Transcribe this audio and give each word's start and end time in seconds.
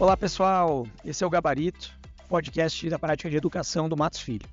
Olá 0.00 0.16
pessoal, 0.16 0.86
esse 1.04 1.24
é 1.24 1.26
o 1.26 1.30
Gabarito, 1.30 1.90
podcast 2.28 2.88
da 2.88 3.00
prática 3.00 3.28
de 3.28 3.36
educação 3.36 3.88
do 3.88 3.96
Matos 3.96 4.20
Filho. 4.20 4.46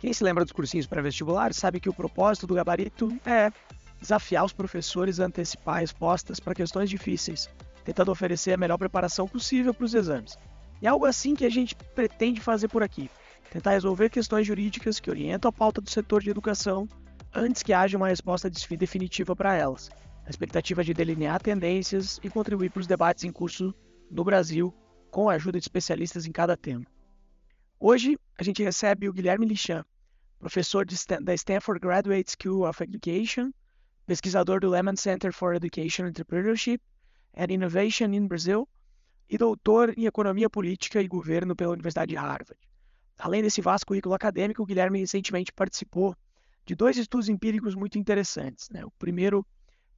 Quem 0.00 0.12
se 0.12 0.24
lembra 0.24 0.44
dos 0.44 0.52
cursinhos 0.52 0.86
pré-vestibulares 0.86 1.56
sabe 1.56 1.78
que 1.78 1.88
o 1.88 1.94
propósito 1.94 2.48
do 2.48 2.54
Gabarito 2.54 3.08
é 3.24 3.52
desafiar 4.00 4.44
os 4.44 4.52
professores 4.52 5.20
a 5.20 5.26
antecipar 5.26 5.78
respostas 5.78 6.40
para 6.40 6.56
questões 6.56 6.90
difíceis, 6.90 7.48
tentando 7.84 8.10
oferecer 8.10 8.54
a 8.54 8.56
melhor 8.56 8.78
preparação 8.78 9.28
possível 9.28 9.72
para 9.72 9.84
os 9.84 9.94
exames. 9.94 10.36
É 10.82 10.88
algo 10.88 11.06
assim 11.06 11.36
que 11.36 11.44
a 11.44 11.50
gente 11.50 11.76
pretende 11.94 12.40
fazer 12.40 12.66
por 12.66 12.82
aqui, 12.82 13.08
tentar 13.50 13.72
resolver 13.72 14.08
questões 14.08 14.46
jurídicas 14.46 15.00
que 15.00 15.10
orientam 15.10 15.48
a 15.48 15.52
pauta 15.52 15.80
do 15.80 15.90
setor 15.90 16.22
de 16.22 16.30
educação 16.30 16.88
antes 17.34 17.62
que 17.62 17.72
haja 17.72 17.96
uma 17.96 18.08
resposta 18.08 18.48
definitiva 18.48 19.34
para 19.34 19.54
elas, 19.54 19.90
a 20.24 20.30
expectativa 20.30 20.84
de 20.84 20.94
delinear 20.94 21.42
tendências 21.42 22.20
e 22.22 22.30
contribuir 22.30 22.70
para 22.70 22.80
os 22.80 22.86
debates 22.86 23.24
em 23.24 23.32
curso 23.32 23.74
no 24.10 24.24
Brasil 24.24 24.72
com 25.10 25.28
a 25.28 25.34
ajuda 25.34 25.58
de 25.58 25.64
especialistas 25.64 26.26
em 26.26 26.32
cada 26.32 26.56
tema. 26.56 26.86
Hoje 27.78 28.16
a 28.38 28.44
gente 28.44 28.62
recebe 28.62 29.08
o 29.08 29.12
Guilherme 29.12 29.46
Lichan, 29.46 29.84
professor 30.38 30.86
da 31.20 31.34
Stanford 31.34 31.80
Graduate 31.80 32.30
School 32.30 32.68
of 32.68 32.82
Education, 32.82 33.50
pesquisador 34.06 34.60
do 34.60 34.70
Lehman 34.70 34.96
Center 34.96 35.32
for 35.32 35.54
Education 35.54 36.06
Entrepreneurship 36.06 36.80
and 37.36 37.46
Innovation 37.50 38.12
in 38.12 38.26
Brazil 38.26 38.68
e 39.28 39.38
doutor 39.38 39.94
em 39.96 40.06
Economia 40.06 40.50
Política 40.50 41.00
e 41.00 41.08
Governo 41.08 41.56
pela 41.56 41.72
Universidade 41.72 42.10
de 42.10 42.16
Harvard. 42.16 42.69
Além 43.20 43.42
desse 43.42 43.60
vasto 43.60 43.86
currículo 43.86 44.14
acadêmico, 44.14 44.62
o 44.62 44.66
Guilherme 44.66 44.98
recentemente 45.00 45.52
participou 45.52 46.16
de 46.64 46.74
dois 46.74 46.96
estudos 46.96 47.28
empíricos 47.28 47.74
muito 47.74 47.98
interessantes. 47.98 48.68
Né? 48.70 48.84
O 48.84 48.90
primeiro 48.92 49.46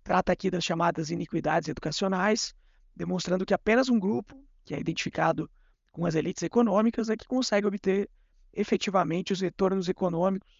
trata 0.03 0.33
aqui 0.33 0.51
das 0.51 0.65
chamadas 0.65 1.11
iniquidades 1.11 1.69
educacionais, 1.69 2.53
demonstrando 2.97 3.47
que 3.47 3.55
apenas 3.55 3.89
um 3.89 3.99
grupo 3.99 4.37
que 4.65 4.75
é 4.75 4.81
identificado 4.81 5.49
com 5.93 6.05
as 6.05 6.15
elites 6.15 6.43
econômicas, 6.43 7.09
é 7.09 7.17
que 7.17 7.27
consegue 7.27 7.67
obter 7.67 8.11
efetivamente 8.53 9.33
os 9.33 9.41
retornos 9.41 9.89
econômicos 9.89 10.51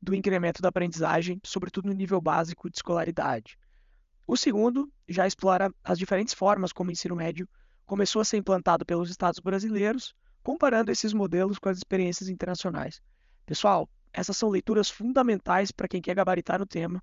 do 0.00 0.14
incremento 0.14 0.62
da 0.62 0.68
aprendizagem, 0.68 1.40
sobretudo 1.44 1.88
no 1.88 1.94
nível 1.94 2.20
básico 2.20 2.70
de 2.70 2.76
escolaridade. 2.78 3.58
O 4.26 4.36
segundo 4.36 4.90
já 5.08 5.26
explora 5.26 5.72
as 5.84 5.98
diferentes 5.98 6.32
formas 6.32 6.72
como 6.72 6.88
o 6.88 6.92
ensino 6.92 7.16
médio 7.16 7.48
começou 7.84 8.20
a 8.22 8.24
ser 8.24 8.38
implantado 8.38 8.86
pelos 8.86 9.10
estados 9.10 9.38
brasileiros, 9.38 10.14
comparando 10.46 10.92
esses 10.92 11.12
modelos 11.12 11.58
com 11.58 11.68
as 11.68 11.76
experiências 11.76 12.28
internacionais. 12.28 13.02
Pessoal, 13.44 13.88
essas 14.12 14.36
são 14.36 14.48
leituras 14.48 14.88
fundamentais 14.88 15.72
para 15.72 15.88
quem 15.88 16.00
quer 16.00 16.14
gabaritar 16.14 16.62
o 16.62 16.66
tema 16.66 17.02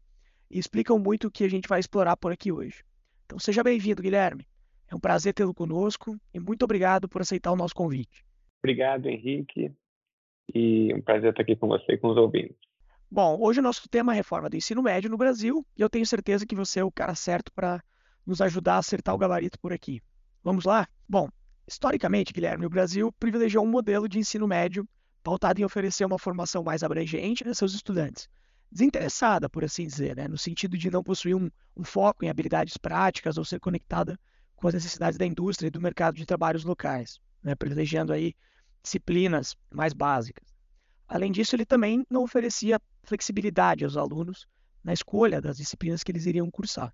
e 0.49 0.57
explicam 0.57 0.97
muito 0.97 1.27
o 1.27 1.31
que 1.31 1.43
a 1.43 1.49
gente 1.49 1.67
vai 1.67 1.81
explorar 1.81 2.15
por 2.15 2.31
aqui 2.31 2.53
hoje. 2.53 2.85
Então 3.25 3.37
seja 3.37 3.61
bem-vindo, 3.61 4.01
Guilherme. 4.01 4.47
É 4.89 4.95
um 4.95 4.99
prazer 4.99 5.33
tê-lo 5.33 5.53
conosco 5.53 6.17
e 6.33 6.39
muito 6.39 6.63
obrigado 6.63 7.09
por 7.09 7.21
aceitar 7.21 7.51
o 7.51 7.57
nosso 7.57 7.75
convite. 7.75 8.25
Obrigado, 8.63 9.07
Henrique, 9.07 9.73
e 10.55 10.93
um 10.93 11.01
prazer 11.01 11.31
estar 11.31 11.41
aqui 11.41 11.57
com 11.57 11.67
você 11.67 11.95
e 11.95 11.97
com 11.97 12.11
os 12.11 12.17
ouvintes. 12.17 12.55
Bom, 13.11 13.37
hoje 13.41 13.59
o 13.59 13.63
nosso 13.63 13.89
tema 13.89 14.13
é 14.13 14.15
a 14.15 14.15
reforma 14.15 14.49
do 14.49 14.55
ensino 14.55 14.81
médio 14.81 15.09
no 15.09 15.17
Brasil 15.17 15.67
e 15.77 15.81
eu 15.81 15.89
tenho 15.89 16.05
certeza 16.05 16.45
que 16.45 16.55
você 16.55 16.79
é 16.79 16.83
o 16.85 16.89
cara 16.89 17.13
certo 17.13 17.51
para 17.51 17.83
nos 18.25 18.39
ajudar 18.39 18.75
a 18.75 18.77
acertar 18.77 19.13
o 19.13 19.17
gabarito 19.17 19.59
por 19.59 19.73
aqui. 19.73 20.01
Vamos 20.41 20.63
lá? 20.63 20.87
Bom, 21.09 21.27
historicamente, 21.67 22.33
Guilherme, 22.33 22.65
o 22.65 22.69
Brasil 22.69 23.11
privilegiou 23.13 23.65
um 23.65 23.69
modelo 23.69 24.07
de 24.07 24.19
ensino 24.19 24.47
médio 24.47 24.87
pautado 25.23 25.61
em 25.61 25.63
oferecer 25.63 26.05
uma 26.05 26.19
formação 26.19 26.63
mais 26.63 26.83
abrangente 26.83 27.47
a 27.47 27.53
seus 27.53 27.73
estudantes, 27.73 28.27
desinteressada, 28.71 29.49
por 29.49 29.63
assim 29.63 29.85
dizer, 29.85 30.15
né? 30.15 30.27
no 30.27 30.37
sentido 30.37 30.77
de 30.77 30.91
não 30.91 31.03
possuir 31.03 31.35
um, 31.35 31.49
um 31.77 31.83
foco 31.83 32.25
em 32.25 32.29
habilidades 32.29 32.77
práticas 32.77 33.37
ou 33.37 33.45
ser 33.45 33.59
conectada 33.59 34.19
com 34.55 34.67
as 34.67 34.73
necessidades 34.73 35.17
da 35.17 35.25
indústria 35.25 35.67
e 35.67 35.71
do 35.71 35.81
mercado 35.81 36.15
de 36.15 36.25
trabalhos 36.25 36.63
locais, 36.63 37.19
né, 37.43 37.53
privilegiando 37.53 38.13
aí 38.13 38.33
disciplinas 38.81 39.55
mais 39.69 39.93
básicas. 39.93 40.53
Além 41.07 41.31
disso, 41.31 41.55
ele 41.55 41.65
também 41.65 42.05
não 42.09 42.23
oferecia 42.23 42.79
flexibilidade 43.03 43.83
aos 43.83 43.97
alunos 43.97 44.47
na 44.83 44.93
escolha 44.93 45.41
das 45.41 45.57
disciplinas 45.57 46.03
que 46.03 46.11
eles 46.11 46.25
iriam 46.25 46.49
cursar. 46.49 46.93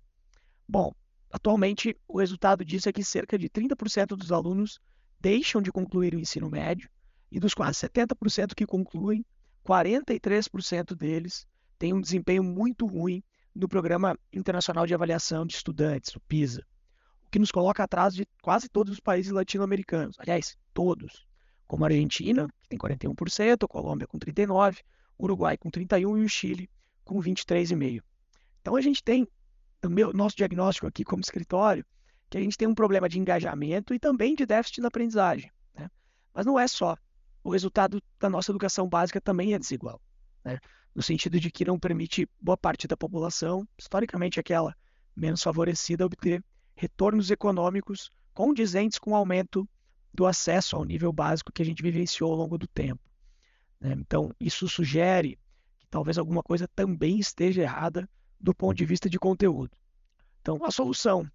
Bom, 0.68 0.92
atualmente 1.30 1.96
o 2.08 2.18
resultado 2.18 2.64
disso 2.64 2.88
é 2.88 2.92
que 2.92 3.04
cerca 3.04 3.38
de 3.38 3.48
30% 3.48 4.16
dos 4.16 4.32
alunos 4.32 4.80
deixam 5.20 5.60
de 5.60 5.70
concluir 5.70 6.14
o 6.14 6.20
ensino 6.20 6.50
médio 6.50 6.88
e 7.30 7.38
dos 7.38 7.54
quase 7.54 7.78
70% 7.86 8.54
que 8.54 8.66
concluem, 8.66 9.24
43% 9.64 10.94
deles 10.94 11.46
têm 11.78 11.92
um 11.92 12.00
desempenho 12.00 12.42
muito 12.42 12.86
ruim 12.86 13.22
no 13.54 13.68
Programa 13.68 14.18
Internacional 14.32 14.86
de 14.86 14.94
Avaliação 14.94 15.46
de 15.46 15.54
Estudantes, 15.54 16.14
o 16.16 16.20
PISA 16.20 16.64
que 17.30 17.38
nos 17.38 17.52
coloca 17.52 17.84
atrás 17.84 18.14
de 18.14 18.26
quase 18.42 18.68
todos 18.68 18.92
os 18.92 19.00
países 19.00 19.30
latino-americanos. 19.30 20.16
Aliás, 20.18 20.56
todos. 20.74 21.26
Como 21.66 21.84
a 21.84 21.88
Argentina, 21.88 22.48
que 22.62 22.68
tem 22.68 22.78
41%, 22.78 23.64
a 23.64 23.68
Colômbia 23.68 24.06
com 24.06 24.18
39%, 24.18 24.80
o 25.16 25.24
Uruguai 25.24 25.56
com 25.56 25.70
31% 25.70 26.00
e 26.00 26.06
o 26.06 26.28
Chile 26.28 26.68
com 27.04 27.20
23,5%. 27.20 28.02
Então 28.60 28.74
a 28.74 28.80
gente 28.80 29.02
tem, 29.02 29.26
meu, 29.88 30.12
nosso 30.12 30.36
diagnóstico 30.36 30.86
aqui 30.86 31.04
como 31.04 31.22
escritório, 31.22 31.84
que 32.28 32.38
a 32.38 32.40
gente 32.40 32.56
tem 32.56 32.68
um 32.68 32.74
problema 32.74 33.08
de 33.08 33.18
engajamento 33.18 33.94
e 33.94 33.98
também 33.98 34.34
de 34.34 34.46
déficit 34.46 34.80
na 34.80 34.88
aprendizagem. 34.88 35.50
Né? 35.74 35.90
Mas 36.34 36.46
não 36.46 36.58
é 36.58 36.68
só. 36.68 36.96
O 37.42 37.50
resultado 37.50 38.02
da 38.18 38.28
nossa 38.28 38.52
educação 38.52 38.88
básica 38.88 39.20
também 39.20 39.54
é 39.54 39.58
desigual. 39.58 40.00
Né? 40.44 40.58
No 40.94 41.02
sentido 41.02 41.40
de 41.40 41.50
que 41.50 41.64
não 41.64 41.78
permite 41.78 42.28
boa 42.40 42.56
parte 42.56 42.86
da 42.86 42.96
população, 42.96 43.66
historicamente 43.78 44.38
aquela 44.38 44.74
menos 45.16 45.42
favorecida, 45.42 46.04
obter 46.04 46.44
retornos 46.74 47.30
econômicos 47.30 48.10
condizentes 48.32 48.98
com 48.98 49.12
o 49.12 49.16
aumento 49.16 49.68
do 50.12 50.26
acesso 50.26 50.76
ao 50.76 50.84
nível 50.84 51.12
básico 51.12 51.52
que 51.52 51.62
a 51.62 51.64
gente 51.64 51.82
vivenciou 51.82 52.30
ao 52.30 52.38
longo 52.38 52.58
do 52.58 52.66
tempo. 52.66 53.02
Né? 53.80 53.94
Então, 53.98 54.34
isso 54.38 54.68
sugere 54.68 55.38
que 55.78 55.86
talvez 55.88 56.18
alguma 56.18 56.42
coisa 56.42 56.68
também 56.68 57.18
esteja 57.18 57.62
errada 57.62 58.08
do 58.40 58.54
ponto 58.54 58.76
de 58.76 58.84
vista 58.84 59.08
de 59.08 59.18
conteúdo. 59.18 59.70
Então, 60.40 60.64
a 60.64 60.70
solução 60.70 61.30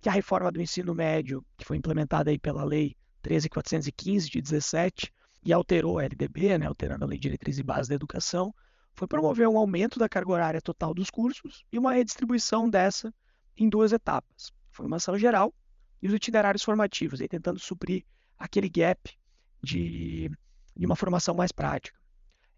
que 0.00 0.08
a 0.08 0.12
reforma 0.12 0.50
do 0.50 0.60
ensino 0.60 0.94
médio, 0.94 1.44
que 1.56 1.64
foi 1.64 1.76
implementada 1.76 2.30
aí 2.30 2.38
pela 2.38 2.64
Lei 2.64 2.96
13.415 3.22 4.28
de 4.28 4.40
17 4.40 5.12
e 5.44 5.52
alterou 5.52 5.98
a 5.98 6.04
LDB, 6.04 6.58
né, 6.58 6.66
alterando 6.66 7.04
a 7.04 7.08
Lei 7.08 7.18
de 7.18 7.22
Diretriz 7.22 7.58
e 7.58 7.62
Base 7.62 7.88
da 7.88 7.94
Educação, 7.94 8.54
foi 8.94 9.06
promover 9.06 9.48
um 9.48 9.56
aumento 9.56 9.98
da 9.98 10.08
carga 10.08 10.32
horária 10.32 10.60
total 10.60 10.92
dos 10.92 11.10
cursos 11.10 11.64
e 11.72 11.78
uma 11.78 11.92
redistribuição 11.92 12.68
dessa 12.68 13.12
em 13.56 13.68
duas 13.68 13.92
etapas 13.92 14.52
formação 14.78 15.18
geral 15.18 15.52
e 16.00 16.06
os 16.06 16.14
itinerários 16.14 16.62
formativos, 16.62 17.20
aí 17.20 17.28
tentando 17.28 17.58
suprir 17.58 18.04
aquele 18.38 18.68
gap 18.68 19.12
de, 19.60 20.30
de 20.76 20.86
uma 20.86 20.94
formação 20.94 21.34
mais 21.34 21.50
prática. 21.50 21.98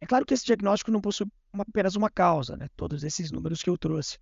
É 0.00 0.06
claro 0.06 0.26
que 0.26 0.34
esse 0.34 0.44
diagnóstico 0.44 0.90
não 0.90 1.00
possui 1.00 1.26
uma, 1.52 1.64
apenas 1.68 1.96
uma 1.96 2.10
causa, 2.10 2.56
né? 2.56 2.68
todos 2.76 3.04
esses 3.04 3.30
números 3.30 3.62
que 3.62 3.70
eu 3.70 3.78
trouxe. 3.78 4.18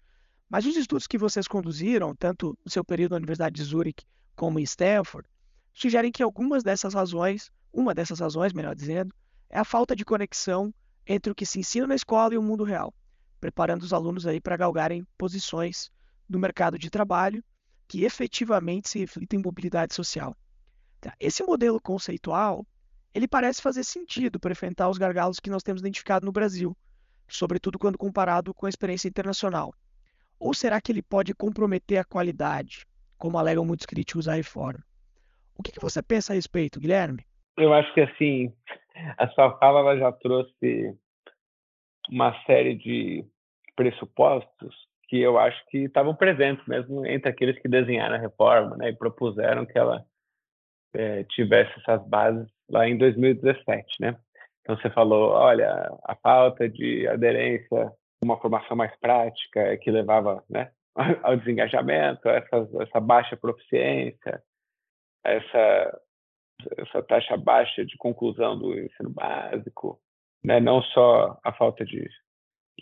Mas 0.49 0.65
os 0.65 0.77
estudos 0.77 1.07
que 1.07 1.19
vocês 1.19 1.47
conduziram, 1.47 2.15
tanto 2.15 2.59
no 2.65 2.71
seu 2.71 2.85
período 2.85 3.13
na 3.13 3.19
Universidade 3.19 3.55
de 3.55 3.63
Zurich 3.63 4.05
como 4.35 4.59
em 4.59 4.63
Stanford, 4.63 5.29
sugerem 5.75 6.11
que 6.11 6.23
algumas 6.23 6.63
dessas 6.63 6.95
razões, 6.95 7.51
uma 7.73 7.95
dessas 7.95 8.21
razões, 8.21 8.53
melhor 8.53 8.75
dizendo, 8.75 9.15
é 9.51 9.59
a 9.59 9.65
falta 9.65 9.95
de 9.95 10.05
conexão 10.05 10.73
entre 11.07 11.31
o 11.31 11.35
que 11.35 11.47
se 11.47 11.59
ensina 11.59 11.87
na 11.87 11.95
escola 11.95 12.35
e 12.35 12.39
o 12.39 12.43
mundo 12.43 12.65
real, 12.65 12.95
preparando 13.41 13.83
os 13.83 13.93
alunos 13.93 14.27
aí 14.27 14.41
para 14.41 14.57
galgarem 14.57 15.07
posições 15.17 15.91
no 16.29 16.39
mercado 16.39 16.79
de 16.79 16.91
trabalho 16.91 17.43
que 17.87 18.05
efetivamente 18.05 18.89
se 18.89 18.99
reflitem 18.99 19.41
em 19.41 19.43
mobilidade 19.43 19.95
social. 19.95 20.37
Tá, 21.01 21.15
esse 21.19 21.43
modelo 21.43 21.81
conceitual, 21.81 22.67
ele 23.15 23.27
parece 23.27 23.63
fazer 23.63 23.85
sentido 23.85 24.39
para 24.39 24.53
enfrentar 24.53 24.89
os 24.89 24.99
gargalos 24.99 25.41
que 25.41 25.49
nós 25.49 25.63
temos 25.63 25.81
identificado 25.81 26.27
no 26.27 26.33
Brasil, 26.33 26.77
sobretudo 27.29 27.79
quando 27.79 27.99
comparado 27.99 28.55
com 28.55 28.67
a 28.67 28.69
experiência 28.69 29.09
internacional. 29.09 29.73
Ou 30.41 30.55
será 30.55 30.81
que 30.81 30.93
ele 30.93 31.03
pode 31.03 31.35
comprometer 31.35 31.99
a 31.99 32.05
qualidade, 32.05 32.87
como 33.17 33.39
alegam 33.39 33.65
muitos 33.65 33.87
críticos 33.87 34.29
à 34.29 34.35
reforma? 34.35 34.83
O 35.57 35.63
que, 35.63 35.73
que 35.73 35.81
você 35.81 36.03
pensa 36.03 36.33
a 36.33 36.37
respeito, 36.37 36.81
Guilherme? 36.81 37.25
Eu 37.57 37.75
acho 37.75 37.93
que 37.93 38.01
assim, 38.01 38.53
a 39.17 39.29
sua 39.29 39.59
fala 39.59 39.99
já 39.99 40.13
trouxe 40.13 40.97
uma 42.09 42.33
série 42.45 42.77
de 42.77 43.25
pressupostos 43.75 44.75
que 45.09 45.19
eu 45.19 45.39
acho 45.39 45.65
que 45.69 45.79
estavam 45.79 46.15
presentes 46.15 46.65
mesmo 46.67 47.05
entre 47.07 47.31
aqueles 47.31 47.59
que 47.61 47.69
desenharam 47.69 48.17
a 48.17 48.19
reforma 48.19 48.77
né, 48.77 48.91
e 48.91 48.97
propuseram 48.97 49.65
que 49.65 49.79
ela 49.79 50.05
é, 50.95 51.25
tivesse 51.25 51.73
essas 51.81 52.07
bases 52.07 52.47
lá 52.69 52.87
em 52.87 52.97
2017. 52.97 53.87
Né? 54.01 54.17
Então, 54.69 54.77
você 54.77 54.91
falou, 54.91 55.31
olha, 55.31 55.91
a 56.05 56.15
falta 56.17 56.69
de 56.69 57.09
aderência, 57.09 57.91
uma 58.23 58.39
formação 58.39 58.77
mais 58.77 58.95
prática 59.01 59.79
que 59.79 59.91
levava 59.91 60.45
né, 60.47 60.71
ao 61.23 61.39
desengajamento, 61.39 62.29
essa, 62.29 62.69
essa 62.83 63.01
baixa 63.01 63.35
proficiência, 63.35 64.43
essa, 65.25 66.01
essa 66.77 67.03
taxa 67.03 67.35
baixa 67.39 67.83
de 67.83 67.97
conclusão 67.97 68.59
do 68.59 68.79
ensino 68.79 69.09
básico, 69.09 69.99
né? 70.45 70.61
não 70.61 70.83
só 70.83 71.39
a 71.43 71.51
falta 71.55 71.83
de, 71.83 72.07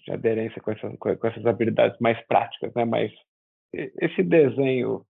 de 0.04 0.12
aderência 0.12 0.60
com 0.60 0.72
essas, 0.72 0.92
com 0.98 1.28
essas 1.28 1.46
habilidades 1.46 2.00
mais 2.00 2.20
práticas, 2.26 2.74
né? 2.74 2.84
mas 2.84 3.12
esse 3.72 4.24
desenho 4.24 5.06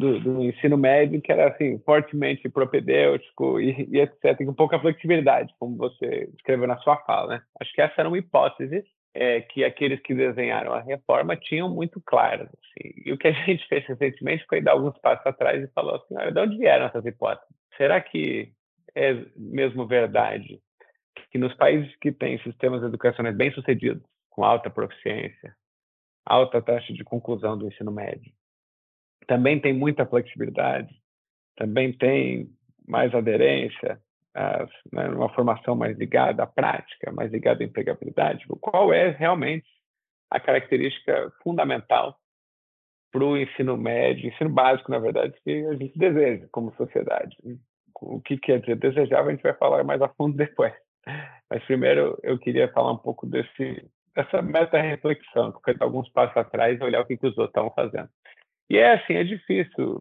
do, 0.00 0.18
do, 0.18 0.42
ensino 0.42 0.78
médio 0.78 1.20
que 1.20 1.30
era 1.30 1.48
assim 1.48 1.78
fortemente 1.80 2.48
propedêutico 2.48 3.60
e, 3.60 3.86
e, 3.90 4.00
etc 4.00 4.36
com 4.46 4.54
pouca 4.54 4.80
flexibilidade 4.80 5.54
como 5.58 5.76
você 5.76 6.30
escreveu 6.34 6.66
na 6.66 6.78
sua 6.78 6.96
fala 7.04 7.34
né 7.34 7.42
acho 7.60 7.72
que 7.72 7.82
essa 7.82 7.94
era 7.98 8.08
uma 8.08 8.18
hipótese 8.18 8.82
é, 9.12 9.42
que 9.42 9.62
aqueles 9.62 10.00
que 10.00 10.14
desenharam 10.14 10.72
a 10.72 10.80
reforma 10.80 11.36
tinham 11.36 11.68
muito 11.68 12.00
claras 12.00 12.48
assim. 12.48 12.92
e 13.04 13.12
o 13.12 13.18
que 13.18 13.28
a 13.28 13.32
gente 13.44 13.66
fez 13.68 13.84
recentemente 13.84 14.46
foi 14.48 14.62
dar 14.62 14.72
alguns 14.72 14.96
passos 14.98 15.26
atrás 15.26 15.62
e 15.62 15.72
falou 15.74 15.96
assim 15.96 16.16
olha 16.16 16.32
de 16.32 16.40
onde 16.40 16.56
vieram 16.56 16.86
essas 16.86 17.04
hipóteses 17.04 17.54
será 17.76 18.00
que 18.00 18.50
é 18.94 19.14
mesmo 19.36 19.86
verdade 19.86 20.58
que 21.30 21.38
nos 21.38 21.54
países 21.54 21.94
que 21.96 22.10
têm 22.10 22.38
sistemas 22.38 22.82
educacionais 22.82 23.36
bem 23.36 23.52
sucedidos 23.52 24.02
com 24.30 24.44
alta 24.44 24.70
proficiência 24.70 25.54
alta 26.24 26.62
taxa 26.62 26.94
de 26.94 27.04
conclusão 27.04 27.58
do 27.58 27.66
ensino 27.66 27.92
médio 27.92 28.32
também 29.30 29.60
tem 29.60 29.72
muita 29.72 30.04
flexibilidade, 30.04 30.92
também 31.56 31.92
tem 31.92 32.50
mais 32.88 33.14
aderência, 33.14 34.00
né, 34.92 35.08
uma 35.08 35.32
formação 35.32 35.76
mais 35.76 35.96
ligada 35.96 36.42
à 36.42 36.48
prática, 36.48 37.12
mais 37.12 37.30
ligada 37.30 37.62
à 37.62 37.64
empregabilidade. 37.64 38.44
Qual 38.60 38.92
é 38.92 39.10
realmente 39.10 39.68
a 40.28 40.40
característica 40.40 41.32
fundamental 41.44 42.18
para 43.12 43.22
o 43.22 43.36
ensino 43.36 43.76
médio, 43.76 44.28
ensino 44.28 44.50
básico, 44.50 44.90
na 44.90 44.98
verdade, 44.98 45.32
que 45.44 45.64
a 45.64 45.76
gente 45.76 45.96
deseja 45.96 46.48
como 46.50 46.74
sociedade? 46.74 47.36
O 48.02 48.20
que 48.20 48.36
quer 48.36 48.58
dizer 48.58 48.78
desejar, 48.78 49.24
a 49.24 49.30
gente 49.30 49.44
vai 49.44 49.54
falar 49.54 49.84
mais 49.84 50.02
a 50.02 50.08
fundo 50.08 50.34
depois. 50.36 50.74
Mas 51.48 51.62
primeiro 51.66 52.18
eu 52.24 52.36
queria 52.36 52.66
falar 52.72 52.90
um 52.90 52.98
pouco 52.98 53.28
desse, 53.28 53.88
dessa 54.12 54.42
meta-reflexão, 54.42 55.52
porque 55.52 55.76
alguns 55.78 56.08
passos 56.08 56.36
atrás 56.36 56.80
e 56.80 56.82
olhar 56.82 57.00
o 57.00 57.06
que, 57.06 57.16
que 57.16 57.28
os 57.28 57.38
outros 57.38 57.50
estão 57.50 57.70
fazendo. 57.70 58.08
E 58.70 58.78
é 58.78 58.94
assim, 58.94 59.14
é 59.14 59.24
difícil 59.24 60.00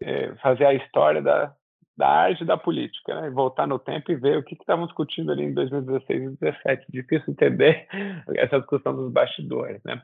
é, 0.00 0.32
fazer 0.36 0.64
a 0.64 0.74
história 0.74 1.20
da, 1.20 1.52
da 1.96 2.08
arte 2.08 2.44
da 2.44 2.56
política, 2.56 3.20
né? 3.20 3.30
voltar 3.30 3.66
no 3.66 3.80
tempo 3.80 4.12
e 4.12 4.14
ver 4.14 4.38
o 4.38 4.44
que 4.44 4.54
estavam 4.54 4.86
discutindo 4.86 5.32
ali 5.32 5.42
em 5.42 5.52
2016 5.52 6.08
e 6.08 6.36
2017. 6.36 6.86
Difícil 6.88 7.32
entender 7.32 7.88
essa 8.36 8.58
discussão 8.60 8.94
dos 8.94 9.12
bastidores, 9.12 9.82
né? 9.84 10.00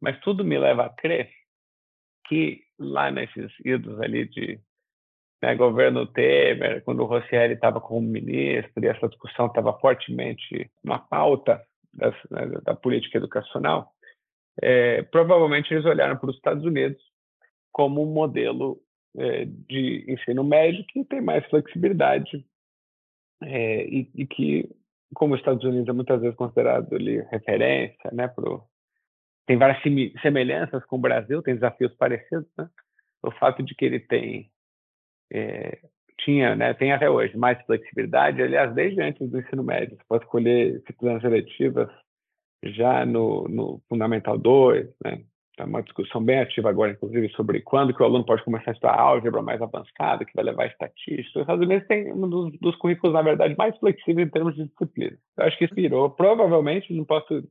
Mas 0.00 0.18
tudo 0.20 0.44
me 0.44 0.56
leva 0.56 0.86
a 0.86 0.90
crer 0.90 1.30
que 2.28 2.62
lá 2.78 3.10
nesses 3.10 3.52
idos 3.64 4.00
ali 4.00 4.28
de 4.28 4.60
né, 5.42 5.54
governo 5.56 6.06
Temer, 6.06 6.82
quando 6.84 7.00
o 7.00 7.06
Rossieri 7.06 7.54
estava 7.54 7.80
como 7.80 8.00
ministro 8.00 8.84
e 8.84 8.86
essa 8.86 9.08
discussão 9.08 9.46
estava 9.46 9.72
fortemente 9.80 10.70
na 10.84 10.98
pauta 10.98 11.60
das, 11.92 12.14
né, 12.30 12.46
da 12.64 12.74
política 12.74 13.18
educacional, 13.18 13.92
é, 14.60 15.02
provavelmente 15.02 15.72
eles 15.72 15.84
olharam 15.84 16.16
para 16.16 16.30
os 16.30 16.36
Estados 16.36 16.64
Unidos 16.64 17.11
como 17.72 18.02
um 18.02 18.12
modelo 18.12 18.78
é, 19.16 19.44
de 19.44 20.04
ensino 20.08 20.44
médio 20.44 20.84
que 20.88 21.04
tem 21.04 21.20
mais 21.20 21.44
flexibilidade 21.46 22.44
é, 23.42 23.84
e, 23.84 24.10
e, 24.14 24.26
que, 24.26 24.68
como 25.14 25.34
os 25.34 25.40
Estados 25.40 25.64
Unidos 25.64 25.88
é 25.88 25.92
muitas 25.92 26.20
vezes 26.20 26.36
considerado 26.36 26.94
ali 26.94 27.20
referência, 27.22 28.10
né, 28.12 28.28
pro, 28.28 28.62
tem 29.46 29.56
várias 29.56 29.82
semelhanças 30.22 30.84
com 30.86 30.96
o 30.96 31.00
Brasil, 31.00 31.42
tem 31.42 31.54
desafios 31.54 31.92
parecidos, 31.94 32.48
né? 32.56 32.68
O 33.22 33.30
fato 33.32 33.62
de 33.62 33.74
que 33.74 33.84
ele 33.84 34.00
tem 34.00 34.50
é, 35.32 35.78
tinha, 36.20 36.54
né, 36.54 36.74
tem 36.74 36.92
até 36.92 37.10
hoje 37.10 37.36
mais 37.36 37.60
flexibilidade, 37.64 38.42
aliás, 38.42 38.72
desde 38.74 39.00
antes 39.00 39.28
do 39.28 39.40
ensino 39.40 39.62
médio, 39.62 39.96
você 39.96 40.04
pode 40.08 40.24
escolher 40.24 40.78
disciplinas 40.78 41.24
eletivas 41.24 41.88
já 42.64 43.04
no, 43.04 43.48
no 43.48 43.82
Fundamental 43.88 44.38
2, 44.38 44.88
né? 45.04 45.24
Está 45.52 45.66
uma 45.66 45.82
discussão 45.82 46.24
bem 46.24 46.40
ativa 46.40 46.70
agora, 46.70 46.92
inclusive, 46.92 47.28
sobre 47.30 47.60
quando 47.60 47.94
que 47.94 48.02
o 48.02 48.06
aluno 48.06 48.24
pode 48.24 48.42
começar 48.42 48.70
a 48.70 48.72
estudar 48.72 48.98
álgebra 48.98 49.42
mais 49.42 49.60
avançada, 49.60 50.24
que 50.24 50.34
vai 50.34 50.46
levar 50.46 50.66
estatística. 50.66 51.38
Os 51.38 51.42
Estados 51.42 51.66
Unidos 51.66 51.86
tem 51.86 52.10
um 52.10 52.26
dos, 52.26 52.58
dos, 52.58 52.74
currículos, 52.76 53.12
na 53.12 53.20
verdade, 53.20 53.54
mais 53.58 53.76
flexíveis 53.76 54.26
em 54.26 54.30
termos 54.30 54.54
de 54.54 54.64
disciplina. 54.64 55.14
Eu 55.36 55.44
acho 55.44 55.58
que 55.58 55.66
inspirou. 55.66 56.08
Provavelmente, 56.08 56.94
não 56.94 57.04
posso 57.04 57.46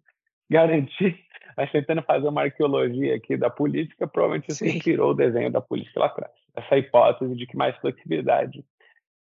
garantir, 0.49 1.15
mas 1.55 1.71
tentando 1.71 2.01
fazer 2.01 2.27
uma 2.27 2.41
arqueologia 2.41 3.15
aqui 3.15 3.37
da 3.37 3.51
política, 3.51 4.07
provavelmente 4.07 4.51
isso 4.51 4.65
inspirou 4.65 5.11
o 5.11 5.15
desenho 5.15 5.51
da 5.51 5.61
política 5.61 5.99
lá 5.99 6.07
atrás. 6.07 6.31
Essa 6.55 6.79
hipótese 6.79 7.35
de 7.35 7.45
que 7.45 7.55
mais 7.55 7.77
flexibilidade 7.77 8.65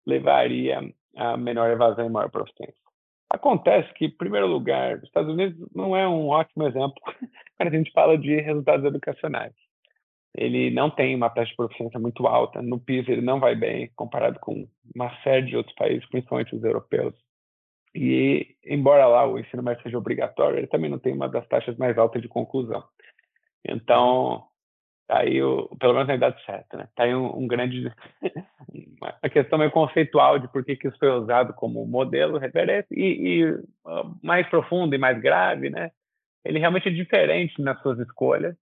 levaria 0.06 0.82
a 1.16 1.34
menor 1.38 1.70
evasão 1.70 2.04
e 2.04 2.10
maior 2.10 2.30
proficiência. 2.30 2.85
Acontece 3.28 3.92
que, 3.94 4.06
em 4.06 4.10
primeiro 4.10 4.46
lugar, 4.46 4.98
os 4.98 5.04
Estados 5.04 5.32
Unidos 5.32 5.58
não 5.74 5.96
é 5.96 6.06
um 6.06 6.28
ótimo 6.28 6.66
exemplo 6.66 6.94
quando 7.56 7.74
a 7.74 7.76
gente 7.76 7.92
fala 7.92 8.16
de 8.16 8.40
resultados 8.40 8.84
educacionais. 8.84 9.52
Ele 10.34 10.70
não 10.70 10.90
tem 10.90 11.14
uma 11.14 11.30
taxa 11.30 11.50
de 11.50 11.56
proficiência 11.56 11.98
muito 11.98 12.26
alta. 12.26 12.60
No 12.60 12.78
PISA, 12.78 13.10
ele 13.10 13.22
não 13.22 13.40
vai 13.40 13.54
bem 13.54 13.90
comparado 13.96 14.38
com 14.38 14.68
uma 14.94 15.10
série 15.22 15.46
de 15.46 15.56
outros 15.56 15.74
países, 15.74 16.06
principalmente 16.08 16.54
os 16.54 16.62
europeus. 16.62 17.14
E, 17.94 18.54
embora 18.64 19.06
lá 19.06 19.26
o 19.26 19.38
ensino 19.38 19.62
médio 19.62 19.82
seja 19.82 19.96
obrigatório, 19.96 20.58
ele 20.58 20.66
também 20.66 20.90
não 20.90 20.98
tem 20.98 21.14
uma 21.14 21.28
das 21.28 21.48
taxas 21.48 21.76
mais 21.78 21.96
altas 21.96 22.20
de 22.20 22.28
conclusão. 22.28 22.84
Então, 23.66 24.44
Tá 25.06 25.20
aí, 25.20 25.40
o, 25.40 25.68
pelo 25.78 25.92
menos 25.92 26.08
na 26.08 26.16
idade 26.16 26.44
certa, 26.44 26.76
né? 26.76 26.88
Tá 26.96 27.04
aí 27.04 27.14
um, 27.14 27.38
um 27.38 27.46
grande... 27.46 27.92
a 29.22 29.28
questão 29.28 29.58
meio 29.58 29.70
conceitual 29.70 30.38
de 30.38 30.48
por 30.48 30.64
que, 30.64 30.76
que 30.76 30.88
isso 30.88 30.98
foi 30.98 31.10
usado 31.10 31.54
como 31.54 31.86
modelo, 31.86 32.38
referência, 32.38 32.88
e, 32.90 33.40
e 33.40 33.50
uh, 33.52 34.18
mais 34.22 34.48
profundo 34.48 34.94
e 34.94 34.98
mais 34.98 35.20
grave, 35.20 35.70
né? 35.70 35.92
Ele 36.44 36.58
realmente 36.58 36.88
é 36.88 36.92
diferente 36.92 37.60
nas 37.62 37.80
suas 37.82 37.98
escolhas 38.00 38.56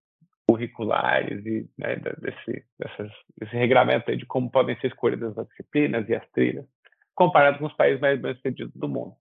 curriculares 0.46 1.44
e 1.46 1.66
né, 1.78 1.96
desse, 1.96 2.64
dessas, 2.78 3.10
desse 3.38 3.56
regramento 3.56 4.14
de 4.14 4.26
como 4.26 4.50
podem 4.50 4.78
ser 4.80 4.88
escolhidas 4.88 5.36
as 5.38 5.48
disciplinas 5.48 6.08
e 6.08 6.14
as 6.14 6.26
trilhas, 6.30 6.66
comparado 7.14 7.58
com 7.58 7.66
os 7.66 7.72
países 7.74 8.00
mais 8.00 8.20
bem-sucedidos 8.20 8.74
do 8.74 8.88
mundo. 8.88 9.14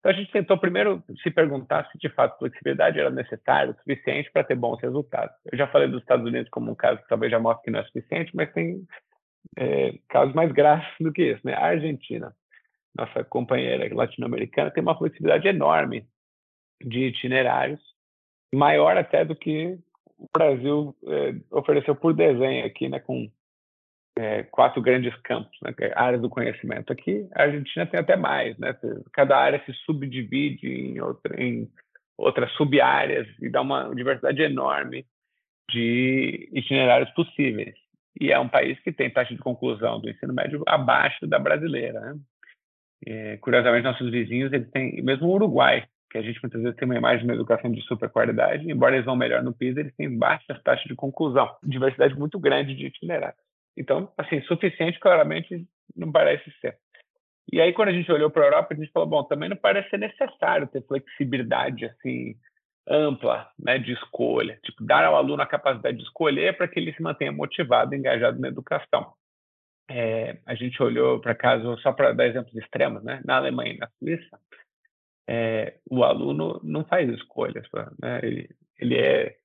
Então, 0.00 0.12
a 0.12 0.14
gente 0.14 0.32
tentou 0.32 0.56
primeiro 0.56 1.04
se 1.22 1.30
perguntar 1.30 1.86
se 1.92 1.98
de 1.98 2.08
fato 2.08 2.38
flexibilidade 2.38 2.98
era 2.98 3.10
necessária, 3.10 3.74
suficiente 3.74 4.30
para 4.32 4.42
ter 4.42 4.54
bons 4.54 4.80
resultados. 4.80 5.36
Eu 5.52 5.58
já 5.58 5.66
falei 5.66 5.88
dos 5.88 6.00
Estados 6.00 6.26
Unidos 6.26 6.48
como 6.50 6.72
um 6.72 6.74
caso 6.74 7.02
que 7.02 7.08
talvez 7.08 7.30
já 7.30 7.38
mostre 7.38 7.64
que 7.64 7.70
não 7.70 7.80
é 7.80 7.84
suficiente, 7.84 8.34
mas 8.34 8.50
tem 8.52 8.82
é, 9.58 9.98
casos 10.08 10.34
mais 10.34 10.50
graves 10.52 10.88
do 10.98 11.12
que 11.12 11.32
isso. 11.32 11.40
Né? 11.44 11.52
A 11.52 11.66
Argentina, 11.66 12.34
nossa 12.96 13.22
companheira 13.24 13.94
latino-americana, 13.94 14.70
tem 14.70 14.82
uma 14.82 14.96
flexibilidade 14.96 15.46
enorme 15.46 16.06
de 16.82 17.08
itinerários, 17.08 17.80
maior 18.54 18.96
até 18.96 19.22
do 19.22 19.36
que 19.36 19.78
o 20.16 20.26
Brasil 20.32 20.96
é, 21.06 21.34
ofereceu 21.50 21.94
por 21.94 22.14
desenho 22.14 22.64
aqui, 22.64 22.88
né, 22.88 23.00
com 23.00 23.30
é, 24.16 24.42
quatro 24.44 24.82
grandes 24.82 25.14
campos, 25.22 25.56
né, 25.62 25.72
é 25.80 25.92
áreas 25.94 26.20
do 26.20 26.28
conhecimento. 26.28 26.92
Aqui, 26.92 27.26
a 27.34 27.42
Argentina 27.42 27.86
tem 27.86 28.00
até 28.00 28.16
mais, 28.16 28.58
né? 28.58 28.76
Cada 29.12 29.36
área 29.36 29.62
se 29.64 29.72
subdivide 29.84 30.66
em, 30.66 31.00
outra, 31.00 31.42
em 31.42 31.68
outras 32.18 32.50
sub-áreas 32.52 33.26
e 33.40 33.48
dá 33.48 33.60
uma 33.60 33.94
diversidade 33.94 34.42
enorme 34.42 35.06
de 35.70 36.48
itinerários 36.52 37.10
possíveis. 37.10 37.74
E 38.20 38.32
é 38.32 38.38
um 38.38 38.48
país 38.48 38.78
que 38.80 38.92
tem 38.92 39.08
taxa 39.08 39.34
de 39.34 39.40
conclusão 39.40 40.00
do 40.00 40.10
ensino 40.10 40.34
médio 40.34 40.62
abaixo 40.66 41.26
da 41.26 41.38
brasileira. 41.38 42.00
Né? 42.00 42.20
É, 43.06 43.36
curiosamente, 43.38 43.84
nossos 43.84 44.10
vizinhos, 44.10 44.52
eles 44.52 44.70
têm, 44.70 45.00
mesmo 45.02 45.28
o 45.28 45.32
Uruguai, 45.32 45.86
que 46.10 46.18
a 46.18 46.22
gente 46.22 46.40
muitas 46.42 46.60
vezes 46.60 46.76
tem 46.76 46.86
uma 46.86 46.96
imagem 46.96 47.20
de 47.20 47.24
uma 47.26 47.34
educação 47.34 47.70
de 47.70 47.80
super 47.82 48.10
qualidade, 48.10 48.70
embora 48.70 48.96
eles 48.96 49.06
vão 49.06 49.14
melhor 49.14 49.42
no 49.42 49.54
PISA, 49.54 49.80
eles 49.80 49.94
têm 49.94 50.18
baixas 50.18 50.60
taxas 50.62 50.86
de 50.88 50.96
conclusão, 50.96 51.48
diversidade 51.62 52.18
muito 52.18 52.38
grande 52.38 52.74
de 52.74 52.86
itinerários. 52.86 53.49
Então, 53.76 54.12
assim, 54.16 54.42
suficiente 54.42 54.98
claramente 54.98 55.66
não 55.96 56.10
parece 56.10 56.50
ser. 56.60 56.78
E 57.52 57.60
aí, 57.60 57.72
quando 57.72 57.88
a 57.88 57.92
gente 57.92 58.10
olhou 58.12 58.30
para 58.30 58.42
a 58.44 58.46
Europa, 58.46 58.74
a 58.74 58.76
gente 58.76 58.92
falou, 58.92 59.08
bom, 59.08 59.24
também 59.24 59.48
não 59.48 59.56
parece 59.56 59.90
ser 59.90 59.98
necessário 59.98 60.68
ter 60.68 60.86
flexibilidade, 60.86 61.86
assim, 61.86 62.36
ampla, 62.88 63.50
né, 63.58 63.78
de 63.78 63.92
escolha. 63.92 64.58
Tipo, 64.64 64.84
dar 64.84 65.04
ao 65.04 65.16
aluno 65.16 65.42
a 65.42 65.46
capacidade 65.46 65.96
de 65.96 66.04
escolher 66.04 66.56
para 66.56 66.68
que 66.68 66.78
ele 66.78 66.92
se 66.92 67.02
mantenha 67.02 67.32
motivado, 67.32 67.94
engajado 67.94 68.38
na 68.40 68.48
educação. 68.48 69.12
É, 69.88 70.38
a 70.46 70.54
gente 70.54 70.80
olhou 70.80 71.20
para 71.20 71.34
caso, 71.34 71.76
só 71.78 71.92
para 71.92 72.12
dar 72.12 72.26
exemplos 72.26 72.54
extremos, 72.54 73.02
né, 73.02 73.20
na 73.24 73.36
Alemanha 73.36 73.72
e 73.72 73.78
na 73.78 73.88
Suíça, 73.98 74.38
é, 75.28 75.78
o 75.90 76.04
aluno 76.04 76.60
não 76.62 76.84
faz 76.84 77.08
escolhas, 77.10 77.66
né, 78.00 78.20
ele, 78.22 78.48
ele 78.78 78.96
é 78.96 79.36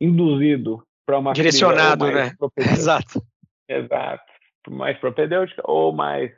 induzido 0.00 0.84
para 1.04 1.18
uma 1.18 1.32
direcionado, 1.32 2.06
né? 2.10 2.32
Exato. 2.56 3.20
Exato. 3.70 4.24
Mais 4.68 4.98
propedêutica 4.98 5.62
ou 5.64 5.92
mais 5.92 6.30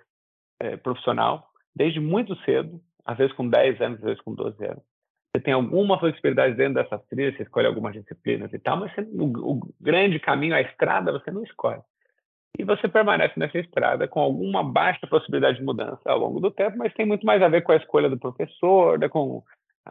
é, 0.61 0.77
profissional, 0.77 1.49
desde 1.75 1.99
muito 1.99 2.37
cedo, 2.45 2.81
às 3.05 3.19
vezes 3.19 3.35
com 3.35 3.49
10 3.49 3.81
anos, 3.81 3.99
às 3.99 4.05
vezes 4.05 4.21
com 4.21 4.35
12 4.35 4.65
anos. 4.65 4.83
Você 5.35 5.43
tem 5.43 5.55
alguma 5.55 5.99
flexibilidade 5.99 6.55
dentro 6.55 6.75
dessas 6.75 7.03
trilhas, 7.07 7.35
você 7.37 7.43
escolhe 7.43 7.67
algumas 7.67 7.95
disciplinas 7.95 8.53
e 8.53 8.59
tal, 8.59 8.77
mas 8.77 8.95
você, 8.95 9.01
o, 9.01 9.55
o, 9.55 9.75
grande 9.81 10.19
caminho, 10.21 10.55
a 10.55 10.61
estrada, 10.61 11.11
você 11.11 11.31
não 11.31 11.43
escolhe. 11.43 11.81
e 12.59 12.65
você 12.65 12.87
permanece 12.87 13.41
nessa 13.41 13.59
estrada 13.59 14.07
com 14.07 14.21
alguma 14.21 14.63
baixa 14.63 15.07
possibilidade 15.07 15.59
de 15.59 15.65
mudança 15.65 16.03
ao 16.05 16.19
longo 16.19 16.39
do 16.39 16.51
tempo, 16.51 16.77
mas 16.77 16.93
tem 16.93 17.07
muito 17.07 17.25
mais 17.25 17.43
a 17.43 17.49
ver 17.49 17.63
com 17.63 17.73
a 17.73 17.77
escolha 17.77 18.11
do 18.11 18.19
professor, 18.19 18.99
né, 18.99 19.09
com 19.09 19.43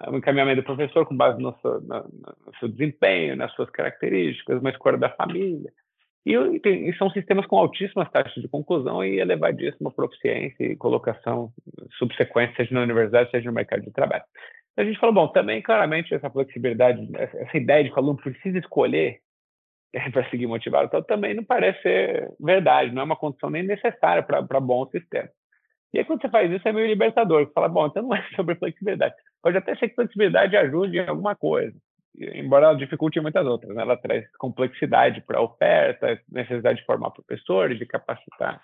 o 0.07 0.15
encaminhamento 0.17 0.61
do 0.61 0.65
professor 0.65 1.05
com 1.07 1.17
base 1.17 1.41
no 1.41 1.57
seu, 1.59 1.81
no, 1.81 2.03
no 2.03 2.57
seu 2.59 2.69
desempenho, 2.69 3.35
nas 3.35 3.51
suas 3.53 3.69
características, 3.71 4.61
uma 4.61 4.69
escolha 4.69 4.97
da 4.97 5.09
família. 5.09 5.73
E, 6.25 6.33
e, 6.35 6.95
são 6.97 7.09
sistemas 7.09 7.47
com 7.47 7.57
altíssimas 7.57 8.09
taxas 8.11 8.41
de 8.41 8.47
conclusão 8.47 9.03
e 9.03 9.19
elevadíssima 9.19 9.91
proficiência 9.91 10.63
e 10.63 10.75
colocação 10.75 11.51
subsequente, 11.97 12.55
seja 12.55 12.75
na 12.75 12.81
universidade, 12.81 13.31
seja 13.31 13.49
no 13.49 13.55
mercado 13.55 13.81
de 13.81 13.91
trabalho. 13.91 14.23
A 14.77 14.83
gente 14.83 14.99
falou, 14.99 15.15
bom, 15.15 15.27
também 15.27 15.61
claramente 15.61 16.13
essa 16.13 16.29
flexibilidade, 16.29 17.07
essa 17.15 17.57
ideia 17.57 17.83
de 17.83 17.89
que 17.89 17.95
o 17.95 17.99
aluno 17.99 18.17
precisa 18.17 18.59
escolher 18.59 19.19
para 20.13 20.29
seguir 20.29 20.47
motivado, 20.47 20.85
então, 20.85 21.01
também 21.03 21.33
não 21.33 21.43
parece 21.43 21.81
ser 21.81 22.31
verdade, 22.39 22.93
não 22.93 23.01
é 23.01 23.05
uma 23.05 23.15
condição 23.15 23.49
nem 23.49 23.63
necessária 23.63 24.23
para 24.23 24.59
bom 24.59 24.85
sistema. 24.87 25.29
E 25.93 25.99
aí, 25.99 26.05
quando 26.05 26.21
você 26.21 26.29
faz 26.29 26.49
isso, 26.49 26.65
é 26.65 26.71
meio 26.71 26.87
libertador. 26.87 27.45
Você 27.45 27.51
fala, 27.51 27.67
bom, 27.67 27.85
então 27.85 28.03
não 28.03 28.15
é 28.15 28.23
sobre 28.35 28.55
flexibilidade. 28.55 29.13
Pode 29.41 29.57
até 29.57 29.75
ser 29.75 29.89
que 29.89 29.95
flexibilidade 29.95 30.55
ajude 30.55 30.97
em 30.97 31.07
alguma 31.07 31.35
coisa, 31.35 31.75
embora 32.17 32.67
ela 32.67 32.75
dificulte 32.75 33.19
muitas 33.19 33.45
outras. 33.45 33.75
Né? 33.75 33.81
Ela 33.81 33.97
traz 33.97 34.25
complexidade 34.37 35.21
para 35.21 35.39
a 35.39 35.43
oferta, 35.43 36.19
necessidade 36.29 36.79
de 36.79 36.85
formar 36.85 37.11
professores, 37.11 37.77
de 37.77 37.85
capacitar. 37.85 38.61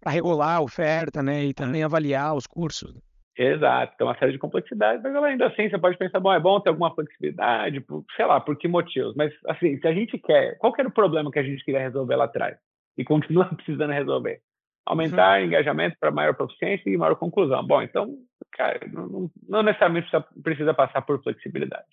Para 0.00 0.12
regular 0.12 0.56
a 0.56 0.60
oferta, 0.60 1.22
né? 1.22 1.44
E 1.44 1.54
também 1.54 1.82
avaliar 1.82 2.34
os 2.34 2.46
cursos. 2.46 2.94
Exato, 3.36 3.96
tem 3.96 4.06
uma 4.06 4.16
série 4.16 4.30
de 4.30 4.38
complexidades, 4.38 5.02
mas 5.02 5.16
ainda 5.16 5.48
assim 5.48 5.68
você 5.68 5.76
pode 5.76 5.98
pensar, 5.98 6.20
bom, 6.20 6.32
é 6.32 6.38
bom 6.38 6.60
ter 6.60 6.68
alguma 6.68 6.94
flexibilidade, 6.94 7.80
por, 7.80 8.04
sei 8.14 8.24
lá, 8.26 8.40
por 8.40 8.56
que 8.56 8.68
motivos, 8.68 9.12
mas 9.16 9.32
assim, 9.48 9.76
se 9.80 9.88
a 9.88 9.92
gente 9.92 10.16
quer, 10.18 10.56
qual 10.58 10.72
que 10.72 10.80
era 10.80 10.88
o 10.88 10.92
problema 10.92 11.32
que 11.32 11.40
a 11.40 11.42
gente 11.42 11.64
queria 11.64 11.80
resolver 11.80 12.14
lá 12.14 12.26
atrás 12.26 12.56
e 12.96 13.02
continua 13.02 13.46
precisando 13.56 13.92
resolver? 13.92 14.40
Aumentar 14.86 15.40
uhum. 15.40 15.46
engajamento 15.46 15.96
para 15.98 16.12
maior 16.12 16.34
proficiência 16.34 16.88
e 16.88 16.96
maior 16.96 17.16
conclusão. 17.16 17.66
Bom, 17.66 17.82
então, 17.82 18.14
cara, 18.52 18.78
não, 18.92 19.28
não 19.48 19.62
necessariamente 19.64 20.08
precisa, 20.10 20.42
precisa, 20.42 20.74
passar 20.74 21.02
por 21.02 21.20
flexibilidade. 21.22 21.88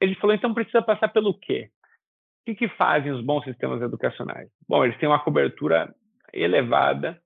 Ele 0.00 0.14
falou, 0.16 0.34
então 0.34 0.54
precisa 0.54 0.82
passar 0.82 1.08
pelo 1.08 1.34
quê? 1.34 1.70
O 2.42 2.44
que, 2.46 2.54
que 2.54 2.68
fazem 2.76 3.10
os 3.12 3.24
bons 3.24 3.44
sistemas 3.44 3.82
educacionais? 3.82 4.48
Bom, 4.68 4.84
eles 4.84 4.96
têm 4.98 5.08
uma 5.08 5.22
cobertura 5.22 5.92
elevada 6.32 7.20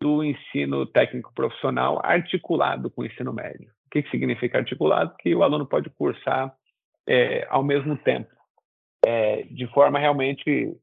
do 0.00 0.22
ensino 0.22 0.86
técnico 0.86 1.32
profissional 1.34 2.00
articulado 2.04 2.90
com 2.90 3.02
o 3.02 3.06
ensino 3.06 3.32
médio. 3.32 3.70
O 3.86 3.90
que, 3.90 4.02
que 4.02 4.10
significa 4.10 4.58
articulado? 4.58 5.14
Que 5.18 5.34
o 5.34 5.42
aluno 5.42 5.66
pode 5.66 5.90
cursar 5.90 6.54
é, 7.08 7.46
ao 7.48 7.62
mesmo 7.62 7.96
tempo, 7.98 8.30
é, 9.04 9.42
de 9.44 9.66
forma 9.68 9.98
realmente 9.98 10.76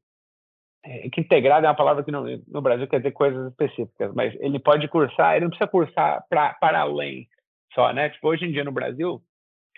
é, 0.84 1.10
que 1.10 1.20
integrado 1.20 1.66
é 1.66 1.68
uma 1.68 1.76
palavra 1.76 2.02
que 2.02 2.10
no, 2.10 2.24
no, 2.48 2.62
Brasil 2.62 2.86
quer 2.88 2.98
dizer 2.98 3.12
coisas 3.12 3.50
específicas, 3.50 4.14
mas 4.14 4.34
ele 4.40 4.58
pode 4.58 4.88
cursar, 4.88 5.34
ele 5.34 5.44
não 5.44 5.50
precisa 5.50 5.70
cursar 5.70 6.24
pra, 6.28 6.54
para 6.54 6.80
além 6.80 7.28
só, 7.74 7.92
né? 7.92 8.08
Tipo, 8.10 8.28
hoje 8.28 8.46
em 8.46 8.52
dia 8.52 8.64
no 8.64 8.72
Brasil, 8.72 9.22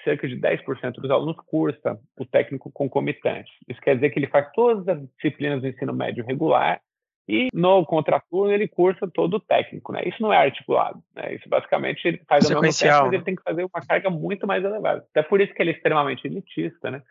cerca 0.04 0.28
de 0.28 0.37
10% 0.37 0.94
dos 0.94 1.11
alunos 1.11 1.37
cursa 1.47 1.99
o 2.18 2.25
técnico 2.25 2.71
concomitante. 2.73 3.50
Isso 3.68 3.80
quer 3.80 3.94
dizer 3.94 4.11
que 4.11 4.18
ele 4.18 4.26
faz 4.26 4.50
todas 4.52 4.87
as 4.88 5.00
disciplinas 5.09 5.61
do 5.61 5.68
ensino 5.68 5.92
médio 5.92 6.25
regular 6.25 6.80
e 7.28 7.49
no 7.54 7.85
contraturno 7.87 8.52
ele 8.52 8.66
cursa 8.66 9.09
todo 9.09 9.35
o 9.35 9.40
técnico, 9.40 9.92
né? 9.92 10.02
Isso 10.06 10.21
não 10.21 10.32
é 10.32 10.38
articulado, 10.38 11.02
né? 11.14 11.35
Isso 11.35 11.49
basicamente 11.49 12.04
ele 12.06 12.21
faz 12.28 12.50
o 12.50 12.61
mesmo 12.61 12.78
tempo, 12.78 13.04
mas 13.04 13.12
ele 13.12 13.23
tem 13.23 13.37
que 13.37 13.42
fazer 13.42 13.64
uma 13.64 13.87
carga 13.87 14.11
muito 14.11 14.47
mais 14.47 14.64
elevada. 14.64 15.04
Até 15.11 15.23
por 15.23 15.40
isso 15.40 15.54
que 15.54 15.62
ele 15.62 15.71
é 15.71 15.75
extremamente 15.75 16.26
elitista, 16.26 16.90
né? 16.90 17.02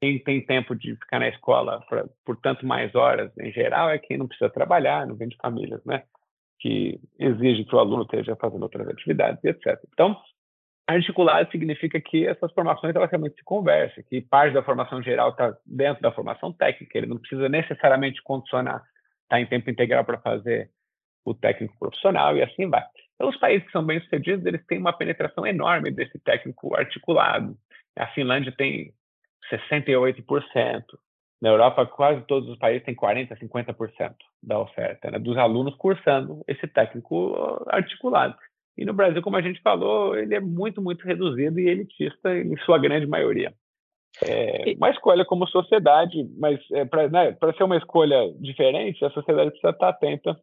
Quem 0.00 0.18
tem 0.18 0.44
tempo 0.44 0.74
de 0.74 0.94
ficar 0.94 1.18
na 1.18 1.28
escola 1.28 1.84
pra, 1.88 2.06
por 2.24 2.36
tanto 2.36 2.64
mais 2.64 2.94
horas, 2.94 3.36
em 3.38 3.52
geral, 3.52 3.90
é 3.90 3.98
quem 3.98 4.16
não 4.16 4.28
precisa 4.28 4.48
trabalhar, 4.48 5.06
não 5.06 5.16
vem 5.16 5.28
de 5.28 5.36
famílias, 5.36 5.84
né? 5.84 6.04
Que 6.60 6.98
exige 7.18 7.64
que 7.64 7.74
o 7.74 7.78
aluno 7.78 8.04
esteja 8.04 8.36
fazendo 8.36 8.62
outras 8.62 8.88
atividades, 8.88 9.42
etc. 9.44 9.78
Então, 9.92 10.16
articulado 10.88 11.50
significa 11.50 12.00
que 12.00 12.26
essas 12.26 12.52
formações 12.52 12.94
elas 12.96 13.10
realmente 13.10 13.36
se 13.36 13.44
conversam, 13.44 14.02
que 14.08 14.20
parte 14.22 14.54
da 14.54 14.62
formação 14.62 15.02
geral 15.02 15.30
está 15.30 15.56
dentro 15.64 16.02
da 16.02 16.10
formação 16.10 16.52
técnica, 16.52 16.96
ele 16.96 17.06
não 17.06 17.18
precisa 17.18 17.48
necessariamente 17.48 18.22
condicionar 18.22 18.82
está 19.28 19.38
em 19.38 19.46
tempo 19.46 19.70
integral 19.70 20.04
para 20.04 20.18
fazer 20.18 20.70
o 21.24 21.34
técnico 21.34 21.78
profissional 21.78 22.36
e 22.36 22.42
assim 22.42 22.68
vai. 22.68 22.84
Então, 23.14 23.28
os 23.28 23.36
países 23.36 23.66
que 23.66 23.72
são 23.72 23.84
bem-sucedidos, 23.84 24.44
eles 24.46 24.64
têm 24.66 24.78
uma 24.78 24.92
penetração 24.92 25.46
enorme 25.46 25.90
desse 25.90 26.18
técnico 26.20 26.74
articulado. 26.74 27.56
A 27.96 28.06
Finlândia 28.08 28.52
tem 28.56 28.92
68%. 29.52 30.84
Na 31.40 31.50
Europa, 31.50 31.86
quase 31.86 32.22
todos 32.22 32.48
os 32.48 32.58
países 32.58 32.84
têm 32.84 32.96
40%, 32.96 33.38
50% 33.38 34.14
da 34.42 34.58
oferta, 34.58 35.10
né, 35.10 35.18
dos 35.18 35.36
alunos 35.36 35.74
cursando 35.76 36.42
esse 36.48 36.66
técnico 36.66 37.64
articulado. 37.68 38.36
E 38.78 38.84
no 38.84 38.92
Brasil, 38.92 39.20
como 39.20 39.36
a 39.36 39.42
gente 39.42 39.60
falou, 39.60 40.16
ele 40.16 40.36
é 40.36 40.40
muito, 40.40 40.80
muito 40.80 41.04
reduzido 41.04 41.58
e 41.58 41.68
elitista 41.68 42.32
em 42.38 42.56
sua 42.58 42.78
grande 42.78 43.08
maioria. 43.08 43.52
É 44.24 44.72
uma 44.76 44.90
escolha 44.90 45.24
como 45.24 45.48
sociedade, 45.48 46.24
mas 46.38 46.60
é, 46.72 46.84
para 46.84 47.08
né, 47.08 47.36
ser 47.56 47.64
uma 47.64 47.76
escolha 47.76 48.32
diferente, 48.40 49.04
a 49.04 49.10
sociedade 49.10 49.50
precisa 49.50 49.70
estar 49.70 49.88
atenta 49.88 50.40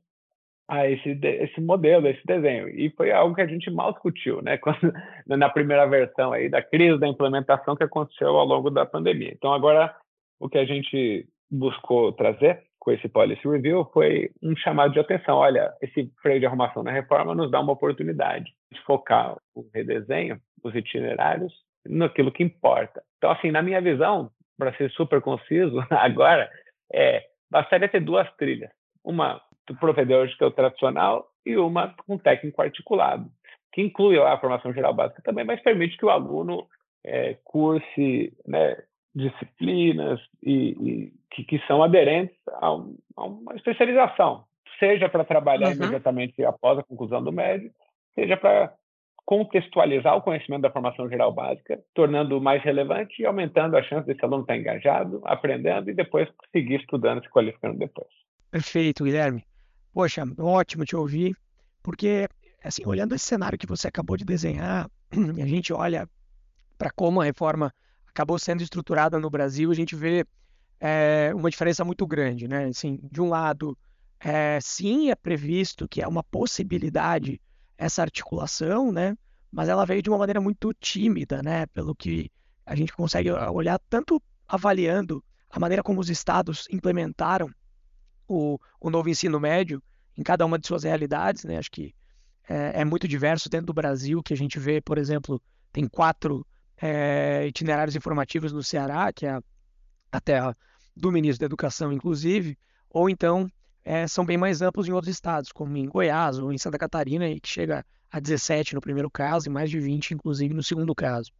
a 0.68 0.89
esse, 0.89 1.18
esse 1.24 1.62
modelo, 1.62 2.08
a 2.08 2.10
esse 2.10 2.25
desenho. 2.25 2.68
E 2.68 2.89
foi 2.92 3.10
algo 3.12 3.34
que 3.34 3.42
a 3.42 3.48
gente 3.48 3.72
mal 3.72 3.94
discutiu, 3.94 4.42
né? 4.42 4.58
Quando, 4.60 4.92
na 5.25 5.50
primeira 5.50 5.86
versão 5.88 6.34
aí 6.34 6.50
da 6.50 6.62
crise 6.62 7.00
da 7.00 7.08
implementação 7.08 7.75
que 7.75 7.84
aconteceu 7.84 8.36
ao 8.36 8.46
longo 8.46 8.70
da 8.70 8.86
pandemia. 8.86 9.32
Então, 9.32 9.54
agora, 9.54 9.96
o 10.39 10.50
que 10.50 10.58
a 10.58 10.65
gente 10.65 11.25
buscou 11.50 12.12
trazer 12.12 12.63
com 12.86 12.92
esse 12.92 13.10
policy 13.10 13.42
review 13.48 13.84
foi 13.92 14.30
um 14.44 14.56
chamado 14.56 14.94
de 14.94 15.00
atenção. 15.00 15.38
Olha, 15.38 15.74
esse 15.82 16.08
freio 16.22 16.39
de 16.39 16.46
arrumação 16.46 16.84
na 16.84 16.92
reforma 16.92 17.34
nos 17.34 17.50
dá 17.50 17.60
uma 17.60 17.74
oportunidade 17.74 18.54
de 18.72 18.80
focar 18.84 19.36
o 19.56 19.68
redesenho, 19.74 20.39
os 20.63 20.75
itinerários, 20.75 21.51
naquilo 21.84 22.32
que 22.32 22.44
importa. 22.44 23.01
Então, 23.18 23.32
assim, 23.32 23.50
na 23.50 23.63
minha 23.63 23.82
visão, 23.82 24.30
para 24.56 24.72
ser 24.77 24.92
super 24.92 25.20
conciso 25.20 25.84
agora, 25.89 26.48
é, 26.94 27.25
bastaria 27.50 27.89
ter 27.89 28.01
duas 28.01 28.32
trilhas. 28.36 28.70
Uma 29.04 29.42
propedêutica 29.80 30.51
tradicional 30.51 31.27
e 31.44 31.58
uma 31.58 31.92
com 32.06 32.20
técnico 32.20 32.62
articulado, 32.62 33.27
que 33.74 33.82
inclui 33.82 34.20
a 34.20 34.38
formação 34.38 34.72
geral 34.72 34.94
básica 34.94 35.24
também, 35.24 35.44
mas 35.44 35.60
permite 35.60 35.98
que 35.98 36.06
o 36.06 36.12
aluno 36.12 36.68
é, 37.04 37.36
curse 37.44 38.32
né, 38.46 38.77
disciplinas 39.15 40.19
e, 40.43 40.51
e 40.53 41.13
que, 41.31 41.43
que, 41.45 41.60
são 41.67 41.81
aderentes 41.81 42.36
a, 42.62 42.74
um, 42.74 42.98
a, 43.15 43.24
uma 43.24 43.55
especialização, 43.55 44.43
seja 44.77 45.07
para 45.07 45.24
trabalhar 45.24 45.69
uhum. 45.69 45.75
imediatamente 45.75 46.43
após 46.43 46.77
a 46.77 46.84
conclusão 46.84 47.24
do 47.24 47.31
médio, 47.31 47.72
seja 48.13 48.36
para 48.36 48.74
contextualizar 49.25 50.15
o 50.15 50.22
conhecimento 50.22 50.62
da 50.62 50.72
formação 50.72 51.10
geral 51.10 51.34
básica, 51.34 51.79
tornando 51.95 52.39
mais 52.39 52.62
relevante 52.62 53.22
e 53.22 53.25
aumentando 53.25 53.75
a 53.75 53.81
chance 53.81 54.05
desse 54.05 54.24
aluno 54.24 54.41
estar 54.41 54.55
engajado, 54.55 55.22
aprendendo 55.25 55.89
e 55.89 55.95
depois 55.95 56.29
seguir 56.51 56.79
estudando, 56.79 57.24
se 57.24 57.29
qualificando 57.29 57.79
depois. 57.79 58.10
Perfeito, 58.51 59.03
Guilherme. 59.03 59.43
Poxa, 59.91 60.24
ótimo 60.38 60.86
te 60.86 60.95
ouvir, 60.95 61.36
porque, 61.81 62.27
assim, 62.63 62.84
olhando 62.86 63.15
esse 63.15 63.25
cenário 63.25 63.57
que 63.57 63.65
você 63.65 63.88
acabou 63.88 64.15
de 64.15 64.25
desenhar, 64.25 64.88
a 65.41 65.48
gente 65.48 65.74
olha 65.74 66.07
para 66.77 66.91
como 66.91 67.22
a 67.22 67.24
reforma 67.24 67.74
acabou 68.15 68.39
sendo 68.39 68.63
estruturada 68.63 69.19
no 69.19 69.29
Brasil, 69.29 69.69
a 69.69 69.75
gente 69.75 69.93
vê 69.93 70.25
é, 70.79 71.34
uma 71.36 71.50
diferença 71.50 71.84
muito 71.84 72.07
grande, 72.07 72.48
né? 72.48 72.65
Assim, 72.65 72.98
de 73.12 73.22
um 73.22 73.27
lado, 73.27 73.77
é, 74.22 74.57
sim, 74.62 75.12
é 75.12 75.15
previsto 75.15 75.86
que 75.86 76.01
é 76.01 76.07
uma 76.07 76.24
possibilidade 76.24 77.41
essa 77.77 78.01
articulação, 78.01 78.89
né? 78.93 79.17
Mas 79.51 79.67
ela 79.67 79.86
veio 79.86 80.01
de 80.01 80.10
uma 80.10 80.17
maneira 80.17 80.39
muito 80.39 80.74
tímida, 80.74 81.41
né? 81.43 81.65
Pelo 81.67 81.93
que 81.93 82.31
a 82.65 82.74
gente 82.74 82.93
consegue 82.93 83.29
ah, 83.29 83.51
olhar 83.51 83.77
tanto 83.89 84.24
avaliando 84.48 85.22
a 85.50 85.60
maneira 85.60 85.84
como 85.84 86.00
os 86.00 86.10
estados 86.10 86.67
implementaram 86.72 87.50
o, 88.27 88.57
o 88.79 88.89
novo 88.89 89.10
ensino 89.10 89.39
médio 89.41 89.84
em 90.17 90.24
cada 90.24 90.45
uma 90.45 90.57
de 90.57 90.65
suas 90.67 90.86
realidades, 90.86 91.43
né? 91.43 91.57
Acho 91.57 91.72
que 91.72 91.93
é, 92.48 92.81
é 92.81 92.86
muito 92.86 93.10
diverso 93.10 93.50
dentro 93.50 93.67
do 93.67 93.74
Brasil, 93.74 94.24
que 94.24 94.34
a 94.34 94.38
gente 94.38 94.57
vê, 94.57 94.79
por 94.79 94.98
exemplo, 94.98 95.41
tem 95.74 95.86
quatro 95.86 96.48
é, 96.82 97.46
itinerários 97.48 97.96
informativos 97.96 98.51
no 98.51 98.63
Ceará, 98.63 99.12
que 99.13 99.25
é 99.25 99.39
a, 100.12 100.22
terra 100.22 100.55
do 100.96 101.12
ministro 101.12 101.41
da 101.41 101.46
Educação, 101.46 101.91
inclusive, 101.91 102.58
ou 102.89 103.10
então 103.10 103.50
é, 103.84 104.08
são 104.08 104.25
bem 104.25 104.38
mais 104.38 104.62
amplos 104.62 104.88
em 104.88 104.91
outros 104.91 105.13
estados, 105.13 105.51
como 105.51 105.75
em 105.77 105.88
Goiás 105.88 106.39
ou 106.39 106.51
em 106.51 106.58
Santa 106.58 106.77
Catarina, 106.77 107.27
que 107.39 107.50
chega 107.50 107.86
a 108.12 108.20
17 108.20 108.75
no 108.75 108.82
primeiro 108.82 109.10
caso 109.10 109.48
e 109.48 109.51
mais 109.51 109.70
de 109.70 109.79
20, 109.79 110.12
inclusive, 110.12 110.53
no 110.53 110.63
segundo 110.63 110.96
caso. 110.96 111.32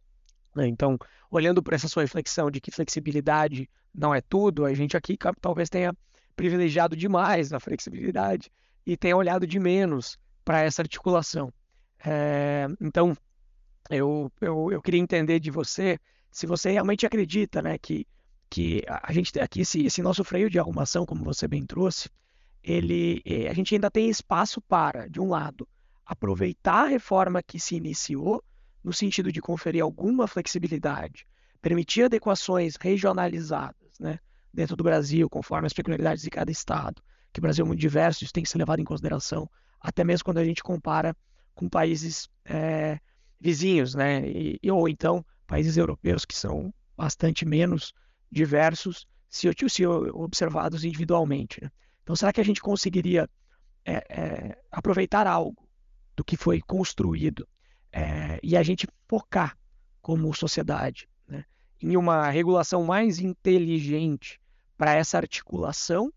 Né? 0.54 0.66
Então, 0.66 0.98
olhando 1.30 1.62
por 1.62 1.74
essa 1.74 1.88
sua 1.88 2.02
reflexão 2.02 2.50
de 2.50 2.60
que 2.60 2.70
flexibilidade 2.70 3.68
não 3.94 4.14
é 4.14 4.20
tudo, 4.20 4.64
a 4.64 4.74
gente 4.74 4.96
aqui 4.96 5.16
talvez 5.40 5.68
tenha 5.68 5.94
privilegiado 6.34 6.94
demais 6.94 7.52
a 7.52 7.58
flexibilidade 7.58 8.50
e 8.84 8.96
tenha 8.96 9.16
olhado 9.16 9.46
de 9.46 9.58
menos 9.58 10.18
para 10.44 10.60
essa 10.60 10.82
articulação. 10.82 11.52
É, 12.04 12.66
então, 12.80 13.16
eu, 13.90 14.30
eu, 14.40 14.72
eu 14.72 14.82
queria 14.82 15.00
entender 15.00 15.40
de 15.40 15.50
você 15.50 15.98
se 16.36 16.46
você 16.46 16.70
realmente 16.70 17.06
acredita 17.06 17.62
né, 17.62 17.78
que, 17.78 18.06
que 18.50 18.82
a 18.86 19.10
gente 19.10 19.40
aqui 19.40 19.62
esse, 19.62 19.86
esse 19.86 20.02
nosso 20.02 20.22
freio 20.22 20.50
de 20.50 20.58
arrumação, 20.58 21.06
como 21.06 21.24
você 21.24 21.48
bem 21.48 21.64
trouxe, 21.64 22.10
ele, 22.62 23.22
eh, 23.24 23.48
a 23.48 23.54
gente 23.54 23.74
ainda 23.74 23.90
tem 23.90 24.10
espaço 24.10 24.60
para, 24.60 25.08
de 25.08 25.18
um 25.18 25.30
lado, 25.30 25.66
aproveitar 26.04 26.84
a 26.84 26.88
reforma 26.88 27.42
que 27.42 27.58
se 27.58 27.74
iniciou, 27.76 28.44
no 28.84 28.92
sentido 28.92 29.32
de 29.32 29.40
conferir 29.40 29.82
alguma 29.82 30.26
flexibilidade, 30.26 31.26
permitir 31.62 32.02
adequações 32.02 32.76
regionalizadas 32.76 33.98
né, 33.98 34.18
dentro 34.52 34.76
do 34.76 34.84
Brasil, 34.84 35.30
conforme 35.30 35.66
as 35.66 35.72
peculiaridades 35.72 36.22
de 36.22 36.28
cada 36.28 36.50
estado, 36.50 37.02
que 37.32 37.40
o 37.40 37.42
Brasil 37.42 37.64
é 37.64 37.68
muito 37.68 37.80
diverso, 37.80 38.24
isso 38.24 38.32
tem 38.32 38.42
que 38.42 38.50
ser 38.50 38.58
levado 38.58 38.80
em 38.80 38.84
consideração, 38.84 39.48
até 39.80 40.04
mesmo 40.04 40.26
quando 40.26 40.36
a 40.36 40.44
gente 40.44 40.62
compara 40.62 41.16
com 41.54 41.66
países 41.66 42.28
é, 42.44 43.00
vizinhos, 43.40 43.94
né, 43.94 44.22
e, 44.28 44.58
ou 44.70 44.88
então 44.88 45.24
países 45.46 45.76
europeus 45.76 46.24
que 46.24 46.36
são 46.36 46.72
bastante 46.96 47.44
menos 47.44 47.92
diversos 48.30 49.06
se, 49.28 49.48
se 49.68 49.86
observados 49.86 50.84
individualmente. 50.84 51.62
Né? 51.62 51.70
Então, 52.02 52.16
será 52.16 52.32
que 52.32 52.40
a 52.40 52.44
gente 52.44 52.60
conseguiria 52.60 53.28
é, 53.84 53.94
é, 54.08 54.58
aproveitar 54.70 55.26
algo 55.26 55.68
do 56.16 56.24
que 56.24 56.36
foi 56.36 56.60
construído 56.60 57.46
é, 57.92 58.38
e 58.42 58.56
a 58.56 58.62
gente 58.62 58.88
focar 59.06 59.56
como 60.00 60.32
sociedade 60.34 61.08
né, 61.28 61.44
em 61.80 61.96
uma 61.96 62.30
regulação 62.30 62.84
mais 62.84 63.18
inteligente 63.18 64.40
para 64.76 64.94
essa 64.94 65.18
articulação? 65.18 66.12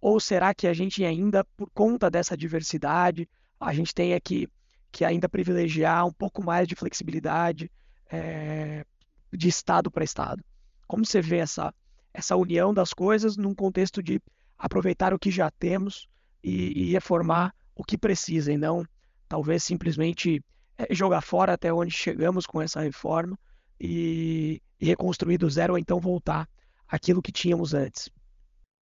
Ou 0.00 0.20
será 0.20 0.54
que 0.54 0.66
a 0.66 0.72
gente 0.72 1.04
ainda, 1.04 1.44
por 1.56 1.68
conta 1.70 2.10
dessa 2.10 2.36
diversidade, 2.36 3.28
a 3.58 3.72
gente 3.72 3.92
tem 3.92 4.18
que, 4.20 4.48
que 4.90 5.04
ainda 5.04 5.28
privilegiar 5.28 6.06
um 6.06 6.12
pouco 6.12 6.42
mais 6.44 6.66
de 6.66 6.74
flexibilidade 6.74 7.70
é, 8.10 8.84
de 9.32 9.48
Estado 9.48 9.90
para 9.90 10.04
Estado? 10.04 10.42
Como 10.86 11.04
você 11.04 11.20
vê 11.20 11.38
essa, 11.38 11.74
essa 12.12 12.36
união 12.36 12.72
das 12.72 12.92
coisas 12.92 13.36
num 13.36 13.54
contexto 13.54 14.02
de 14.02 14.20
aproveitar 14.58 15.12
o 15.14 15.18
que 15.18 15.30
já 15.30 15.50
temos 15.50 16.08
e, 16.42 16.84
e 16.84 16.92
reformar 16.92 17.54
o 17.74 17.84
que 17.84 17.96
precisa, 17.96 18.52
e 18.52 18.56
não 18.56 18.84
talvez 19.28 19.62
simplesmente 19.62 20.42
é, 20.76 20.94
jogar 20.94 21.20
fora 21.20 21.52
até 21.52 21.72
onde 21.72 21.92
chegamos 21.92 22.46
com 22.46 22.60
essa 22.60 22.80
reforma 22.80 23.38
e, 23.80 24.60
e 24.80 24.86
reconstruir 24.86 25.38
do 25.38 25.48
zero 25.48 25.74
ou 25.74 25.78
então 25.78 26.00
voltar 26.00 26.48
aquilo 26.88 27.22
que 27.22 27.30
tínhamos 27.30 27.74
antes. 27.74 28.10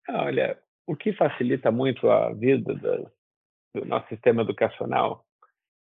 Olha, 0.09 0.59
o 0.85 0.95
que 0.95 1.13
facilita 1.13 1.71
muito 1.71 2.09
a 2.09 2.33
vida 2.33 2.75
do 3.73 3.85
nosso 3.85 4.07
sistema 4.09 4.41
educacional 4.41 5.25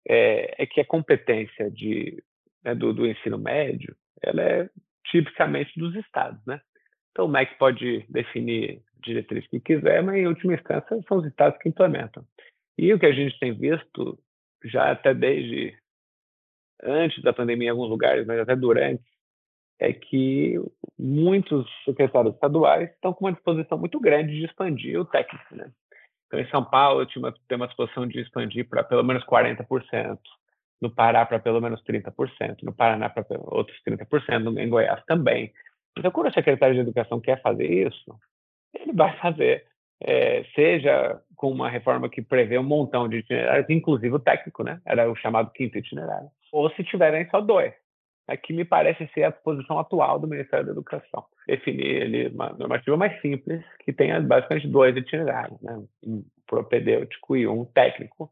é, 0.09 0.62
é, 0.62 0.67
que 0.67 0.81
a 0.81 0.85
competência 0.85 1.71
de, 1.71 2.23
né, 2.65 2.75
do, 2.75 2.93
do, 2.95 3.07
ensino 3.07 3.38
médio 3.38 3.95
ela 4.23 4.43
é 4.43 4.71
tipicamente 5.11 5.79
dos 5.79 5.95
estados, 5.95 6.45
né? 6.47 6.61
Então 7.12 7.27
o 7.27 7.29
MEC 7.29 7.57
pode 7.59 8.05
definir 8.09 8.83
diretriz 9.03 9.47
que 9.49 9.61
quiser, 9.61 10.03
mas 10.03 10.17
em 10.17 10.27
última 10.27 10.55
instância 10.55 11.00
são 11.07 11.19
os 11.19 11.27
estados 11.27 11.59
que 11.61 11.69
implementam. 11.69 12.25
E 12.77 12.93
o 12.93 12.99
que 12.99 13.07
a 13.07 13.12
gente 13.12 13.38
tem 13.38 13.53
visto 13.53 14.19
já 14.65 14.91
até 14.91 15.15
desde 15.15 15.77
antes 16.83 17.23
da 17.23 17.33
pandemia 17.33 17.69
em 17.69 17.71
alguns 17.71 17.88
lugares, 17.88 18.27
mas 18.27 18.38
até 18.41 18.55
durante, 18.55 19.03
é 19.81 19.93
que 19.93 20.55
muitos 20.99 21.67
secretários 21.85 22.35
estaduais 22.35 22.91
estão 22.91 23.12
com 23.12 23.25
uma 23.25 23.33
disposição 23.33 23.79
muito 23.79 24.00
grande 24.00 24.33
de 24.33 24.45
expandir 24.45 25.00
o 25.00 25.05
técnico. 25.05 25.55
Né? 25.55 25.71
Então, 26.28 26.38
em 26.38 26.49
São 26.50 26.62
Paulo, 26.62 27.04
tinha 27.06 27.25
uma, 27.25 27.35
tem 27.49 27.56
uma 27.56 27.66
disposição 27.66 28.06
de 28.06 28.20
expandir 28.20 28.68
para 28.68 28.85
pelo 28.85 29.02
menos 29.02 29.25
40%, 29.25 30.18
no 30.80 30.90
Pará 30.90 31.26
para 31.26 31.38
pelo 31.38 31.61
menos 31.61 31.82
30%, 31.82 32.62
no 32.62 32.73
Paraná 32.73 33.08
para 33.08 33.25
outros 33.47 33.76
30%, 33.82 34.58
em 34.58 34.68
Goiás 34.68 35.02
também. 35.06 35.52
Então, 35.99 36.11
quando 36.11 36.28
o 36.28 36.32
secretário 36.32 36.75
de 36.75 36.80
Educação 36.82 37.20
quer 37.20 37.40
fazer 37.40 37.66
isso, 37.66 38.14
ele 38.75 38.92
vai 38.92 39.16
fazer, 39.16 39.64
é, 40.02 40.44
seja 40.54 41.20
com 41.35 41.50
uma 41.50 41.68
reforma 41.68 42.08
que 42.08 42.23
prevê 42.23 42.58
um 42.58 42.62
montão 42.62 43.08
de 43.08 43.18
itinerários, 43.18 43.68
inclusive 43.70 44.14
o 44.14 44.20
técnico, 44.20 44.62
né? 44.62 44.80
Era 44.85 45.11
o 45.11 45.16
chamado 45.16 45.50
quinto 45.50 45.78
itinerário. 45.78 46.28
Ou 46.52 46.70
se 46.70 46.85
tiverem 46.85 47.28
só 47.30 47.40
dois, 47.40 47.75
é 48.28 48.37
que 48.37 48.52
me 48.52 48.64
parece 48.64 49.08
ser 49.14 49.25
a 49.25 49.32
posição 49.32 49.78
atual 49.78 50.18
do 50.18 50.28
Ministério 50.28 50.66
da 50.66 50.73
Educação. 50.73 51.25
Definir 51.47 52.02
ali 52.02 52.28
uma 52.28 52.50
normativa 52.50 52.96
mais 52.96 53.18
simples, 53.22 53.64
que 53.85 53.92
tenha 53.92 54.20
basicamente 54.20 54.68
dois 54.68 54.94
itinerários, 54.94 55.61
né? 55.62 55.83
um 56.05 56.22
propedêutico 56.46 57.37
e 57.37 57.46
um 57.48 57.64
técnico. 57.64 58.31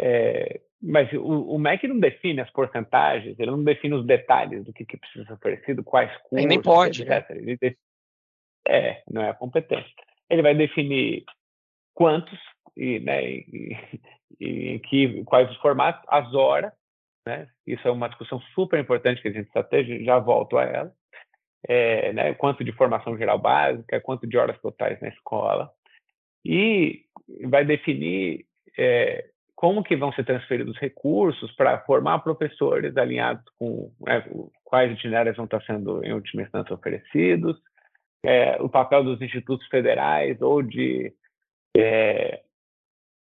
É, 0.00 0.60
mas 0.80 1.12
o, 1.12 1.54
o, 1.54 1.58
MEC 1.58 1.88
não 1.88 1.98
define 1.98 2.40
as 2.40 2.50
porcentagens, 2.50 3.38
ele 3.38 3.50
não 3.50 3.64
define 3.64 3.94
os 3.94 4.06
detalhes 4.06 4.64
do 4.64 4.72
que, 4.72 4.84
que 4.84 4.96
precisa 4.96 5.24
ser 5.24 5.32
oferecido, 5.32 5.82
quais 5.82 6.10
cursos, 6.22 6.46
nem 6.46 6.60
pode, 6.60 7.02
etc. 7.02 7.30
Né? 7.30 7.56
Ele 7.60 7.76
É, 8.68 9.02
não 9.10 9.22
é 9.22 9.30
a 9.30 9.34
competência. 9.34 9.92
Ele 10.30 10.42
vai 10.42 10.54
definir 10.54 11.24
quantos 11.92 12.38
e, 12.76 13.00
né, 13.00 13.24
e, 13.24 13.76
e, 14.40 14.78
que, 14.80 15.24
quais 15.24 15.50
os 15.50 15.56
formatos, 15.56 16.02
as 16.08 16.32
horas, 16.34 16.72
né? 17.26 17.48
Isso 17.66 17.86
é 17.86 17.90
uma 17.90 18.08
discussão 18.08 18.40
super 18.54 18.78
importante 18.78 19.22
que 19.22 19.28
a 19.28 19.32
gente 19.32 19.46
está 19.46 19.66
já 20.02 20.18
volto 20.18 20.58
a 20.58 20.64
ela. 20.64 20.92
É, 21.66 22.12
né? 22.12 22.34
Quanto 22.34 22.62
de 22.62 22.72
formação 22.72 23.16
geral 23.16 23.38
básica, 23.38 24.00
quanto 24.00 24.26
de 24.26 24.36
horas 24.36 24.60
totais 24.60 25.00
na 25.00 25.08
escola. 25.08 25.70
E 26.44 27.04
vai 27.46 27.64
definir 27.64 28.46
é, 28.78 29.30
como 29.54 29.82
que 29.82 29.96
vão 29.96 30.12
ser 30.12 30.24
transferidos 30.24 30.76
recursos 30.78 31.50
para 31.52 31.80
formar 31.80 32.18
professores 32.18 32.94
alinhados 32.96 33.44
com 33.58 33.90
né, 34.00 34.22
quais 34.62 34.92
itinerários 34.92 35.36
vão 35.36 35.46
estar 35.46 35.62
sendo, 35.62 36.04
em 36.04 36.12
última 36.12 36.42
instância, 36.42 36.74
oferecidos, 36.74 37.58
é, 38.22 38.60
o 38.60 38.68
papel 38.68 39.04
dos 39.04 39.22
institutos 39.22 39.66
federais 39.68 40.40
ou 40.42 40.62
de 40.62 41.14
é, 41.76 42.42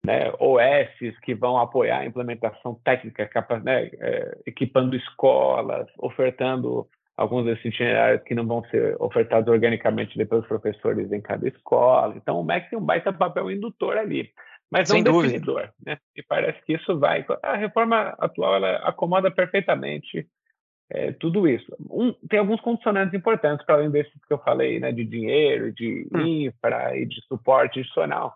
né, 0.04 0.32
OS 0.38 1.18
que 1.22 1.34
vão 1.34 1.58
apoiar 1.58 1.98
a 1.98 2.06
implementação 2.06 2.74
técnica, 2.84 3.28
né, 3.62 3.90
é, 4.00 4.38
equipando 4.46 4.96
escolas, 4.96 5.86
ofertando 5.98 6.86
alguns 7.16 7.44
desses 7.44 7.66
itinerários 7.66 8.22
que 8.22 8.34
não 8.34 8.46
vão 8.46 8.64
ser 8.70 8.96
ofertados 8.98 9.48
organicamente 9.48 10.16
depois 10.16 10.46
professores 10.46 11.12
em 11.12 11.20
cada 11.20 11.46
escola. 11.46 12.14
Então, 12.16 12.40
o 12.40 12.44
MEC 12.44 12.70
tem 12.70 12.78
um 12.78 12.84
baita 12.84 13.12
papel 13.12 13.50
indutor 13.50 13.98
ali, 13.98 14.30
mas 14.70 14.88
não 14.88 14.96
Sem 14.96 15.04
definidor. 15.04 15.68
Né? 15.84 15.98
E 16.16 16.22
parece 16.22 16.64
que 16.64 16.74
isso 16.74 16.98
vai. 16.98 17.24
A 17.42 17.56
reforma 17.56 18.14
atual 18.18 18.56
ela 18.56 18.76
acomoda 18.78 19.30
perfeitamente 19.30 20.26
é, 20.90 21.12
tudo 21.12 21.46
isso. 21.46 21.70
Um, 21.90 22.12
tem 22.28 22.38
alguns 22.38 22.60
condicionantes 22.60 23.12
importantes, 23.14 23.64
para 23.66 23.76
além 23.76 23.90
desses 23.90 24.12
que 24.26 24.32
eu 24.32 24.38
falei, 24.38 24.80
né, 24.80 24.90
de 24.90 25.04
dinheiro, 25.04 25.72
de 25.72 26.08
hum. 26.12 26.20
infra 26.20 26.96
e 26.96 27.04
de 27.04 27.20
suporte 27.26 27.80
adicional. 27.80 28.34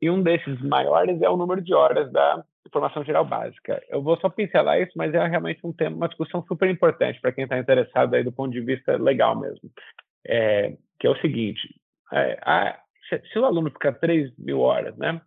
E 0.00 0.10
um 0.10 0.22
desses 0.22 0.60
maiores 0.62 1.20
é 1.20 1.28
o 1.28 1.36
número 1.36 1.60
de 1.60 1.74
horas 1.74 2.10
da 2.10 2.44
formação 2.72 3.04
geral 3.04 3.24
básica. 3.24 3.82
Eu 3.88 4.02
vou 4.02 4.18
só 4.18 4.28
pincelar 4.28 4.80
isso, 4.80 4.92
mas 4.96 5.12
é 5.12 5.26
realmente 5.26 5.60
um 5.64 5.72
tema, 5.72 5.96
uma 5.96 6.08
discussão 6.08 6.44
super 6.46 6.70
importante 6.70 7.20
para 7.20 7.32
quem 7.32 7.44
está 7.44 7.58
interessado 7.58 8.14
aí 8.14 8.22
do 8.22 8.32
ponto 8.32 8.52
de 8.52 8.60
vista 8.60 8.96
legal 8.96 9.38
mesmo. 9.38 9.70
É, 10.26 10.76
que 10.98 11.06
é 11.06 11.10
o 11.10 11.20
seguinte: 11.20 11.60
é, 12.12 12.38
a, 12.42 12.78
se, 13.08 13.20
se, 13.32 13.38
o 13.38 13.44
aluno 13.44 13.70
ficar 13.70 13.92
3 13.94 14.32
mil 14.38 14.60
horas, 14.60 14.96
né? 14.96 15.20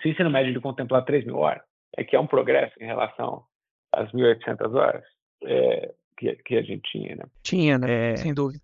Se 0.00 0.08
o 0.08 0.10
ensino 0.10 0.30
médio 0.30 0.52
de 0.52 0.60
contemplar 0.60 1.04
3 1.04 1.24
mil 1.26 1.36
horas, 1.36 1.62
é 1.96 2.04
que 2.04 2.16
é 2.16 2.20
um 2.20 2.26
progresso 2.26 2.74
em 2.80 2.86
relação 2.86 3.44
às 3.92 4.10
1.800 4.12 4.74
horas 4.74 5.04
é, 5.44 5.92
que, 6.16 6.36
que, 6.36 6.56
a 6.56 6.62
gente 6.62 6.82
tinha, 6.90 7.16
né? 7.16 7.24
Tinha, 7.42 7.78
né? 7.78 8.12
É, 8.12 8.16
Sem 8.16 8.34
dúvida. 8.34 8.62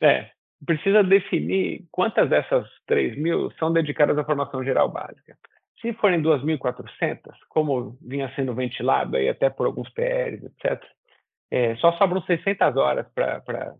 É, 0.00 0.30
precisa 0.64 1.02
definir 1.02 1.84
quantas 1.90 2.28
dessas 2.30 2.66
3 2.86 3.16
mil 3.18 3.50
são 3.58 3.72
dedicadas 3.72 4.16
à 4.16 4.24
formação 4.24 4.64
geral 4.64 4.88
básica. 4.88 5.36
Se 5.80 5.92
forem 5.94 6.22
2.400, 6.22 7.34
como 7.48 7.98
vinha 8.00 8.32
sendo 8.34 8.54
ventilado 8.54 9.16
aí 9.16 9.28
até 9.28 9.50
por 9.50 9.66
alguns 9.66 9.88
PRs, 9.90 10.42
etc., 10.42 10.82
é, 11.50 11.76
só 11.76 11.92
sobram 11.92 12.22
600 12.22 12.76
horas 12.76 13.06
para 13.14 13.74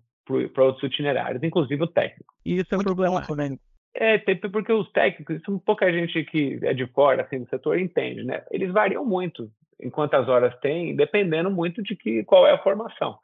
outros 0.59 0.85
itinerários, 0.85 1.43
inclusive 1.43 1.83
o 1.83 1.89
técnico. 1.89 2.35
E 2.45 2.59
isso 2.59 2.75
é 2.75 2.79
um 2.79 2.83
problema 2.83 3.27
também. 3.27 3.59
É, 3.95 4.19
porque 4.19 4.73
os 4.73 4.91
técnicos, 4.93 5.37
isso 5.37 5.59
pouca 5.65 5.91
gente 5.91 6.23
que 6.25 6.61
é 6.62 6.75
de 6.75 6.87
fora 6.89 7.23
assim, 7.23 7.43
do 7.43 7.49
setor 7.49 7.79
entende, 7.79 8.23
né? 8.23 8.45
Eles 8.51 8.71
variam 8.71 9.05
muito 9.05 9.51
em 9.81 9.89
quantas 9.89 10.29
horas 10.29 10.55
tem, 10.61 10.95
dependendo 10.95 11.51
muito 11.51 11.83
de 11.83 11.97
que, 11.97 12.23
qual 12.25 12.47
é 12.47 12.53
a 12.53 12.62
formação. 12.62 13.19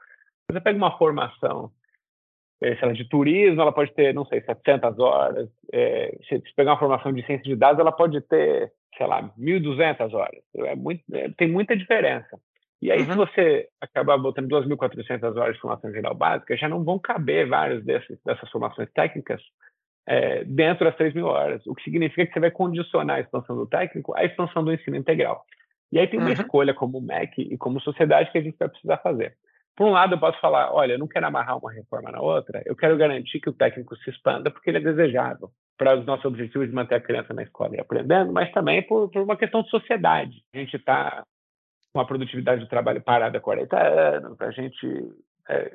Você 0.50 0.60
pega 0.60 0.76
uma 0.76 0.96
formação 0.96 1.70
sei 2.62 2.88
lá, 2.88 2.92
de 2.92 3.08
turismo, 3.08 3.60
ela 3.60 3.72
pode 3.72 3.92
ter, 3.92 4.14
não 4.14 4.24
sei, 4.24 4.40
700 4.42 4.98
horas. 4.98 5.48
É, 5.72 6.16
se, 6.28 6.42
pegar 6.54 6.72
uma 6.72 6.78
formação 6.78 7.12
de 7.12 7.24
ciência 7.26 7.44
de 7.44 7.56
dados, 7.56 7.80
ela 7.80 7.92
pode 7.92 8.20
ter, 8.22 8.72
sei 8.96 9.06
lá, 9.06 9.22
1.200 9.38 10.12
horas. 10.14 10.42
É 10.56 10.76
muito, 10.76 11.02
é, 11.12 11.28
tem 11.36 11.48
muita 11.48 11.76
diferença. 11.76 12.38
E 12.80 12.90
aí, 12.90 13.00
uhum. 13.00 13.06
se 13.06 13.16
você 13.16 13.68
acabar 13.80 14.18
botando 14.18 14.48
2.400 14.48 15.36
horas 15.36 15.54
de 15.54 15.60
formação 15.60 15.92
geral 15.92 16.14
básica, 16.14 16.56
já 16.56 16.68
não 16.68 16.82
vão 16.82 16.98
caber 16.98 17.48
vários 17.48 17.84
desses, 17.84 18.18
dessas 18.24 18.50
formações 18.50 18.90
técnicas 18.92 19.40
é, 20.06 20.44
dentro 20.44 20.84
das 20.84 20.96
3 20.96 21.14
mil 21.14 21.26
horas, 21.26 21.64
o 21.66 21.74
que 21.74 21.84
significa 21.84 22.26
que 22.26 22.32
você 22.32 22.40
vai 22.40 22.50
condicionar 22.50 23.18
a 23.18 23.20
expansão 23.20 23.56
do 23.56 23.66
técnico 23.66 24.16
à 24.16 24.24
expansão 24.24 24.64
do 24.64 24.72
ensino 24.72 24.96
integral. 24.96 25.44
E 25.92 25.98
aí 25.98 26.08
tem 26.08 26.18
uma 26.18 26.28
uhum. 26.28 26.34
escolha 26.34 26.74
como 26.74 27.00
MEC 27.00 27.42
e 27.42 27.56
como 27.56 27.80
sociedade 27.80 28.32
que 28.32 28.38
a 28.38 28.42
gente 28.42 28.56
vai 28.58 28.68
precisar 28.68 28.96
fazer. 28.98 29.36
Por 29.76 29.86
um 29.86 29.90
lado, 29.92 30.14
eu 30.14 30.20
posso 30.20 30.38
falar, 30.40 30.72
olha, 30.72 30.92
eu 30.92 30.98
não 30.98 31.08
quero 31.08 31.26
amarrar 31.26 31.58
uma 31.58 31.72
reforma 31.72 32.10
na 32.10 32.20
outra, 32.20 32.62
eu 32.66 32.76
quero 32.76 32.96
garantir 32.96 33.40
que 33.40 33.48
o 33.48 33.54
técnico 33.54 33.96
se 33.96 34.10
expanda 34.10 34.50
porque 34.50 34.70
ele 34.70 34.78
é 34.78 34.80
desejável 34.80 35.50
para 35.78 35.98
os 35.98 36.04
nossos 36.04 36.24
objetivos 36.24 36.68
de 36.68 36.74
manter 36.74 36.96
a 36.96 37.00
criança 37.00 37.32
na 37.32 37.42
escola 37.42 37.74
e 37.76 37.80
aprendendo, 37.80 38.32
mas 38.32 38.52
também 38.52 38.82
por, 38.82 39.10
por 39.10 39.22
uma 39.22 39.36
questão 39.36 39.62
de 39.62 39.70
sociedade. 39.70 40.42
A 40.54 40.58
gente 40.58 40.76
está 40.76 41.24
com 41.92 42.00
a 42.00 42.04
produtividade 42.04 42.60
do 42.60 42.68
trabalho 42.68 43.02
parada 43.02 43.38
há 43.38 43.40
40 43.40 43.76
anos, 43.78 44.40
a 44.40 44.50
gente 44.50 44.86
é, 45.48 45.74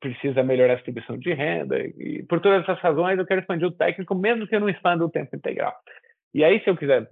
precisa 0.00 0.42
melhorar 0.42 0.72
a 0.72 0.76
distribuição 0.76 1.16
de 1.16 1.32
renda, 1.32 1.78
e 1.78 2.24
por 2.28 2.40
todas 2.40 2.62
essas 2.62 2.78
razões 2.80 3.18
eu 3.18 3.26
quero 3.26 3.40
expandir 3.40 3.66
o 3.66 3.72
técnico, 3.72 4.14
mesmo 4.14 4.46
que 4.46 4.54
eu 4.54 4.60
não 4.60 4.68
expanda 4.68 5.04
o 5.04 5.10
tempo 5.10 5.34
integral. 5.36 5.74
E 6.34 6.42
aí, 6.42 6.62
se 6.62 6.70
eu 6.70 6.76
quiser 6.76 7.08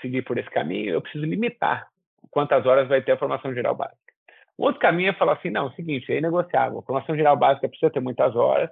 seguir 0.00 0.22
por 0.22 0.38
esse 0.38 0.48
caminho, 0.50 0.90
eu 0.90 1.02
preciso 1.02 1.24
limitar 1.24 1.86
quantas 2.30 2.64
horas 2.64 2.88
vai 2.88 3.02
ter 3.02 3.12
a 3.12 3.18
formação 3.18 3.52
geral 3.52 3.74
básica. 3.74 4.01
O 4.58 4.64
outro 4.64 4.80
caminho 4.80 5.10
é 5.10 5.14
falar 5.14 5.34
assim, 5.34 5.50
não, 5.50 5.66
é 5.66 5.70
o 5.70 5.74
seguinte, 5.74 6.12
é 6.12 6.18
inegociável. 6.18 6.78
A 6.78 6.82
formação 6.82 7.16
geral 7.16 7.36
básica 7.36 7.68
precisa 7.68 7.90
ter 7.90 8.00
muitas 8.00 8.36
horas 8.36 8.70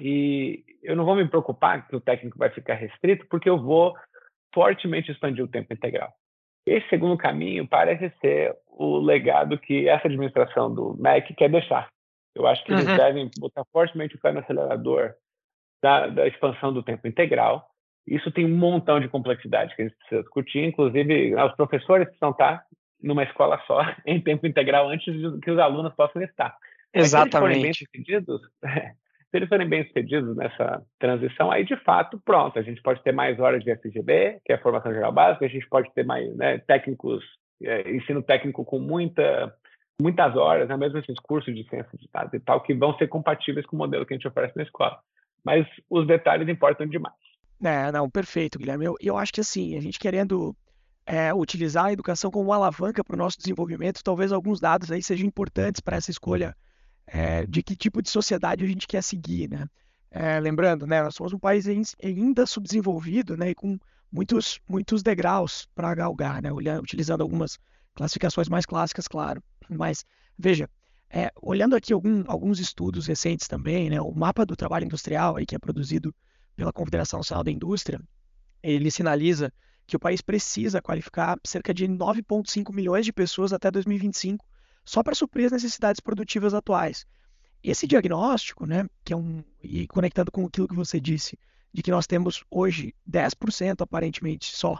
e 0.00 0.64
eu 0.82 0.94
não 0.96 1.04
vou 1.04 1.16
me 1.16 1.26
preocupar 1.28 1.86
que 1.86 1.96
o 1.96 2.00
técnico 2.00 2.38
vai 2.38 2.50
ficar 2.50 2.74
restrito, 2.74 3.26
porque 3.28 3.48
eu 3.48 3.60
vou 3.60 3.94
fortemente 4.54 5.10
expandir 5.10 5.44
o 5.44 5.48
tempo 5.48 5.72
integral. 5.72 6.12
Esse 6.66 6.88
segundo 6.88 7.16
caminho 7.16 7.66
parece 7.66 8.12
ser 8.20 8.54
o 8.66 8.98
legado 8.98 9.58
que 9.58 9.88
essa 9.88 10.06
administração 10.06 10.72
do 10.72 10.94
MEC 10.98 11.34
quer 11.34 11.50
deixar. 11.50 11.88
Eu 12.34 12.46
acho 12.46 12.64
que 12.64 12.72
eles 12.72 12.86
uhum. 12.86 12.96
devem 12.96 13.30
botar 13.38 13.64
fortemente 13.72 14.14
o 14.14 14.20
pé 14.20 14.32
no 14.32 14.40
acelerador 14.40 15.14
da, 15.82 16.06
da 16.06 16.26
expansão 16.26 16.72
do 16.72 16.82
tempo 16.82 17.06
integral. 17.08 17.68
Isso 18.06 18.30
tem 18.30 18.44
um 18.44 18.56
montão 18.56 19.00
de 19.00 19.08
complexidade 19.08 19.74
que 19.74 19.82
a 19.82 19.84
gente 19.86 19.96
precisa 19.98 20.22
discutir, 20.22 20.64
inclusive 20.64 21.34
os 21.34 21.54
professores 21.56 22.06
precisam 22.06 22.30
estar 22.30 22.64
numa 23.02 23.22
escola 23.22 23.60
só, 23.66 23.80
em 24.06 24.20
tempo 24.20 24.46
integral, 24.46 24.88
antes 24.88 25.12
de 25.14 25.40
que 25.40 25.50
os 25.50 25.58
alunos 25.58 25.94
possam 25.94 26.22
estar. 26.22 26.56
Exatamente. 26.92 27.30
se 27.30 27.36
eles 27.36 27.38
forem 27.38 27.62
bem 27.62 27.74
sucedidos, 27.74 28.40
se 29.30 29.36
eles 29.36 29.48
forem 29.48 29.68
bem 29.68 29.86
sucedidos 29.86 30.36
nessa 30.36 30.82
transição, 30.98 31.50
aí 31.50 31.64
de 31.64 31.76
fato, 31.76 32.20
pronto, 32.24 32.58
a 32.58 32.62
gente 32.62 32.82
pode 32.82 33.02
ter 33.02 33.12
mais 33.12 33.38
horas 33.38 33.62
de 33.62 33.74
FGB, 33.76 34.40
que 34.44 34.52
é 34.52 34.56
a 34.56 34.60
formação 34.60 34.92
geral 34.92 35.12
básica, 35.12 35.44
a 35.44 35.48
gente 35.48 35.68
pode 35.68 35.92
ter 35.94 36.04
mais 36.04 36.34
né, 36.36 36.58
técnicos, 36.58 37.24
é, 37.62 37.90
ensino 37.90 38.22
técnico 38.22 38.64
com 38.64 38.78
muita, 38.78 39.54
muitas 40.00 40.34
horas, 40.36 40.68
né, 40.68 40.76
mesmo 40.76 40.98
esses 40.98 41.18
cursos 41.20 41.54
de 41.54 41.68
ciência 41.68 41.98
de 41.98 42.08
dados 42.12 42.32
e 42.32 42.40
tal, 42.40 42.62
que 42.62 42.74
vão 42.74 42.96
ser 42.96 43.08
compatíveis 43.08 43.66
com 43.66 43.76
o 43.76 43.78
modelo 43.78 44.06
que 44.06 44.14
a 44.14 44.16
gente 44.16 44.28
oferece 44.28 44.56
na 44.56 44.62
escola. 44.62 44.98
Mas 45.44 45.66
os 45.88 46.06
detalhes 46.06 46.48
importam 46.48 46.86
demais. 46.86 47.14
É, 47.62 47.90
não, 47.90 48.08
perfeito, 48.08 48.58
Guilherme. 48.58 48.84
Eu, 48.84 48.96
eu 49.00 49.16
acho 49.16 49.32
que 49.32 49.40
assim, 49.40 49.76
a 49.76 49.80
gente 49.80 49.98
querendo 49.98 50.54
é, 51.08 51.32
utilizar 51.32 51.86
a 51.86 51.92
educação 51.92 52.30
como 52.30 52.50
uma 52.50 52.56
alavanca 52.56 53.02
para 53.02 53.14
o 53.14 53.18
nosso 53.18 53.38
desenvolvimento, 53.38 54.04
talvez 54.04 54.30
alguns 54.30 54.60
dados 54.60 54.92
aí 54.92 55.02
sejam 55.02 55.26
importantes 55.26 55.80
para 55.80 55.96
essa 55.96 56.10
escolha 56.10 56.54
é, 57.06 57.46
de 57.46 57.62
que 57.62 57.74
tipo 57.74 58.02
de 58.02 58.10
sociedade 58.10 58.62
a 58.62 58.68
gente 58.68 58.86
quer 58.86 59.02
seguir, 59.02 59.48
né? 59.48 59.66
É, 60.10 60.38
lembrando, 60.38 60.86
né, 60.86 61.02
nós 61.02 61.14
somos 61.14 61.32
um 61.32 61.38
país 61.38 61.66
ainda 62.02 62.44
subdesenvolvido, 62.44 63.36
né, 63.36 63.50
e 63.50 63.54
com 63.54 63.78
muitos, 64.12 64.60
muitos 64.68 65.02
degraus 65.02 65.66
para 65.74 65.94
galgar, 65.94 66.42
né, 66.42 66.52
olhando, 66.52 66.82
utilizando 66.82 67.22
algumas 67.22 67.58
classificações 67.94 68.48
mais 68.48 68.66
clássicas, 68.66 69.06
claro. 69.06 69.42
Mas, 69.68 70.04
veja, 70.38 70.68
é, 71.10 71.30
olhando 71.40 71.76
aqui 71.76 71.92
algum, 71.92 72.22
alguns 72.26 72.58
estudos 72.58 73.06
recentes 73.06 73.48
também, 73.48 73.88
né, 73.88 74.00
o 74.00 74.12
mapa 74.12 74.44
do 74.44 74.56
trabalho 74.56 74.84
industrial 74.84 75.36
aí, 75.36 75.46
que 75.46 75.54
é 75.54 75.58
produzido 75.58 76.14
pela 76.56 76.72
Confederação 76.72 77.20
Nacional 77.20 77.44
da 77.44 77.50
Indústria, 77.50 78.00
ele 78.62 78.90
sinaliza 78.90 79.52
que 79.88 79.96
o 79.96 79.98
país 79.98 80.20
precisa 80.20 80.82
qualificar 80.82 81.40
cerca 81.42 81.72
de 81.72 81.88
9,5 81.88 82.74
milhões 82.74 83.06
de 83.06 83.12
pessoas 83.12 83.54
até 83.54 83.70
2025 83.70 84.46
só 84.84 85.02
para 85.02 85.14
suprir 85.14 85.46
as 85.46 85.52
necessidades 85.52 85.98
produtivas 85.98 86.52
atuais. 86.52 87.06
Esse 87.64 87.86
diagnóstico, 87.86 88.66
né, 88.66 88.86
que 89.02 89.14
é 89.14 89.16
um 89.16 89.42
e 89.62 89.86
conectando 89.86 90.30
com 90.30 90.44
aquilo 90.44 90.68
que 90.68 90.74
você 90.74 91.00
disse, 91.00 91.38
de 91.72 91.82
que 91.82 91.90
nós 91.90 92.06
temos 92.06 92.44
hoje 92.50 92.94
10% 93.10 93.80
aparentemente 93.80 94.54
só 94.54 94.78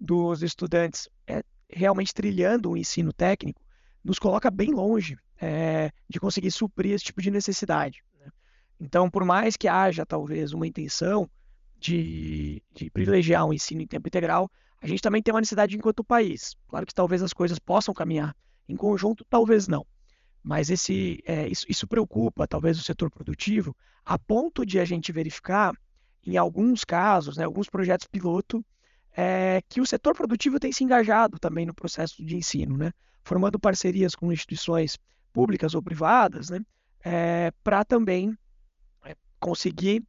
dos 0.00 0.40
estudantes 0.40 1.08
é, 1.26 1.42
realmente 1.68 2.14
trilhando 2.14 2.70
o 2.70 2.76
ensino 2.76 3.12
técnico, 3.12 3.60
nos 4.04 4.20
coloca 4.20 4.52
bem 4.52 4.70
longe 4.72 5.18
é, 5.40 5.90
de 6.08 6.20
conseguir 6.20 6.52
suprir 6.52 6.92
esse 6.92 7.06
tipo 7.06 7.20
de 7.20 7.30
necessidade. 7.30 8.04
Né? 8.20 8.30
Então, 8.78 9.10
por 9.10 9.24
mais 9.24 9.56
que 9.56 9.66
haja 9.66 10.06
talvez 10.06 10.52
uma 10.52 10.66
intenção 10.66 11.28
de, 11.84 12.62
de 12.74 12.88
privilegiar 12.90 13.44
o 13.46 13.52
ensino 13.52 13.82
em 13.82 13.86
tempo 13.86 14.08
integral, 14.08 14.50
a 14.80 14.86
gente 14.86 15.02
também 15.02 15.22
tem 15.22 15.34
uma 15.34 15.40
necessidade 15.40 15.76
enquanto 15.76 16.02
país. 16.02 16.56
Claro 16.66 16.86
que 16.86 16.94
talvez 16.94 17.22
as 17.22 17.34
coisas 17.34 17.58
possam 17.58 17.92
caminhar 17.92 18.34
em 18.66 18.74
conjunto, 18.74 19.24
talvez 19.28 19.68
não. 19.68 19.86
Mas 20.42 20.70
esse, 20.70 21.22
é, 21.26 21.46
isso, 21.46 21.66
isso 21.68 21.86
preocupa 21.86 22.46
talvez 22.46 22.78
o 22.78 22.82
setor 22.82 23.10
produtivo, 23.10 23.76
a 24.04 24.18
ponto 24.18 24.64
de 24.64 24.80
a 24.80 24.84
gente 24.84 25.12
verificar, 25.12 25.74
em 26.26 26.38
alguns 26.38 26.84
casos, 26.84 27.36
né, 27.36 27.44
alguns 27.44 27.68
projetos 27.68 28.06
piloto, 28.06 28.64
é, 29.14 29.60
que 29.68 29.80
o 29.80 29.86
setor 29.86 30.14
produtivo 30.14 30.58
tem 30.58 30.72
se 30.72 30.84
engajado 30.84 31.38
também 31.38 31.66
no 31.66 31.74
processo 31.74 32.24
de 32.24 32.34
ensino, 32.34 32.78
né, 32.78 32.92
formando 33.22 33.58
parcerias 33.58 34.14
com 34.14 34.32
instituições 34.32 34.96
públicas 35.34 35.74
ou 35.74 35.82
privadas, 35.82 36.48
né, 36.48 36.60
é, 37.04 37.52
para 37.62 37.84
também 37.84 38.34
é, 39.04 39.14
conseguir 39.38 40.02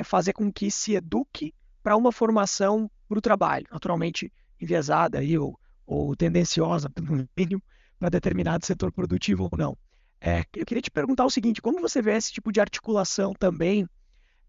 é 0.00 0.04
fazer 0.04 0.32
com 0.32 0.50
que 0.50 0.70
se 0.70 0.94
eduque 0.94 1.54
para 1.82 1.94
uma 1.94 2.10
formação 2.10 2.90
para 3.06 3.18
o 3.18 3.20
trabalho, 3.20 3.66
naturalmente 3.70 4.32
enviesada 4.58 5.18
aí, 5.18 5.36
ou, 5.36 5.60
ou 5.86 6.16
tendenciosa, 6.16 6.88
pelo 6.88 7.28
mínimo, 7.36 7.62
para 7.98 8.08
determinado 8.08 8.64
setor 8.64 8.90
produtivo 8.90 9.46
ou 9.52 9.58
não. 9.58 9.76
É, 10.18 10.40
eu 10.56 10.64
queria 10.64 10.80
te 10.80 10.90
perguntar 10.90 11.26
o 11.26 11.30
seguinte: 11.30 11.60
como 11.60 11.82
você 11.82 12.00
vê 12.00 12.16
esse 12.16 12.32
tipo 12.32 12.50
de 12.50 12.60
articulação 12.60 13.34
também 13.34 13.86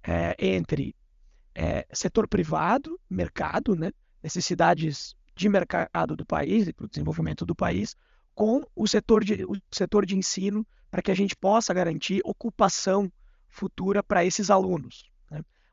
é, 0.03 0.35
entre 0.39 0.95
é, 1.53 1.85
setor 1.91 2.29
privado, 2.29 2.97
mercado, 3.09 3.75
né, 3.75 3.91
necessidades 4.23 5.15
de 5.35 5.49
mercado 5.49 6.15
do 6.15 6.25
país 6.25 6.67
e 6.67 6.73
para 6.73 6.85
o 6.85 6.89
desenvolvimento 6.89 7.45
do 7.45 7.55
país, 7.55 7.93
com 8.33 8.63
o 8.73 8.87
setor 8.87 9.21
de, 9.21 9.43
o 9.43 9.57
setor 9.69 10.05
de 10.05 10.15
ensino, 10.15 10.65
para 10.89 11.01
que 11.01 11.11
a 11.11 11.15
gente 11.15 11.35
possa 11.35 11.73
garantir 11.73 12.21
ocupação 12.23 13.11
futura 13.49 14.01
para 14.01 14.23
esses 14.23 14.49
alunos? 14.49 15.10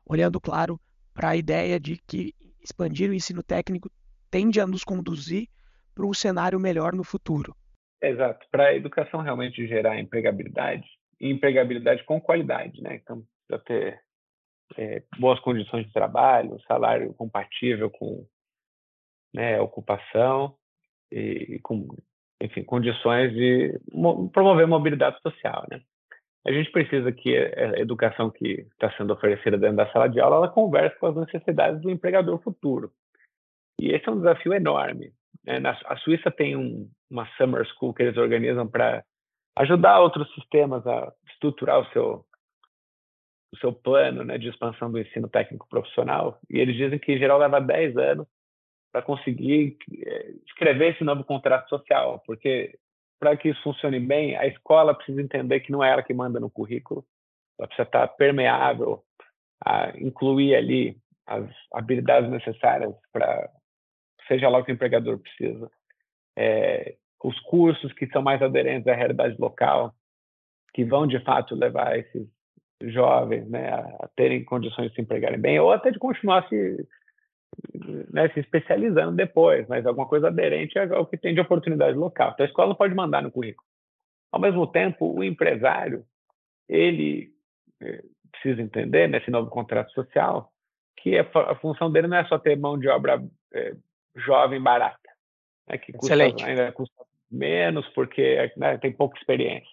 Olhando, 0.09 0.41
claro, 0.41 0.79
para 1.13 1.29
a 1.29 1.35
ideia 1.35 1.79
de 1.79 1.97
que 2.07 2.33
expandir 2.61 3.09
o 3.09 3.13
ensino 3.13 3.43
técnico 3.43 3.89
tende 4.31 4.59
a 4.59 4.65
nos 4.65 4.83
conduzir 4.83 5.47
para 5.93 6.05
um 6.05 6.13
cenário 6.13 6.59
melhor 6.59 6.93
no 6.93 7.03
futuro. 7.03 7.55
Exato. 8.01 8.47
Para 8.49 8.67
a 8.67 8.75
educação 8.75 9.21
realmente 9.21 9.67
gerar 9.67 9.99
empregabilidade, 9.99 10.87
e 11.19 11.29
empregabilidade 11.29 12.03
com 12.05 12.19
qualidade, 12.19 12.81
né? 12.81 12.95
Então, 12.95 13.23
precisa 13.47 13.65
ter 13.65 14.01
é, 14.77 15.03
boas 15.19 15.39
condições 15.41 15.85
de 15.85 15.93
trabalho, 15.93 16.59
salário 16.67 17.13
compatível 17.13 17.89
com 17.89 18.25
né, 19.33 19.59
ocupação 19.59 20.55
e, 21.11 21.59
com, 21.61 21.87
enfim, 22.41 22.63
condições 22.63 23.33
de 23.33 23.79
mo 23.91 24.29
promover 24.29 24.65
mobilidade 24.67 25.21
social, 25.21 25.65
né? 25.69 25.81
A 26.45 26.51
gente 26.51 26.71
precisa 26.71 27.11
que 27.11 27.35
a 27.37 27.79
educação 27.79 28.29
que 28.29 28.65
está 28.71 28.91
sendo 28.97 29.13
oferecida 29.13 29.57
dentro 29.57 29.77
da 29.77 29.91
sala 29.91 30.07
de 30.07 30.19
aula 30.19 30.37
ela 30.37 30.49
converse 30.49 30.97
com 30.97 31.07
as 31.07 31.15
necessidades 31.15 31.81
do 31.81 31.89
empregador 31.89 32.41
futuro. 32.41 32.91
E 33.79 33.91
esse 33.91 34.07
é 34.07 34.11
um 34.11 34.17
desafio 34.17 34.53
enorme. 34.53 35.13
Né? 35.45 35.61
a 35.85 35.97
Suíça 35.97 36.29
tem 36.29 36.55
um, 36.55 36.89
uma 37.09 37.27
summer 37.37 37.65
school 37.65 37.93
que 37.93 38.03
eles 38.03 38.17
organizam 38.17 38.67
para 38.67 39.03
ajudar 39.57 39.99
outros 39.99 40.33
sistemas 40.33 40.85
a 40.85 41.11
estruturar 41.29 41.79
o 41.79 41.91
seu 41.91 42.25
o 43.51 43.57
seu 43.57 43.73
plano 43.73 44.23
né, 44.23 44.37
de 44.37 44.47
expansão 44.47 44.91
do 44.91 44.99
ensino 44.99 45.27
técnico 45.27 45.67
profissional. 45.67 46.39
E 46.49 46.59
eles 46.59 46.75
dizem 46.75 46.99
que, 46.99 47.13
em 47.13 47.17
geral, 47.17 47.39
leva 47.39 47.59
10 47.59 47.97
anos 47.97 48.27
para 48.91 49.01
conseguir 49.01 49.77
eh, 49.91 50.33
escrever 50.45 50.93
esse 50.93 51.03
novo 51.03 51.23
contrato 51.23 51.67
social, 51.67 52.21
porque 52.25 52.77
para 53.19 53.35
que 53.35 53.49
isso 53.49 53.61
funcione 53.61 53.99
bem, 53.99 54.35
a 54.37 54.47
escola 54.47 54.95
precisa 54.95 55.21
entender 55.21 55.59
que 55.59 55.71
não 55.71 55.83
é 55.83 55.91
ela 55.91 56.03
que 56.03 56.13
manda 56.13 56.39
no 56.39 56.49
currículo, 56.49 57.05
ela 57.57 57.67
precisa 57.67 57.87
estar 57.87 58.07
permeável 58.09 59.03
a 59.65 59.91
incluir 59.97 60.55
ali 60.55 60.97
as 61.27 61.47
habilidades 61.73 62.29
necessárias 62.29 62.93
para 63.11 63.49
seja 64.27 64.47
lá 64.47 64.59
o 64.59 64.63
que 64.63 64.71
o 64.71 64.73
empregador 64.73 65.17
precisa. 65.17 65.69
É, 66.37 66.95
os 67.23 67.37
cursos 67.41 67.91
que 67.93 68.07
são 68.07 68.21
mais 68.21 68.41
aderentes 68.41 68.87
à 68.87 68.93
realidade 68.93 69.35
local, 69.39 69.93
que 70.73 70.85
vão 70.85 71.05
de 71.05 71.19
fato 71.23 71.55
levar 71.55 71.97
esses 71.97 72.27
jovens 72.83 73.49
né, 73.49 73.69
a 73.69 74.07
terem 74.15 74.45
condições 74.45 74.89
de 74.89 74.95
se 74.95 75.01
empregarem 75.01 75.39
bem, 75.39 75.59
ou 75.59 75.71
até 75.71 75.91
de 75.91 75.99
continuar 75.99 76.47
se 76.47 76.87
né, 78.11 78.29
se 78.29 78.39
especializando 78.39 79.15
depois, 79.15 79.67
mas 79.67 79.85
alguma 79.85 80.07
coisa 80.07 80.27
aderente 80.27 80.77
ao 80.77 81.05
que 81.05 81.17
tem 81.17 81.33
de 81.33 81.41
oportunidade 81.41 81.97
local. 81.97 82.31
Então, 82.33 82.45
a 82.45 82.49
escola 82.49 82.75
pode 82.75 82.93
mandar 82.93 83.21
no 83.21 83.31
currículo. 83.31 83.67
Ao 84.31 84.39
mesmo 84.39 84.67
tempo, 84.67 85.13
o 85.13 85.23
empresário, 85.23 86.05
ele 86.67 87.31
eh, 87.81 88.03
precisa 88.31 88.61
entender, 88.61 89.07
nesse 89.07 89.31
novo 89.31 89.49
contrato 89.49 89.91
social, 89.91 90.51
que 90.97 91.17
a, 91.17 91.55
função 91.55 91.91
dele 91.91 92.07
não 92.07 92.17
é 92.17 92.25
só 92.25 92.37
ter 92.37 92.57
mão 92.57 92.77
de 92.77 92.87
obra 92.87 93.23
é, 93.53 93.75
jovem 94.15 94.61
barata, 94.61 95.09
né, 95.67 95.77
que 95.77 95.93
custa, 95.93 96.13
ainda 96.13 96.71
custa 96.71 97.03
menos 97.31 97.87
porque 97.89 98.51
né, 98.57 98.77
tem 98.77 98.91
pouca 98.91 99.17
experiência. 99.17 99.69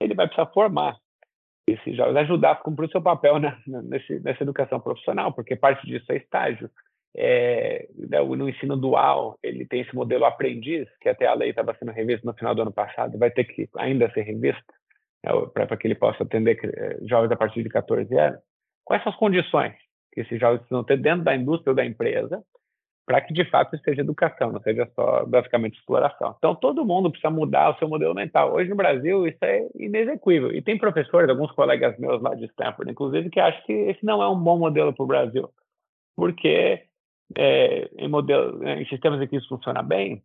Ele 0.00 0.14
vai 0.14 0.26
precisar 0.26 0.50
formar 0.52 0.98
esses 1.66 1.96
jovens, 1.96 2.16
ajudar 2.16 2.52
a 2.52 2.56
cumprir 2.56 2.88
o 2.88 2.90
seu 2.90 3.02
papel 3.02 3.38
né, 3.38 3.56
nesse, 3.66 4.20
nessa 4.20 4.42
educação 4.42 4.80
profissional, 4.80 5.32
porque 5.32 5.56
parte 5.56 5.86
disso 5.86 6.10
é 6.10 6.16
estágio. 6.16 6.70
É, 7.16 7.88
né, 7.94 8.20
no 8.20 8.48
ensino 8.48 8.76
dual, 8.76 9.38
ele 9.42 9.64
tem 9.66 9.82
esse 9.82 9.94
modelo 9.94 10.24
aprendiz, 10.24 10.88
que 11.00 11.08
até 11.08 11.26
a 11.26 11.34
lei 11.34 11.50
estava 11.50 11.74
sendo 11.78 11.92
revista 11.92 12.26
no 12.26 12.34
final 12.34 12.54
do 12.54 12.62
ano 12.62 12.72
passado, 12.72 13.18
vai 13.18 13.30
ter 13.30 13.44
que 13.44 13.68
ainda 13.76 14.10
ser 14.12 14.22
revista, 14.22 14.64
né, 15.24 15.30
para 15.52 15.76
que 15.76 15.86
ele 15.86 15.94
possa 15.94 16.24
atender 16.24 16.58
eh, 16.64 16.98
jovens 17.06 17.30
a 17.30 17.36
partir 17.36 17.62
de 17.62 17.68
14 17.68 18.12
anos. 18.18 18.40
Quais 18.84 19.02
são 19.02 19.12
as 19.12 19.18
condições 19.18 19.74
que 20.12 20.20
esses 20.20 20.40
jovens 20.40 20.58
precisam 20.58 20.84
ter 20.84 20.96
dentro 20.96 21.24
da 21.24 21.34
indústria 21.34 21.70
ou 21.70 21.76
da 21.76 21.84
empresa 21.84 22.42
para 23.06 23.20
que 23.20 23.34
de 23.34 23.44
fato 23.50 23.76
seja 23.78 24.00
educação, 24.00 24.50
não 24.50 24.60
seja 24.62 24.88
só 24.94 25.26
basicamente 25.26 25.78
exploração. 25.78 26.34
Então 26.38 26.54
todo 26.54 26.84
mundo 26.84 27.10
precisa 27.10 27.30
mudar 27.30 27.70
o 27.70 27.78
seu 27.78 27.88
modelo 27.88 28.14
mental. 28.14 28.54
Hoje 28.54 28.70
no 28.70 28.76
Brasil 28.76 29.26
isso 29.26 29.38
é 29.42 29.66
inexequível. 29.74 30.52
E 30.52 30.62
tem 30.62 30.78
professores, 30.78 31.28
alguns 31.28 31.52
colegas 31.52 31.98
meus 31.98 32.22
lá 32.22 32.34
de 32.34 32.46
Stanford, 32.46 32.90
inclusive, 32.90 33.28
que 33.28 33.40
acham 33.40 33.62
que 33.66 33.72
esse 33.72 34.04
não 34.04 34.22
é 34.22 34.28
um 34.28 34.38
bom 34.38 34.58
modelo 34.58 34.92
para 34.92 35.04
o 35.04 35.06
Brasil, 35.06 35.50
porque 36.16 36.82
é, 37.36 37.90
em, 37.98 38.08
modelo, 38.08 38.58
né, 38.58 38.82
em 38.82 38.86
sistemas 38.86 39.20
em 39.20 39.26
que 39.26 39.36
isso 39.36 39.48
funciona 39.48 39.82
bem, 39.82 40.22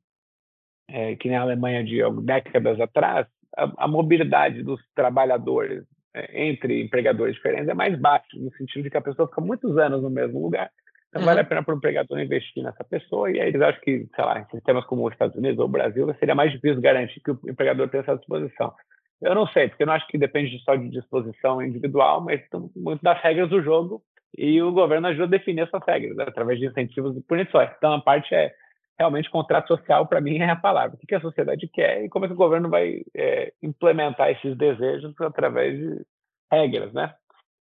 é, 0.87 1.15
que 1.15 1.29
na 1.29 1.41
Alemanha 1.41 1.83
de 1.83 1.99
décadas 2.23 2.79
atrás, 2.79 3.27
a, 3.55 3.85
a 3.85 3.87
mobilidade 3.87 4.63
dos 4.63 4.81
trabalhadores 4.95 5.83
é, 6.13 6.47
entre 6.47 6.81
empregadores 6.81 7.35
diferentes 7.35 7.69
é 7.69 7.73
mais 7.73 7.97
baixa, 7.99 8.37
no 8.37 8.51
sentido 8.53 8.83
de 8.83 8.89
que 8.89 8.97
a 8.97 9.01
pessoa 9.01 9.27
fica 9.27 9.41
muitos 9.41 9.77
anos 9.77 10.01
no 10.01 10.09
mesmo 10.09 10.41
lugar 10.41 10.69
então, 11.09 11.21
uhum. 11.21 11.25
vale 11.25 11.39
a 11.39 11.43
pena 11.43 11.63
para 11.63 11.73
o 11.73 11.77
empregador 11.77 12.19
investir 12.19 12.63
nessa 12.63 12.83
pessoa. 12.83 13.31
E 13.31 13.39
aí 13.39 13.49
eles 13.49 13.61
acham 13.61 13.81
que, 13.81 14.07
sei 14.15 14.23
lá, 14.23 14.39
em 14.39 14.45
sistemas 14.45 14.85
como 14.85 15.05
os 15.05 15.13
Estados 15.13 15.35
Unidos 15.35 15.59
ou 15.59 15.65
o 15.65 15.69
Brasil, 15.69 16.13
seria 16.19 16.35
mais 16.35 16.51
difícil 16.51 16.79
garantir 16.81 17.19
que 17.19 17.31
o 17.31 17.39
empregador 17.47 17.89
tenha 17.89 18.01
essa 18.01 18.15
disposição. 18.15 18.73
Eu 19.21 19.35
não 19.35 19.47
sei, 19.47 19.67
porque 19.67 19.83
eu 19.83 19.87
não 19.87 19.93
acho 19.93 20.07
que 20.07 20.17
depende 20.17 20.57
só 20.63 20.75
de 20.75 20.87
disposição 20.89 21.61
individual, 21.61 22.21
mas 22.21 22.41
muito 22.75 23.01
das 23.01 23.21
regras 23.21 23.49
do 23.49 23.61
jogo 23.61 24.01
e 24.37 24.61
o 24.61 24.71
governo 24.71 25.07
ajuda 25.07 25.25
a 25.25 25.39
definir 25.39 25.61
essas 25.61 25.81
regras 25.85 26.15
né, 26.15 26.25
através 26.27 26.59
de 26.59 26.67
incentivos 26.67 27.15
e 27.17 27.21
punições. 27.21 27.69
Então, 27.77 27.93
a 27.93 28.01
parte 28.01 28.33
é 28.33 28.53
realmente 28.97 29.29
contrato 29.29 29.67
social, 29.67 30.05
para 30.07 30.19
mim, 30.19 30.37
é 30.39 30.49
a 30.49 30.55
palavra. 30.55 30.97
O 31.01 31.07
que 31.07 31.15
a 31.15 31.21
sociedade 31.21 31.67
quer 31.67 32.03
e 32.03 32.09
como 32.09 32.25
é 32.25 32.27
que 32.27 32.33
o 32.33 32.37
governo 32.37 32.69
vai 32.69 33.01
é, 33.15 33.53
implementar 33.63 34.29
esses 34.29 34.57
desejos 34.57 35.13
através 35.21 35.77
de 35.77 36.05
regras, 36.51 36.91
né? 36.93 37.13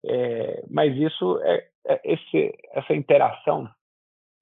É, 0.06 0.64
mas 0.70 0.96
isso 0.96 1.40
é, 1.44 1.68
é, 1.86 2.02
esse, 2.06 2.54
essa 2.72 2.94
interação, 2.94 3.70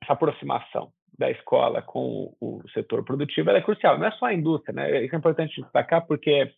essa 0.04 0.14
aproximação 0.14 0.92
da 1.18 1.32
escola 1.32 1.82
com 1.82 2.36
o 2.40 2.62
setor 2.74 3.04
produtivo 3.04 3.50
é 3.50 3.62
crucial. 3.62 3.98
Não 3.98 4.06
é 4.06 4.12
só 4.12 4.26
a 4.26 4.34
indústria, 4.34 4.76
né? 4.76 5.04
Isso 5.04 5.16
é 5.16 5.18
importante 5.18 5.62
destacar 5.62 6.06
porque 6.06 6.52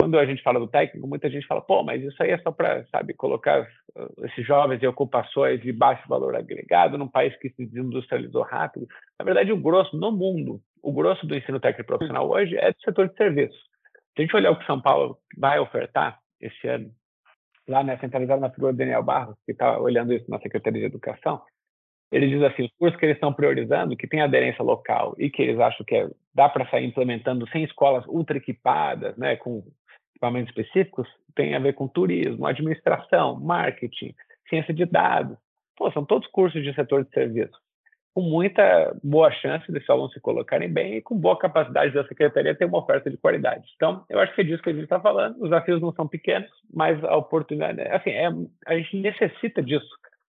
quando 0.00 0.16
a 0.18 0.24
gente 0.24 0.42
fala 0.42 0.60
do 0.60 0.68
técnico, 0.68 1.08
muita 1.08 1.28
gente 1.28 1.46
fala, 1.46 1.60
pô, 1.60 1.82
mas 1.82 2.02
isso 2.02 2.22
aí 2.22 2.30
é 2.30 2.38
só 2.38 2.52
para, 2.52 2.84
sabe, 2.86 3.14
colocar 3.14 3.68
esses 4.24 4.46
jovens 4.46 4.80
em 4.82 4.86
ocupações 4.86 5.60
de 5.60 5.72
baixo 5.72 6.08
valor 6.08 6.36
agregado 6.36 6.96
num 6.96 7.08
país 7.08 7.36
que 7.38 7.50
se 7.50 7.66
desindustrializou 7.66 8.42
rápido. 8.42 8.86
Na 9.18 9.24
verdade, 9.24 9.52
o 9.52 9.56
grosso 9.56 9.96
no 9.96 10.12
mundo, 10.12 10.60
o 10.82 10.92
grosso 10.92 11.26
do 11.26 11.34
ensino 11.34 11.58
técnico 11.58 11.88
profissional 11.88 12.30
hoje 12.30 12.56
é 12.56 12.72
do 12.72 12.80
setor 12.80 13.08
de 13.08 13.16
serviços. 13.16 13.58
Se 14.14 14.18
a 14.18 14.22
gente 14.22 14.36
olhar 14.36 14.52
o 14.52 14.58
que 14.58 14.66
São 14.66 14.80
Paulo 14.80 15.18
vai 15.36 15.58
ofertar 15.58 16.18
esse 16.40 16.68
ano, 16.68 16.90
lá 17.68 17.82
né, 17.82 17.98
centralizado 17.98 18.40
na 18.40 18.50
figura 18.50 18.72
do 18.72 18.78
Daniel 18.78 19.02
Barros, 19.02 19.36
que 19.44 19.52
está 19.52 19.78
olhando 19.80 20.14
isso 20.14 20.30
na 20.30 20.38
Secretaria 20.38 20.80
de 20.80 20.86
Educação, 20.86 21.42
ele 22.10 22.28
diz 22.28 22.42
assim, 22.42 22.64
os 22.64 22.72
cursos 22.78 22.98
que 22.98 23.04
eles 23.04 23.16
estão 23.16 23.32
priorizando, 23.32 23.96
que 23.96 24.06
tem 24.06 24.22
aderência 24.22 24.62
local 24.62 25.14
e 25.18 25.28
que 25.28 25.42
eles 25.42 25.60
acham 25.60 25.84
que 25.84 25.94
é, 25.94 26.08
dá 26.34 26.48
para 26.48 26.68
sair 26.70 26.86
implementando 26.86 27.46
sem 27.50 27.64
escolas 27.64 28.06
ultra 28.06 28.38
equipadas, 28.38 29.16
né, 29.18 29.36
com 29.36 29.62
equipamentos 30.18 30.50
específicos, 30.50 31.08
tem 31.34 31.54
a 31.54 31.58
ver 31.58 31.74
com 31.74 31.86
turismo, 31.86 32.46
administração, 32.46 33.38
marketing, 33.40 34.14
ciência 34.48 34.74
de 34.74 34.84
dados. 34.84 35.38
Pô, 35.76 35.90
são 35.92 36.04
todos 36.04 36.26
cursos 36.28 36.62
de 36.62 36.74
setor 36.74 37.04
de 37.04 37.10
serviço 37.10 37.56
com 38.18 38.22
muita 38.22 38.96
boa 39.00 39.30
chance 39.30 39.70
desses 39.70 39.88
alunos 39.88 40.12
se 40.12 40.20
colocarem 40.20 40.68
bem 40.68 40.96
e 40.96 41.00
com 41.00 41.16
boa 41.16 41.38
capacidade 41.38 41.94
da 41.94 42.04
secretaria 42.08 42.52
ter 42.52 42.64
uma 42.64 42.78
oferta 42.78 43.08
de 43.08 43.16
qualidade. 43.16 43.62
Então, 43.76 44.04
eu 44.10 44.18
acho 44.18 44.34
que 44.34 44.40
é 44.40 44.44
disso 44.44 44.60
que 44.60 44.70
a 44.70 44.72
gente 44.72 44.82
está 44.82 44.98
falando. 44.98 45.36
Os 45.36 45.50
desafios 45.50 45.80
não 45.80 45.92
são 45.92 46.08
pequenos, 46.08 46.50
mas 46.74 47.02
a 47.04 47.16
oportunidade, 47.16 47.80
assim, 47.82 48.10
é, 48.10 48.28
a 48.66 48.76
gente 48.76 48.96
necessita 48.96 49.62
disso 49.62 49.86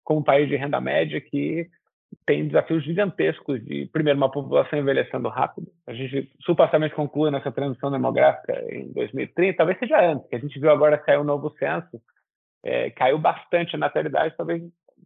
como 0.02 0.24
país 0.24 0.48
de 0.48 0.56
renda 0.56 0.80
média 0.80 1.20
que 1.20 1.68
tem 2.26 2.46
desafios 2.46 2.84
gigantescos 2.84 3.64
de, 3.64 3.86
primeiro, 3.92 4.18
uma 4.18 4.30
população 4.30 4.78
envelhecendo 4.78 5.28
rápido. 5.28 5.68
A 5.86 5.92
gente 5.92 6.30
supostamente 6.40 6.94
conclui 6.94 7.30
nossa 7.30 7.50
transição 7.50 7.90
demográfica 7.90 8.52
em 8.70 8.92
2030, 8.92 9.56
talvez 9.56 9.78
seja 9.78 10.00
antes, 10.00 10.28
que 10.28 10.36
a 10.36 10.38
gente 10.38 10.58
viu 10.58 10.70
agora 10.70 11.02
sair 11.04 11.18
um 11.18 11.24
novo 11.24 11.50
censo, 11.58 12.00
é, 12.64 12.90
caiu 12.90 13.18
bastante 13.18 13.76
a 13.76 13.78
natalidade, 13.78 14.34
talvez 14.36 14.62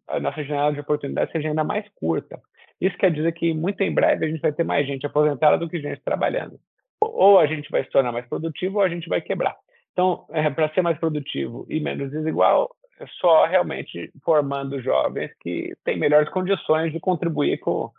a 0.09 0.19
nossa 0.19 0.43
janela 0.43 0.73
de 0.73 0.81
oportunidade 0.81 1.33
seja 1.33 1.49
ainda 1.49 1.65
mais 1.65 1.87
curta. 1.95 2.41
Isso 2.81 2.97
quer 2.99 3.13
dizer 3.13 3.33
que 3.33 3.55
muito 3.55 3.81
em 3.83 3.95
breve 3.95 4.25
a 4.25 4.29
gente 4.29 4.41
vai 4.41 4.53
ter 4.53 4.65
mais 4.65 4.87
gente 4.87 5.07
aposentada 5.07 5.57
do 5.57 5.69
que 5.69 5.81
gente 5.81 6.03
trabalhando. 6.03 6.59
Ou 7.01 7.39
a 7.39 7.47
gente 7.47 7.71
vai 7.71 7.85
se 7.85 7.91
tornar 7.91 8.11
mais 8.11 8.27
produtivo 8.27 8.79
ou 8.79 8.85
a 8.85 8.89
gente 8.89 9.09
vai 9.09 9.21
quebrar. 9.21 9.55
Então, 9.93 10.27
é, 10.31 10.49
para 10.51 10.69
ser 10.71 10.83
mais 10.83 10.99
produtivo 10.99 11.67
e 11.69 11.79
menos 11.79 12.11
desigual, 12.11 12.75
só 13.21 13.47
realmente 13.47 14.11
formando 14.25 14.83
jovens 14.83 15.31
que 15.41 15.75
têm 15.85 15.99
melhores 15.99 16.29
condições 16.31 16.93
de 16.93 17.01
contribuir 17.01 17.59
com, 17.59 17.91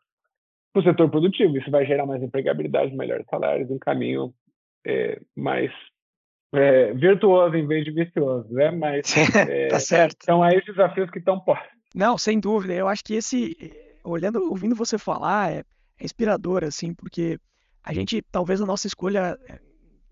com 0.74 0.80
o 0.80 0.84
setor 0.84 1.10
produtivo. 1.10 1.58
Isso 1.58 1.72
vai 1.72 1.86
gerar 1.86 2.06
mais 2.06 2.22
empregabilidade, 2.22 2.96
melhores 2.96 3.26
salários, 3.30 3.70
um 3.70 3.80
caminho 3.80 4.34
é, 4.86 5.20
mais 5.36 5.72
é, 6.54 6.94
virtuoso 6.94 7.56
em 7.56 7.66
vez 7.66 7.84
de 7.84 7.92
vicioso, 7.92 8.52
né? 8.54 8.72
Mas 8.72 9.13
é, 9.36 9.68
tá 9.68 9.80
certo. 9.80 10.24
São 10.24 10.44
aí 10.44 10.58
os 10.58 10.66
desafios 10.66 11.10
que 11.10 11.20
estão 11.20 11.39
postos. 11.39 11.68
Não, 11.96 12.18
sem 12.18 12.39
dúvida. 12.39 12.74
Eu 12.74 12.88
acho 12.88 13.04
que 13.04 13.16
esse 13.16 13.56
olhando, 14.04 14.44
ouvindo 14.50 14.76
você 14.76 14.98
falar, 14.98 15.52
é, 15.52 15.63
é 15.98 16.06
inspirador, 16.06 16.63
assim, 16.63 16.94
porque 16.94 17.39
a 17.84 17.94
gente, 17.94 18.22
talvez 18.32 18.62
a 18.62 18.66
nossa 18.66 18.88
escolha, 18.88 19.38
é, 19.48 19.60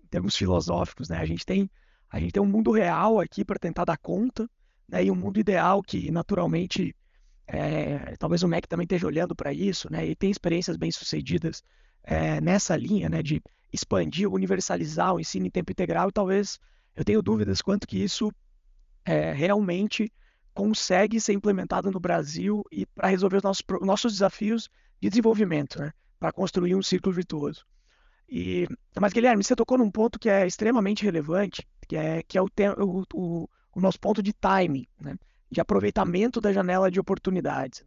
em 0.02 0.06
termos 0.08 0.36
filosóficos, 0.36 1.08
né, 1.08 1.18
a 1.18 1.24
gente 1.24 1.44
tem, 1.44 1.70
a 2.10 2.18
gente 2.18 2.32
tem 2.32 2.42
um 2.42 2.46
mundo 2.46 2.70
real 2.70 3.20
aqui 3.20 3.44
para 3.44 3.58
tentar 3.58 3.84
dar 3.84 3.98
conta, 3.98 4.48
né, 4.88 5.04
e 5.04 5.10
um 5.10 5.14
mundo 5.14 5.38
ideal 5.38 5.82
que, 5.82 6.10
naturalmente, 6.10 6.94
é, 7.46 8.16
talvez 8.18 8.42
o 8.42 8.48
MEC 8.48 8.68
também 8.68 8.84
esteja 8.84 9.06
olhando 9.06 9.34
para 9.34 9.52
isso, 9.52 9.90
né, 9.90 10.06
e 10.06 10.14
tem 10.14 10.30
experiências 10.30 10.76
bem-sucedidas 10.76 11.62
é, 12.04 12.40
nessa 12.40 12.76
linha, 12.76 13.08
né, 13.08 13.22
de 13.22 13.42
expandir, 13.72 14.30
universalizar 14.30 15.14
o 15.14 15.20
ensino 15.20 15.46
em 15.46 15.50
tempo 15.50 15.72
integral, 15.72 16.08
e 16.08 16.12
talvez 16.12 16.58
eu 16.94 17.04
tenho 17.04 17.22
dúvidas 17.22 17.62
quanto 17.62 17.86
que 17.86 18.02
isso 18.02 18.30
é, 19.04 19.32
realmente 19.32 20.12
consegue 20.54 21.18
ser 21.20 21.32
implementada 21.32 21.90
no 21.90 21.98
Brasil 21.98 22.62
e 22.70 22.84
para 22.84 23.08
resolver 23.08 23.38
os 23.38 23.42
nossos, 23.42 23.64
nossos 23.80 24.12
desafios 24.12 24.68
de 25.00 25.08
desenvolvimento, 25.08 25.80
né? 25.80 25.92
para 26.18 26.32
construir 26.32 26.74
um 26.74 26.82
ciclo 26.82 27.10
virtuoso. 27.10 27.64
E, 28.28 28.66
mas, 28.98 29.12
Guilherme, 29.12 29.42
você 29.42 29.56
tocou 29.56 29.76
num 29.76 29.90
ponto 29.90 30.18
que 30.18 30.28
é 30.28 30.46
extremamente 30.46 31.04
relevante, 31.04 31.66
que 31.88 31.96
é, 31.96 32.22
que 32.22 32.38
é 32.38 32.42
o, 32.42 32.46
o, 32.78 33.04
o, 33.12 33.48
o 33.74 33.80
nosso 33.80 33.98
ponto 33.98 34.22
de 34.22 34.32
timing, 34.32 34.86
né? 35.00 35.16
de 35.50 35.60
aproveitamento 35.60 36.40
da 36.40 36.52
janela 36.52 36.90
de 36.90 36.98
oportunidades. 36.98 37.84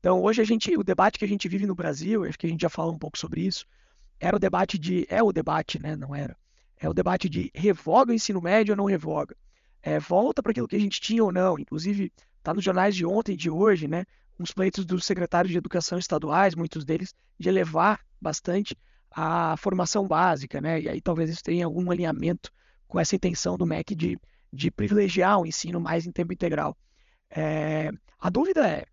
Então, 0.00 0.22
hoje 0.22 0.40
a 0.40 0.44
gente, 0.44 0.76
o 0.76 0.82
debate 0.82 1.18
que 1.18 1.24
a 1.24 1.28
gente 1.28 1.48
vive 1.48 1.66
no 1.66 1.74
Brasil, 1.74 2.24
acho 2.24 2.38
que 2.38 2.46
a 2.46 2.50
gente 2.50 2.62
já 2.62 2.68
falou 2.68 2.94
um 2.94 2.98
pouco 2.98 3.18
sobre 3.18 3.42
isso, 3.42 3.66
era 4.18 4.36
o 4.36 4.40
debate 4.40 4.78
de, 4.78 5.06
é 5.08 5.22
o 5.22 5.32
debate, 5.32 5.80
né? 5.80 5.94
Não 5.94 6.14
era. 6.14 6.36
É 6.78 6.88
o 6.88 6.94
debate 6.94 7.28
de 7.28 7.50
revoga 7.54 8.10
o 8.10 8.14
ensino 8.14 8.40
médio 8.40 8.72
ou 8.72 8.76
não 8.76 8.84
revoga 8.84 9.36
é, 9.82 9.98
volta 9.98 10.42
para 10.42 10.52
aquilo 10.52 10.68
que 10.68 10.76
a 10.76 10.80
gente 10.80 11.00
tinha 11.00 11.24
ou 11.24 11.32
não. 11.32 11.58
Inclusive, 11.58 12.12
está 12.38 12.54
nos 12.54 12.64
jornais 12.64 12.94
de 12.94 13.04
ontem 13.04 13.32
e 13.32 13.36
de 13.36 13.50
hoje, 13.50 13.88
né? 13.88 14.04
Uns 14.38 14.52
pleitos 14.52 14.84
dos 14.84 15.04
secretários 15.04 15.50
de 15.50 15.58
educação 15.58 15.98
estaduais, 15.98 16.54
muitos 16.54 16.84
deles, 16.84 17.14
de 17.38 17.48
elevar 17.48 18.00
bastante 18.20 18.76
a 19.10 19.56
formação 19.56 20.06
básica, 20.06 20.60
né? 20.60 20.80
E 20.80 20.88
aí 20.88 21.00
talvez 21.00 21.28
isso 21.28 21.42
tenha 21.42 21.66
algum 21.66 21.90
alinhamento 21.90 22.50
com 22.86 22.98
essa 22.98 23.16
intenção 23.16 23.58
do 23.58 23.66
MEC 23.66 23.94
de, 23.94 24.18
de 24.52 24.70
privilegiar 24.70 25.40
o 25.40 25.46
ensino 25.46 25.80
mais 25.80 26.06
em 26.06 26.12
tempo 26.12 26.32
integral. 26.32 26.76
É, 27.30 27.90
a 28.18 28.28
dúvida 28.28 28.68
é, 28.68 28.84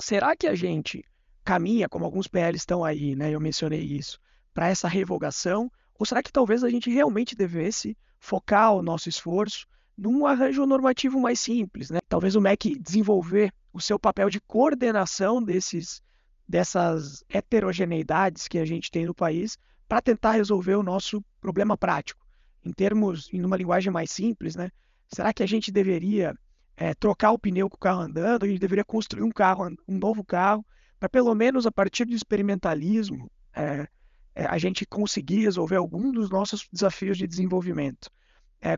será 0.00 0.36
que 0.36 0.46
a 0.46 0.54
gente 0.54 1.04
caminha, 1.44 1.88
como 1.88 2.04
alguns 2.04 2.28
PLs 2.28 2.62
estão 2.62 2.84
aí, 2.84 3.16
né? 3.16 3.30
Eu 3.30 3.40
mencionei 3.40 3.80
isso, 3.80 4.20
para 4.52 4.68
essa 4.68 4.88
revogação? 4.88 5.70
Ou 5.98 6.04
será 6.04 6.22
que 6.22 6.32
talvez 6.32 6.62
a 6.62 6.70
gente 6.70 6.90
realmente 6.90 7.34
devesse 7.34 7.96
focar 8.18 8.72
o 8.72 8.82
nosso 8.82 9.08
esforço 9.08 9.66
num 9.96 10.26
arranjo 10.26 10.64
normativo 10.66 11.20
mais 11.20 11.40
simples. 11.40 11.90
Né? 11.90 11.98
Talvez 12.08 12.34
o 12.34 12.40
MEC 12.40 12.78
desenvolver 12.78 13.52
o 13.72 13.80
seu 13.80 13.98
papel 13.98 14.30
de 14.30 14.40
coordenação 14.40 15.42
desses, 15.42 16.02
dessas 16.48 17.24
heterogeneidades 17.28 18.48
que 18.48 18.58
a 18.58 18.64
gente 18.64 18.90
tem 18.90 19.06
no 19.06 19.14
país 19.14 19.58
para 19.88 20.00
tentar 20.00 20.32
resolver 20.32 20.74
o 20.74 20.82
nosso 20.82 21.22
problema 21.40 21.76
prático. 21.76 22.24
Em 22.64 22.72
termos, 22.72 23.28
em 23.32 23.44
uma 23.44 23.56
linguagem 23.56 23.92
mais 23.92 24.10
simples, 24.10 24.54
né? 24.54 24.70
Será 25.12 25.32
que 25.32 25.42
a 25.42 25.46
gente 25.46 25.70
deveria 25.70 26.34
é, 26.76 26.94
trocar 26.94 27.32
o 27.32 27.38
pneu 27.38 27.68
com 27.68 27.76
o 27.76 27.80
carro 27.80 28.00
andando? 28.00 28.44
A 28.44 28.48
gente 28.48 28.60
deveria 28.60 28.84
construir 28.84 29.22
um 29.22 29.30
carro, 29.30 29.68
um 29.86 29.98
novo 29.98 30.24
carro, 30.24 30.64
para 30.98 31.08
pelo 31.08 31.34
menos 31.34 31.66
a 31.66 31.72
partir 31.72 32.04
do 32.04 32.14
experimentalismo, 32.14 33.30
é, 33.54 33.86
é, 34.34 34.46
a 34.46 34.56
gente 34.56 34.86
conseguir 34.86 35.42
resolver 35.42 35.76
algum 35.76 36.10
dos 36.10 36.30
nossos 36.30 36.68
desafios 36.72 37.18
de 37.18 37.26
desenvolvimento. 37.26 38.10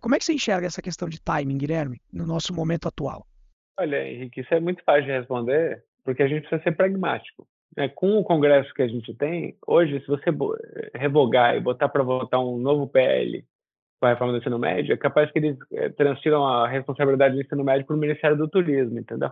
Como 0.01 0.15
é 0.15 0.19
que 0.19 0.25
você 0.25 0.33
enxerga 0.33 0.67
essa 0.67 0.81
questão 0.81 1.11
de 1.11 1.21
timing, 1.21 1.59
Guilherme, 1.59 2.01
no 2.11 2.27
nosso 2.27 2.55
momento 2.55 2.89
atual? 2.89 3.27
Olha, 3.79 4.09
Henrique, 4.09 4.41
isso 4.41 4.55
é 4.55 4.59
muito 4.59 4.83
fácil 4.83 5.05
de 5.05 5.11
responder, 5.11 5.85
porque 6.03 6.23
a 6.23 6.27
gente 6.27 6.41
precisa 6.41 6.63
ser 6.63 6.73
pragmático. 6.75 7.47
É, 7.77 7.87
com 7.87 8.19
o 8.19 8.25
Congresso 8.25 8.73
que 8.73 8.81
a 8.81 8.89
gente 8.89 9.13
tem, 9.13 9.59
hoje, 9.67 10.01
se 10.01 10.07
você 10.07 10.31
revogar 10.95 11.55
e 11.55 11.61
botar 11.61 11.91
para 11.91 12.03
votar 12.03 12.41
um 12.41 12.57
novo 12.57 12.89
PL 12.89 13.45
com 14.01 14.07
a 14.07 14.11
reforma 14.11 14.33
do 14.33 14.39
ensino 14.39 14.59
médio, 14.59 14.93
é 14.93 14.97
capaz 14.97 15.31
que 15.31 15.39
eles 15.39 15.57
é, 15.73 15.89
transfiram 15.91 16.47
a 16.47 16.69
responsabilidade 16.69 17.35
do 17.35 17.41
ensino 17.41 17.65
médio 17.65 17.87
para 17.87 17.97
o 17.97 17.99
Ministério 17.99 18.37
do 18.37 18.49
Turismo, 18.49 18.99
entendeu? 18.99 19.31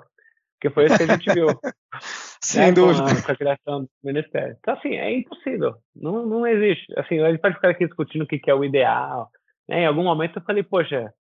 Porque 0.61 0.75
foi 0.75 0.87
isso 0.87 0.97
que 0.97 1.03
a 1.03 1.17
gente 1.17 1.35
viu. 1.35 1.47
Sem 2.41 2.67
né, 2.67 2.73
dúvida. 2.73 3.03
Com 3.03 3.11
a, 3.11 3.23
com 3.23 3.33
a, 3.33 3.37
criação 3.37 3.83
do 3.83 3.91
Ministério. 4.03 4.57
Então, 4.59 4.75
assim, 4.75 4.97
é 4.97 5.13
impossível. 5.13 5.75
Não, 5.95 6.27
não 6.27 6.47
existe. 6.47 6.93
Assim, 6.97 7.21
a 7.21 7.31
gente 7.31 7.41
pode 7.41 7.55
ficar 7.55 7.71
aqui 7.71 7.87
discutindo 7.87 8.23
o 8.23 8.27
que, 8.27 8.39
que 8.39 8.51
é 8.51 8.55
o 8.55 8.65
ideal. 8.65 9.29
Né? 9.69 9.81
Em 9.81 9.87
algum 9.87 10.05
momento 10.05 10.39
eu 10.39 10.43
falei, 10.43 10.63
poxa, 10.63 11.13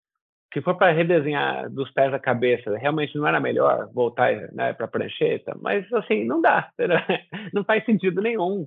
se 0.52 0.60
for 0.60 0.76
para 0.76 0.92
redesenhar 0.92 1.70
dos 1.70 1.90
pés 1.92 2.12
à 2.12 2.18
cabeça, 2.18 2.76
realmente 2.76 3.16
não 3.16 3.26
era 3.26 3.40
melhor 3.40 3.88
voltar 3.92 4.32
né, 4.52 4.72
para 4.72 4.86
a 4.86 4.88
prancheta? 4.88 5.56
Mas, 5.60 5.90
assim, 5.92 6.24
não 6.24 6.40
dá. 6.40 6.70
Não 7.52 7.64
faz 7.64 7.84
sentido 7.84 8.20
nenhum 8.20 8.64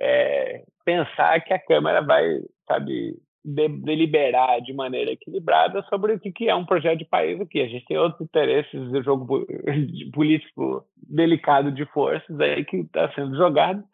é, 0.00 0.62
pensar 0.84 1.40
que 1.40 1.52
a 1.52 1.58
Câmara 1.58 2.02
vai, 2.02 2.40
sabe, 2.66 3.16
deliberar 3.46 4.60
de 4.60 4.72
maneira 4.72 5.12
equilibrada 5.12 5.82
sobre 5.88 6.14
o 6.14 6.18
que, 6.18 6.48
é 6.48 6.54
um 6.54 6.66
projeto 6.66 6.98
de 6.98 7.04
país 7.04 7.40
aqui. 7.40 7.60
A 7.60 7.68
gente 7.68 7.84
tem 7.86 7.96
outros 7.96 8.20
interesses 8.20 8.90
do 8.90 9.02
jogo 9.02 9.46
político 10.12 10.84
delicado 10.96 11.70
de 11.70 11.84
forças 11.86 12.40
aí 12.40 12.64
que 12.64 12.78
está 12.78 13.12
sendo 13.14 13.36
jogado. 13.36 13.84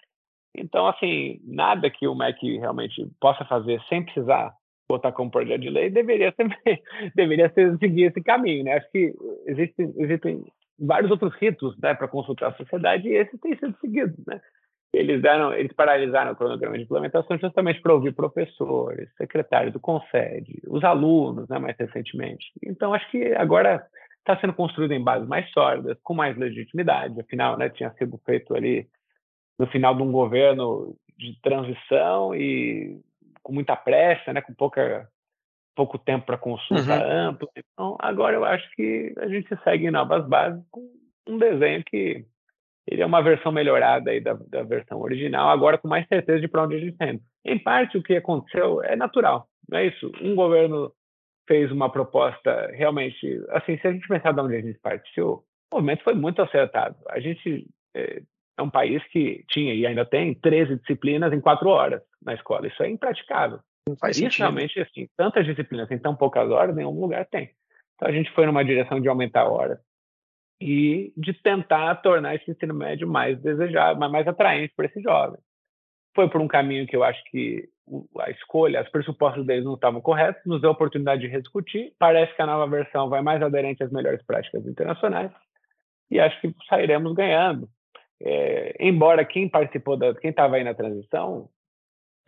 Então, 0.56 0.86
assim, 0.86 1.38
nada 1.44 1.90
que 1.90 2.08
o 2.08 2.14
MEC 2.14 2.58
realmente 2.58 3.06
possa 3.20 3.44
fazer 3.44 3.80
sem 3.88 4.04
precisar 4.04 4.54
botar 4.88 5.12
como 5.12 5.30
projeto 5.30 5.60
de 5.60 5.70
lei 5.70 5.88
deveria 5.90 6.32
ser, 6.32 6.46
deveria 7.14 7.50
ser 7.52 7.76
seguir 7.78 8.04
esse 8.04 8.22
caminho, 8.22 8.64
né? 8.64 8.74
Acho 8.74 8.90
que 8.90 9.14
existem, 9.46 9.92
existem 9.96 10.44
vários 10.78 11.10
outros 11.10 11.34
ritos 11.36 11.78
né, 11.78 11.94
para 11.94 12.08
consultar 12.08 12.50
a 12.50 12.56
sociedade 12.56 13.08
e 13.08 13.16
esse 13.16 13.38
tem 13.38 13.56
sido 13.56 13.74
seguido, 13.80 14.14
né? 14.26 14.40
Eles 14.92 15.22
deram, 15.22 15.54
eles 15.54 15.72
paralisaram 15.72 16.32
o 16.32 16.36
cronograma 16.36 16.76
de 16.76 16.84
implementação 16.84 17.38
justamente 17.38 17.80
para 17.80 17.94
ouvir 17.94 18.12
professores, 18.12 19.08
secretários 19.16 19.72
do 19.72 19.80
Concede, 19.80 20.60
os 20.66 20.84
alunos, 20.84 21.48
né, 21.48 21.58
mais 21.58 21.76
recentemente. 21.78 22.52
Então, 22.62 22.92
acho 22.92 23.10
que 23.10 23.34
agora 23.34 23.86
está 24.18 24.38
sendo 24.38 24.52
construído 24.52 24.92
em 24.92 25.02
bases 25.02 25.26
mais 25.26 25.50
sólidas, 25.50 25.98
com 26.02 26.14
mais 26.14 26.36
legitimidade. 26.36 27.18
Afinal, 27.20 27.56
né, 27.56 27.70
tinha 27.70 27.90
sido 27.92 28.18
feito 28.18 28.54
ali 28.54 28.86
no 29.58 29.66
final 29.66 29.94
de 29.94 30.02
um 30.02 30.12
governo 30.12 30.94
de 31.18 31.40
transição 31.40 32.34
e 32.34 33.00
com 33.42 33.52
muita 33.52 33.74
pressa, 33.74 34.32
né, 34.32 34.40
com 34.40 34.54
pouca 34.54 35.08
pouco 35.74 35.98
tempo 35.98 36.26
para 36.26 36.36
consulta 36.36 36.94
uhum. 36.94 37.28
ampla. 37.28 37.48
Então, 37.56 37.96
agora 37.98 38.36
eu 38.36 38.44
acho 38.44 38.70
que 38.76 39.14
a 39.16 39.26
gente 39.26 39.48
segue 39.64 39.86
em 39.86 39.90
novas 39.90 40.28
bases 40.28 40.62
com 40.70 40.86
um 41.26 41.38
desenho 41.38 41.82
que 41.82 42.26
ele 42.86 43.02
é 43.02 43.06
uma 43.06 43.22
versão 43.22 43.52
melhorada 43.52 44.10
aí 44.10 44.20
da, 44.20 44.34
da 44.48 44.62
versão 44.62 45.00
original, 45.00 45.48
agora 45.48 45.78
com 45.78 45.88
mais 45.88 46.06
certeza 46.08 46.40
de 46.40 46.48
para 46.48 46.64
onde 46.64 46.76
a 46.76 46.78
gente 46.78 46.92
está 46.92 47.08
indo. 47.08 47.22
Em 47.44 47.58
parte, 47.58 47.96
o 47.96 48.02
que 48.02 48.16
aconteceu 48.16 48.82
é 48.82 48.96
natural, 48.96 49.46
não 49.68 49.78
é 49.78 49.86
isso? 49.86 50.10
Um 50.20 50.34
governo 50.34 50.92
fez 51.46 51.70
uma 51.70 51.90
proposta 51.90 52.70
realmente, 52.72 53.40
assim, 53.50 53.78
se 53.78 53.86
a 53.86 53.92
gente 53.92 54.06
pensar 54.06 54.32
de 54.32 54.40
onde 54.40 54.56
a 54.56 54.60
gente 54.60 54.78
partiu, 54.78 55.44
o 55.72 55.76
movimento 55.76 56.04
foi 56.04 56.14
muito 56.14 56.40
acertado. 56.42 56.96
A 57.08 57.18
gente 57.20 57.66
é, 57.94 58.22
é 58.58 58.62
um 58.62 58.70
país 58.70 59.02
que 59.08 59.44
tinha 59.48 59.74
e 59.74 59.86
ainda 59.86 60.04
tem 60.04 60.34
13 60.34 60.76
disciplinas 60.76 61.32
em 61.32 61.40
quatro 61.40 61.68
horas 61.68 62.02
na 62.22 62.34
escola. 62.34 62.66
Isso 62.66 62.82
é 62.82 62.88
impraticável. 62.88 63.58
Não 63.88 63.96
faz 63.96 64.16
Isso 64.16 64.24
sentido. 64.24 64.40
realmente, 64.40 64.80
assim, 64.80 65.08
tantas 65.16 65.44
disciplinas 65.44 65.90
em 65.90 65.98
tão 65.98 66.14
poucas 66.14 66.48
horas, 66.50 66.76
algum 66.78 67.00
lugar 67.00 67.26
tem. 67.26 67.50
Então 67.96 68.08
a 68.08 68.12
gente 68.12 68.30
foi 68.32 68.46
numa 68.46 68.64
direção 68.64 69.00
de 69.00 69.08
aumentar 69.08 69.44
horas 69.44 69.78
e 70.60 71.12
de 71.16 71.32
tentar 71.32 71.96
tornar 71.96 72.34
esse 72.34 72.50
ensino 72.50 72.74
médio 72.74 73.08
mais 73.08 73.40
desejável, 73.40 74.08
mais 74.08 74.26
atraente 74.26 74.72
para 74.76 74.86
esse 74.86 75.00
jovem. 75.02 75.38
Foi 76.14 76.28
por 76.28 76.40
um 76.40 76.48
caminho 76.48 76.86
que 76.86 76.94
eu 76.94 77.02
acho 77.02 77.22
que 77.30 77.68
a 78.20 78.30
escolha, 78.30 78.82
os 78.82 78.88
pressupostos 78.88 79.44
deles 79.46 79.64
não 79.64 79.74
estavam 79.74 80.00
corretos, 80.00 80.42
nos 80.46 80.60
deu 80.60 80.70
a 80.70 80.72
oportunidade 80.72 81.22
de 81.22 81.28
rediscutir. 81.28 81.92
Parece 81.98 82.34
que 82.34 82.42
a 82.42 82.46
nova 82.46 82.66
versão 82.66 83.08
vai 83.08 83.22
mais 83.22 83.42
aderente 83.42 83.82
às 83.82 83.90
melhores 83.90 84.24
práticas 84.24 84.64
internacionais 84.66 85.30
e 86.10 86.20
acho 86.20 86.40
que 86.40 86.54
sairemos 86.68 87.14
ganhando. 87.14 87.68
É, 88.22 88.76
embora 88.78 89.24
quem 89.24 89.48
participou, 89.48 89.96
da, 89.96 90.14
quem 90.14 90.30
estava 90.30 90.56
aí 90.56 90.64
na 90.64 90.74
transição, 90.74 91.48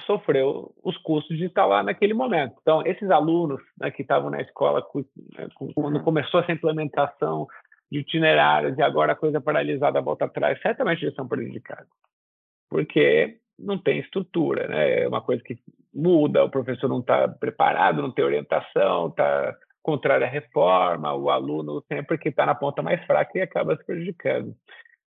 sofreu 0.06 0.74
os 0.82 0.96
custos 0.98 1.36
de 1.36 1.44
estar 1.44 1.66
lá 1.66 1.82
naquele 1.82 2.14
momento. 2.14 2.56
Então, 2.60 2.82
esses 2.84 3.10
alunos 3.10 3.60
né, 3.78 3.90
que 3.90 4.02
estavam 4.02 4.30
na 4.30 4.40
escola 4.40 4.84
né, 5.38 5.48
quando 5.74 6.02
começou 6.02 6.40
essa 6.40 6.52
implementação 6.52 7.46
de 7.90 8.00
itinerários 8.00 8.76
e 8.78 8.82
agora 8.82 9.12
a 9.12 9.16
coisa 9.16 9.40
paralisada 9.40 10.00
volta 10.00 10.24
atrás, 10.24 10.60
certamente 10.60 11.04
eles 11.04 11.14
são 11.14 11.28
prejudicados. 11.28 11.88
Porque 12.68 13.38
não 13.58 13.78
tem 13.78 14.00
estrutura, 14.00 14.66
né? 14.68 15.02
É 15.02 15.08
uma 15.08 15.20
coisa 15.20 15.42
que 15.42 15.56
muda, 15.94 16.44
o 16.44 16.50
professor 16.50 16.88
não 16.88 17.00
está 17.00 17.28
preparado, 17.28 18.02
não 18.02 18.10
tem 18.10 18.24
orientação, 18.24 19.08
está 19.08 19.56
contrário 19.82 20.26
à 20.26 20.28
reforma, 20.28 21.14
o 21.14 21.30
aluno 21.30 21.84
sempre 21.86 22.18
que 22.18 22.30
está 22.30 22.46
na 22.46 22.54
ponta 22.54 22.82
mais 22.82 23.04
fraca 23.04 23.38
e 23.38 23.42
acaba 23.42 23.76
se 23.76 23.84
prejudicando. 23.84 24.56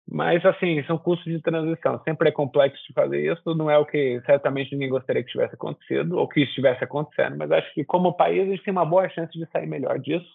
Mas, 0.07 0.45
assim, 0.45 0.83
são 0.83 0.97
custos 0.99 1.31
de 1.31 1.41
transição. 1.41 1.99
Sempre 2.03 2.29
é 2.29 2.31
complexo 2.31 2.81
de 2.87 2.93
fazer 2.93 3.31
isso. 3.31 3.55
Não 3.55 3.71
é 3.71 3.77
o 3.77 3.85
que 3.85 4.21
certamente 4.25 4.71
ninguém 4.71 4.89
gostaria 4.89 5.23
que 5.23 5.31
tivesse 5.31 5.55
acontecido 5.55 6.17
ou 6.17 6.27
que 6.27 6.41
estivesse 6.41 6.83
acontecendo. 6.83 7.35
Mas 7.37 7.51
acho 7.51 7.73
que, 7.73 7.83
como 7.83 8.13
país, 8.13 8.43
a 8.43 8.51
gente 8.51 8.63
tem 8.63 8.71
uma 8.71 8.85
boa 8.85 9.09
chance 9.09 9.31
de 9.33 9.47
sair 9.47 9.65
melhor 9.65 9.97
disso. 9.97 10.29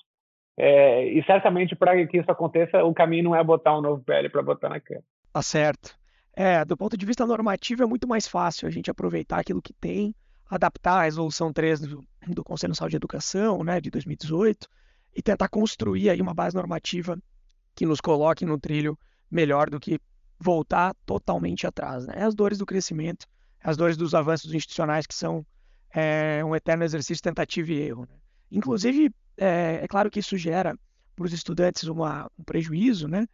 É, 0.57 1.07
e 1.07 1.25
certamente 1.25 1.75
para 1.75 2.07
que 2.07 2.19
isso 2.19 2.31
aconteça, 2.31 2.85
o 2.85 2.93
caminho 2.93 3.25
não 3.25 3.37
é 3.37 3.43
botar 3.43 3.79
um 3.79 3.81
novo 3.81 4.03
PL 4.03 4.29
para 4.29 4.43
botar 4.43 4.69
na 4.69 4.81
Câmara. 4.81 5.05
Tá 5.33 5.43
certo. 5.43 5.99
É, 6.35 6.65
do 6.65 6.77
ponto 6.77 6.97
de 6.97 7.07
vista 7.07 7.27
normativo, 7.27 7.83
é 7.83 7.87
muito 7.87 8.07
mais 8.07 8.27
fácil 8.27 8.69
a 8.69 8.71
gente 8.71 8.91
aproveitar 8.91 9.39
aquilo 9.39 9.63
que 9.63 9.73
tem, 9.73 10.15
adaptar 10.49 11.01
a 11.01 11.03
resolução 11.05 11.53
3 11.53 11.81
do, 11.81 12.05
do 12.29 12.45
Conselho 12.45 12.71
Nacional 12.71 12.91
de 12.91 12.97
Educação, 12.97 13.63
né, 13.65 13.81
de 13.81 13.91
2018, 13.91 14.69
e 15.15 15.23
tentar 15.23 15.49
construir 15.49 16.11
aí 16.11 16.21
uma 16.21 16.35
base 16.35 16.55
normativa 16.55 17.19
que 17.75 17.87
nos 17.87 18.01
coloque 18.01 18.45
no 18.45 18.59
trilho 18.59 18.99
melhor 19.31 19.71
do 19.71 19.81
que 19.81 20.01
voltar 20.39 20.95
totalmente 21.05 21.67
atrás. 21.67 22.07
Né? 22.07 22.15
É 22.17 22.23
as 22.23 22.35
dores 22.35 22.59
do 22.59 22.67
crescimento, 22.67 23.27
as 23.63 23.77
dores 23.77 23.97
dos 23.97 24.15
avanços 24.15 24.53
institucionais 24.53 25.07
que 25.07 25.15
são 25.15 25.45
é, 25.95 26.45
um 26.45 26.55
eterno 26.55 26.85
exercício 26.85 27.23
tentativa 27.23 27.73
e 27.73 27.81
erro. 27.81 28.07
Né? 28.09 28.17
Inclusive, 28.51 29.13
é, 29.41 29.81
é 29.83 29.89
claro 29.89 30.11
que 30.11 30.21
isso 30.21 30.37
gera 30.37 30.79
para 31.17 31.25
os 31.25 31.33
estudantes 31.33 31.85
uma, 31.85 32.31
um 32.39 32.45
prejuízo, 32.45 33.09
né? 33.09 33.27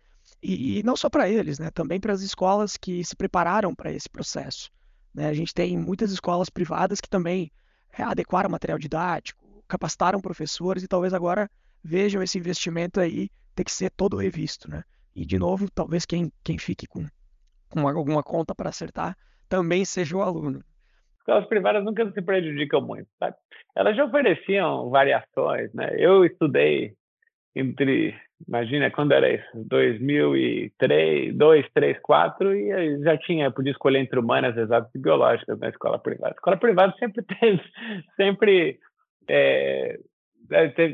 E, 0.42 0.78
e 0.78 0.82
não 0.84 0.96
só 0.96 1.10
para 1.10 1.28
eles, 1.28 1.58
né? 1.58 1.70
Também 1.70 1.98
para 1.98 2.12
as 2.12 2.22
escolas 2.22 2.76
que 2.76 3.04
se 3.04 3.16
prepararam 3.16 3.74
para 3.74 3.92
esse 3.92 4.08
processo. 4.08 4.70
Né? 5.12 5.28
A 5.28 5.34
gente 5.34 5.52
tem 5.52 5.76
muitas 5.76 6.12
escolas 6.12 6.48
privadas 6.48 7.00
que 7.00 7.08
também 7.08 7.50
é, 7.92 8.02
adequaram 8.02 8.48
material 8.48 8.78
didático, 8.78 9.44
capacitaram 9.66 10.20
professores 10.20 10.84
e 10.84 10.88
talvez 10.88 11.12
agora 11.12 11.50
vejam 11.82 12.22
esse 12.22 12.38
investimento 12.38 13.00
aí 13.00 13.28
ter 13.54 13.64
que 13.64 13.72
ser 13.72 13.90
todo 13.90 14.16
revisto, 14.16 14.70
né? 14.70 14.84
E 15.14 15.24
de 15.24 15.38
novo, 15.38 15.68
talvez 15.70 16.04
quem, 16.04 16.30
quem 16.44 16.58
fique 16.58 16.86
com, 16.86 17.06
com 17.68 17.88
alguma 17.88 18.22
conta 18.22 18.54
para 18.54 18.68
acertar 18.68 19.16
também 19.48 19.84
seja 19.84 20.16
o 20.16 20.22
aluno 20.22 20.62
escolas 21.26 21.46
privadas 21.46 21.84
nunca 21.84 22.08
se 22.12 22.22
prejudicam 22.22 22.80
muito, 22.80 23.08
sabe? 23.18 23.36
Elas 23.74 23.96
já 23.96 24.04
ofereciam 24.04 24.88
variações, 24.88 25.72
né? 25.74 25.90
Eu 25.98 26.24
estudei 26.24 26.92
entre, 27.54 28.14
imagina, 28.46 28.90
quando 28.90 29.12
era 29.12 29.28
isso? 29.34 29.46
2003, 29.54 31.34
2, 31.36 31.66
3, 31.74 31.98
4, 32.00 32.54
e 32.54 33.02
já 33.02 33.18
tinha, 33.18 33.50
podia 33.50 33.72
escolher 33.72 33.98
entre 33.98 34.18
humanas, 34.18 34.56
exatas 34.56 34.94
e 34.94 34.98
biológicas 34.98 35.58
na 35.58 35.68
escola 35.68 35.98
privada. 35.98 36.32
A 36.32 36.36
escola 36.36 36.56
privada 36.56 36.94
sempre 36.98 37.24
teve, 37.40 37.62
sempre 38.16 38.78
é, 39.28 39.98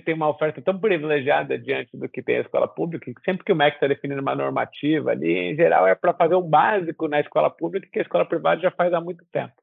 tem 0.04 0.14
uma 0.14 0.30
oferta 0.30 0.62
tão 0.62 0.78
privilegiada 0.78 1.58
diante 1.58 1.94
do 1.96 2.08
que 2.08 2.22
tem 2.22 2.38
a 2.38 2.40
escola 2.40 2.66
pública, 2.66 3.12
que 3.12 3.20
sempre 3.22 3.44
que 3.44 3.52
o 3.52 3.56
MEC 3.56 3.76
está 3.76 3.86
definindo 3.86 4.22
uma 4.22 4.34
normativa 4.34 5.10
ali, 5.10 5.30
em 5.30 5.54
geral 5.54 5.86
é 5.86 5.94
para 5.94 6.14
fazer 6.14 6.36
o 6.36 6.42
básico 6.42 7.06
na 7.06 7.20
escola 7.20 7.50
pública 7.50 7.88
que 7.92 7.98
a 7.98 8.02
escola 8.02 8.24
privada 8.24 8.62
já 8.62 8.70
faz 8.70 8.94
há 8.94 9.00
muito 9.00 9.24
tempo. 9.30 9.61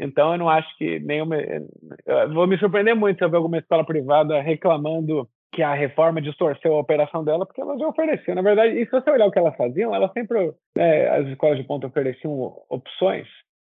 Então, 0.00 0.32
eu 0.32 0.38
não 0.38 0.48
acho 0.48 0.68
que 0.78 0.98
nenhuma. 1.00 1.36
Eu 1.36 2.32
vou 2.32 2.46
me 2.46 2.58
surpreender 2.58 2.94
muito 2.94 3.18
se 3.18 3.24
eu 3.24 3.30
ver 3.30 3.36
alguma 3.36 3.58
escola 3.58 3.84
privada 3.84 4.40
reclamando 4.40 5.28
que 5.52 5.62
a 5.62 5.74
reforma 5.74 6.20
distorceu 6.20 6.74
a 6.74 6.80
operação 6.80 7.22
dela, 7.22 7.44
porque 7.44 7.60
ela 7.60 7.78
já 7.78 7.86
ofereciam. 7.86 8.34
Na 8.34 8.42
verdade, 8.42 8.74
e 8.78 8.84
se 8.84 8.90
você 8.90 9.10
olhar 9.10 9.26
o 9.26 9.30
que 9.30 9.38
elas 9.38 9.56
faziam, 9.56 9.94
elas 9.94 10.10
sempre. 10.12 10.52
É, 10.76 11.08
as 11.10 11.26
escolas 11.28 11.58
de 11.58 11.64
ponta 11.64 11.86
ofereciam 11.86 12.32
opções, 12.70 13.28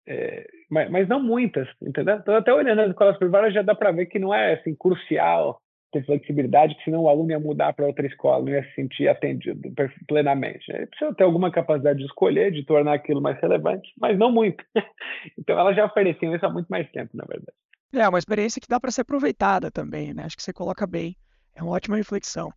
é, 0.08 0.46
mas, 0.70 0.90
mas, 0.90 1.08
não 1.08 1.20
muitas, 1.20 1.68
entendeu? 1.82 2.16
Então, 2.16 2.34
até 2.34 2.52
olhando 2.52 2.80
as 2.80 2.90
escolas 2.90 3.18
privadas, 3.18 3.52
já 3.52 3.62
dá 3.62 3.74
para 3.74 3.92
ver 3.92 4.06
que 4.06 4.18
não 4.18 4.32
é 4.32 4.54
assim, 4.54 4.74
crucial 4.74 5.60
ter 5.96 6.04
flexibilidade, 6.04 6.74
que 6.76 6.84
senão 6.84 7.02
o 7.02 7.08
aluno 7.08 7.30
ia 7.30 7.40
mudar 7.40 7.72
para 7.72 7.86
outra 7.86 8.06
escola, 8.06 8.44
não 8.44 8.52
ia 8.52 8.62
se 8.64 8.74
sentir 8.74 9.08
atendido 9.08 9.60
plenamente. 10.06 10.64
Ele 10.70 10.86
precisa 10.86 11.14
ter 11.14 11.24
alguma 11.24 11.50
capacidade 11.50 11.98
de 11.98 12.04
escolher, 12.04 12.52
de 12.52 12.64
tornar 12.64 12.94
aquilo 12.94 13.20
mais 13.22 13.40
relevante, 13.40 13.92
mas 13.98 14.18
não 14.18 14.30
muito. 14.30 14.64
Então, 15.38 15.58
elas 15.58 15.74
já 15.74 15.84
ofereciam 15.84 16.34
isso 16.34 16.46
há 16.46 16.50
muito 16.50 16.68
mais 16.68 16.88
tempo, 16.90 17.16
na 17.16 17.24
verdade. 17.24 17.56
É 17.92 18.08
uma 18.08 18.18
experiência 18.18 18.60
que 18.60 18.68
dá 18.68 18.78
para 18.78 18.90
ser 18.90 19.00
aproveitada 19.00 19.70
também, 19.70 20.12
né? 20.12 20.24
Acho 20.24 20.36
que 20.36 20.42
você 20.42 20.52
coloca 20.52 20.86
bem. 20.86 21.16
É 21.54 21.62
uma 21.62 21.72
ótima 21.72 21.96
reflexão. 21.96 22.52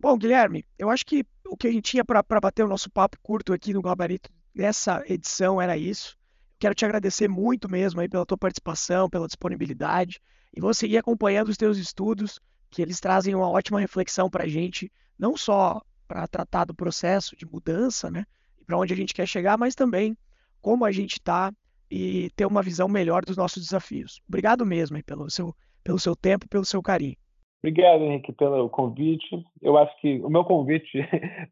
Bom, 0.00 0.16
Guilherme, 0.16 0.64
eu 0.78 0.90
acho 0.90 1.04
que 1.04 1.24
o 1.46 1.56
que 1.56 1.68
a 1.68 1.72
gente 1.72 1.90
tinha 1.90 2.04
para 2.04 2.22
bater 2.40 2.64
o 2.64 2.68
nosso 2.68 2.90
papo 2.90 3.16
curto 3.22 3.52
aqui 3.52 3.72
no 3.72 3.82
Gabarito 3.82 4.30
dessa 4.54 5.02
edição 5.08 5.60
era 5.60 5.76
isso. 5.76 6.16
Quero 6.58 6.74
te 6.74 6.84
agradecer 6.84 7.28
muito 7.28 7.70
mesmo 7.70 8.00
aí 8.00 8.08
pela 8.08 8.26
tua 8.26 8.38
participação, 8.38 9.08
pela 9.08 9.26
disponibilidade. 9.26 10.20
E 10.58 10.60
vou 10.60 10.74
seguir 10.74 10.98
acompanhando 10.98 11.50
os 11.50 11.56
teus 11.56 11.78
estudos, 11.78 12.40
que 12.68 12.82
eles 12.82 12.98
trazem 12.98 13.32
uma 13.32 13.48
ótima 13.48 13.78
reflexão 13.78 14.28
para 14.28 14.42
a 14.42 14.48
gente, 14.48 14.90
não 15.16 15.36
só 15.36 15.80
para 16.08 16.26
tratar 16.26 16.64
do 16.64 16.74
processo 16.74 17.36
de 17.36 17.46
mudança, 17.46 18.10
né? 18.10 18.24
E 18.60 18.64
para 18.64 18.76
onde 18.76 18.92
a 18.92 18.96
gente 18.96 19.14
quer 19.14 19.28
chegar, 19.28 19.56
mas 19.56 19.76
também 19.76 20.18
como 20.60 20.84
a 20.84 20.90
gente 20.90 21.12
está 21.12 21.52
e 21.88 22.28
ter 22.34 22.44
uma 22.44 22.60
visão 22.60 22.88
melhor 22.88 23.24
dos 23.24 23.36
nossos 23.36 23.62
desafios. 23.62 24.20
Obrigado 24.28 24.66
mesmo 24.66 24.96
aí 24.96 25.02
pelo 25.04 25.30
seu, 25.30 25.54
pelo 25.84 26.00
seu 26.00 26.16
tempo, 26.16 26.48
pelo 26.48 26.64
seu 26.64 26.82
carinho. 26.82 27.16
Obrigado, 27.62 28.02
Henrique, 28.02 28.32
pelo 28.32 28.68
convite. 28.68 29.28
Eu 29.62 29.78
acho 29.78 29.96
que 30.00 30.18
o 30.22 30.28
meu 30.28 30.44
convite 30.44 30.98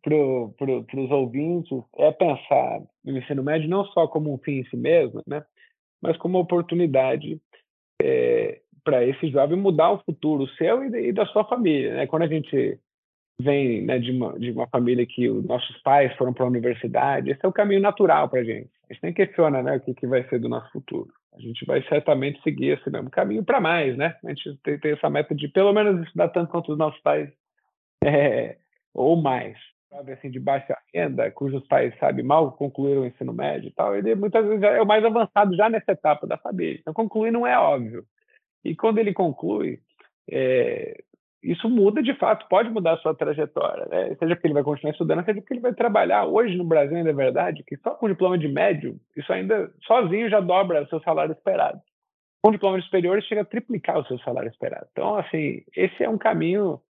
para 0.03 0.17
pro, 0.59 1.05
os 1.05 1.11
ouvintes 1.13 1.79
é 1.97 2.11
pensar 2.11 2.83
no 3.05 3.17
ensino 3.17 3.45
médio 3.45 3.69
não 3.69 3.85
só 3.85 4.09
como 4.09 4.35
um 4.35 4.39
fim 4.39 4.63
em 4.63 4.65
si 4.65 4.77
mesmo, 4.77 5.23
né, 5.25 5.45
mas 6.03 6.17
como 6.17 6.39
uma 6.39 6.43
oportunidade 6.43 7.41
é, 8.03 8.61
para 8.87 9.05
esse 9.05 9.29
jovem 9.29 9.59
mudar 9.59 9.91
o 9.91 9.99
futuro 9.99 10.47
seu 10.57 10.85
e, 10.85 11.09
e 11.09 11.13
da 11.13 11.27
sua 11.27 11.45
família. 11.45 11.97
Né? 11.97 12.07
Quando 12.07 12.23
a 12.23 12.29
gente 12.29 12.79
vem 13.41 13.85
né, 13.85 13.99
de, 13.99 14.13
uma, 14.13 14.39
de 14.39 14.53
uma 14.53 14.69
família 14.69 15.05
que 15.05 15.29
os 15.29 15.45
nossos 15.45 15.77
pais 15.83 16.15
foram 16.17 16.33
para 16.33 16.45
a 16.45 16.49
universidade, 16.49 17.31
esse 17.31 17.45
é 17.45 17.49
o 17.49 17.53
caminho 17.53 17.81
natural 17.81 18.29
para 18.29 18.41
a 18.41 18.45
gente. 18.45 18.71
A 18.89 18.93
gente 18.93 19.03
nem 19.03 19.13
questiona 19.13 19.63
né, 19.63 19.77
o 19.77 19.81
que, 19.81 19.93
que 19.93 20.07
vai 20.07 20.23
ser 20.29 20.39
do 20.39 20.49
nosso 20.49 20.71
futuro 20.71 21.11
a 21.37 21.41
gente 21.41 21.65
vai 21.67 21.83
certamente 21.83 22.43
seguir 22.43 22.79
esse 22.79 22.91
mesmo 22.91 23.11
caminho 23.11 23.45
para 23.45 23.61
mais, 23.61 23.97
né? 23.97 24.17
A 24.25 24.29
gente 24.31 24.57
tem, 24.63 24.79
tem, 24.79 24.93
essa 24.93 25.11
meta 25.11 25.35
de 25.35 25.49
pelo 25.49 25.73
menos 25.73 26.03
estudar 26.07 26.31
tanto 26.31 26.51
quanto 26.51 26.73
os 26.73 26.79
nossos 26.79 27.01
pais, 27.01 27.31
é, 28.03 28.57
ou 28.95 29.17
mais. 29.17 29.57
Sabe, 29.91 30.13
assim, 30.13 30.31
de 30.31 30.41
baixa 30.41 30.77
renda, 30.93 31.31
cujos 31.31 31.65
pais, 31.69 31.97
sabe, 31.99 32.23
mal 32.23 32.53
concluíram 32.53 33.03
o 33.03 33.07
ensino 33.07 33.33
médio 33.33 33.69
e 33.69 33.73
tal, 33.73 33.95
ele 33.95 34.15
muitas 34.17 34.45
vezes 34.45 34.63
é 34.63 34.83
o 34.83 34.87
mais 34.87 35.05
avançado 35.05 35.55
já 35.55 35.71
nessa 35.71 35.93
etapa 35.93 36.27
da 36.27 36.37
família. 36.37 36.79
Então, 36.81 36.93
concluir 36.93 37.31
não 37.31 37.47
é 37.47 37.57
óbvio. 37.57 38.05
E 38.71 38.77
quando 38.77 38.99
ele 38.99 39.13
conclui, 39.13 39.81
é, 40.31 41.03
isso 41.43 41.69
muda 41.69 42.03
de 42.03 42.15
fato, 42.15 42.49
pode 42.49 42.69
mudar 42.71 42.95
a 42.95 42.99
sua 42.99 43.15
trajetória, 43.15 43.87
né? 43.87 44.17
seja 44.19 44.35
porque 44.35 44.47
ele 44.49 44.55
vai 44.55 44.65
continuar 44.65 44.93
estudando, 44.93 45.25
seja 45.25 45.41
porque 45.41 45.55
ele 45.55 45.61
vai 45.61 45.73
trabalhar. 45.73 46.27
Hoje 46.27 46.57
no 46.57 46.65
Brasil 46.65 46.97
ainda 46.97 47.11
é 47.11 47.15
verdade 47.15 47.63
que 47.65 47.77
só 47.77 47.91
com 47.91 48.09
diploma 48.09 48.37
de 48.37 48.49
médio, 48.49 48.99
isso 49.17 49.33
ainda 49.33 49.71
sozinho 49.87 50.29
já 50.29 50.41
dobra 50.41 50.83
o 50.83 50.89
seu 50.89 51.01
salário 51.01 51.33
esperado. 51.33 51.81
Com 52.43 52.51
diploma 52.51 52.79
de 52.79 52.85
superior, 52.85 53.23
chega 53.23 53.43
a 53.43 53.45
triplicar 53.45 53.99
o 53.99 54.07
seu 54.07 54.19
salário 54.19 54.51
esperado. 54.51 54.87
Então, 54.93 55.17
assim, 55.17 55.63
esse 55.77 56.03
é 56.03 56.09
um 56.09 56.19
caminho 56.19 56.81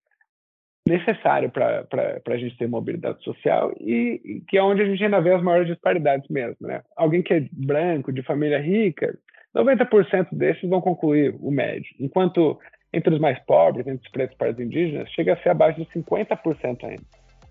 necessário 0.87 1.51
para 1.51 1.85
a 2.27 2.37
gente 2.37 2.57
ter 2.57 2.69
mobilidade 2.69 3.23
social 3.25 3.75
e, 3.81 4.21
e, 4.25 4.41
que 4.43 4.57
é 4.57 4.63
onde 4.63 4.83
a 4.83 4.85
gente 4.85 5.03
ainda 5.03 5.21
vê 5.21 5.35
as 5.35 5.43
maiores 5.43 5.67
disparidades 5.67 6.29
mesmo. 6.29 6.57
Né? 6.61 6.81
Alguém 6.97 7.23
que 7.23 7.35
é 7.35 7.45
branco, 7.53 8.13
de 8.13 8.23
família 8.23 8.61
rica, 8.61 9.19
90% 9.57 10.29
desses 10.33 10.69
vão 10.69 10.81
concluir 10.81 11.35
o 11.41 11.51
médio, 11.51 11.89
enquanto 11.99 12.59
entre 12.93 13.15
os 13.15 13.21
mais 13.21 13.39
pobres, 13.41 13.87
entre 13.87 14.07
os 14.07 14.13
pretos 14.13 14.37
para 14.37 14.53
os 14.53 14.61
indígenas, 14.61 15.11
chega 15.11 15.33
a 15.33 15.37
ser 15.43 15.51
abaixo 15.51 15.81
de 15.81 15.87
50% 15.87 16.85
ainda. 16.85 17.03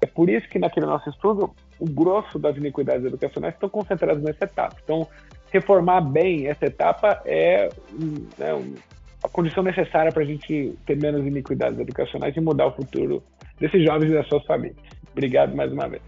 É 0.01 0.05
por 0.05 0.29
isso 0.29 0.47
que 0.49 0.59
naquele 0.59 0.85
nosso 0.85 1.09
estudo, 1.09 1.53
o 1.79 1.85
grosso 1.85 2.37
das 2.37 2.55
iniquidades 2.57 3.05
educacionais 3.05 3.53
estão 3.53 3.69
concentradas 3.69 4.21
nessa 4.21 4.43
etapa. 4.43 4.75
Então, 4.83 5.07
reformar 5.51 6.01
bem 6.01 6.47
essa 6.47 6.65
etapa 6.65 7.21
é 7.25 7.69
né, 8.37 8.75
a 9.23 9.29
condição 9.29 9.63
necessária 9.63 10.11
para 10.11 10.23
a 10.23 10.25
gente 10.25 10.77
ter 10.85 10.97
menos 10.97 11.25
iniquidades 11.25 11.79
educacionais 11.79 12.35
e 12.35 12.41
mudar 12.41 12.67
o 12.67 12.71
futuro 12.71 13.23
desses 13.59 13.83
jovens 13.83 14.11
e 14.11 14.13
das 14.13 14.27
suas 14.27 14.45
famílias. 14.45 14.77
Obrigado 15.11 15.55
mais 15.55 15.71
uma 15.71 15.87
vez. 15.87 16.03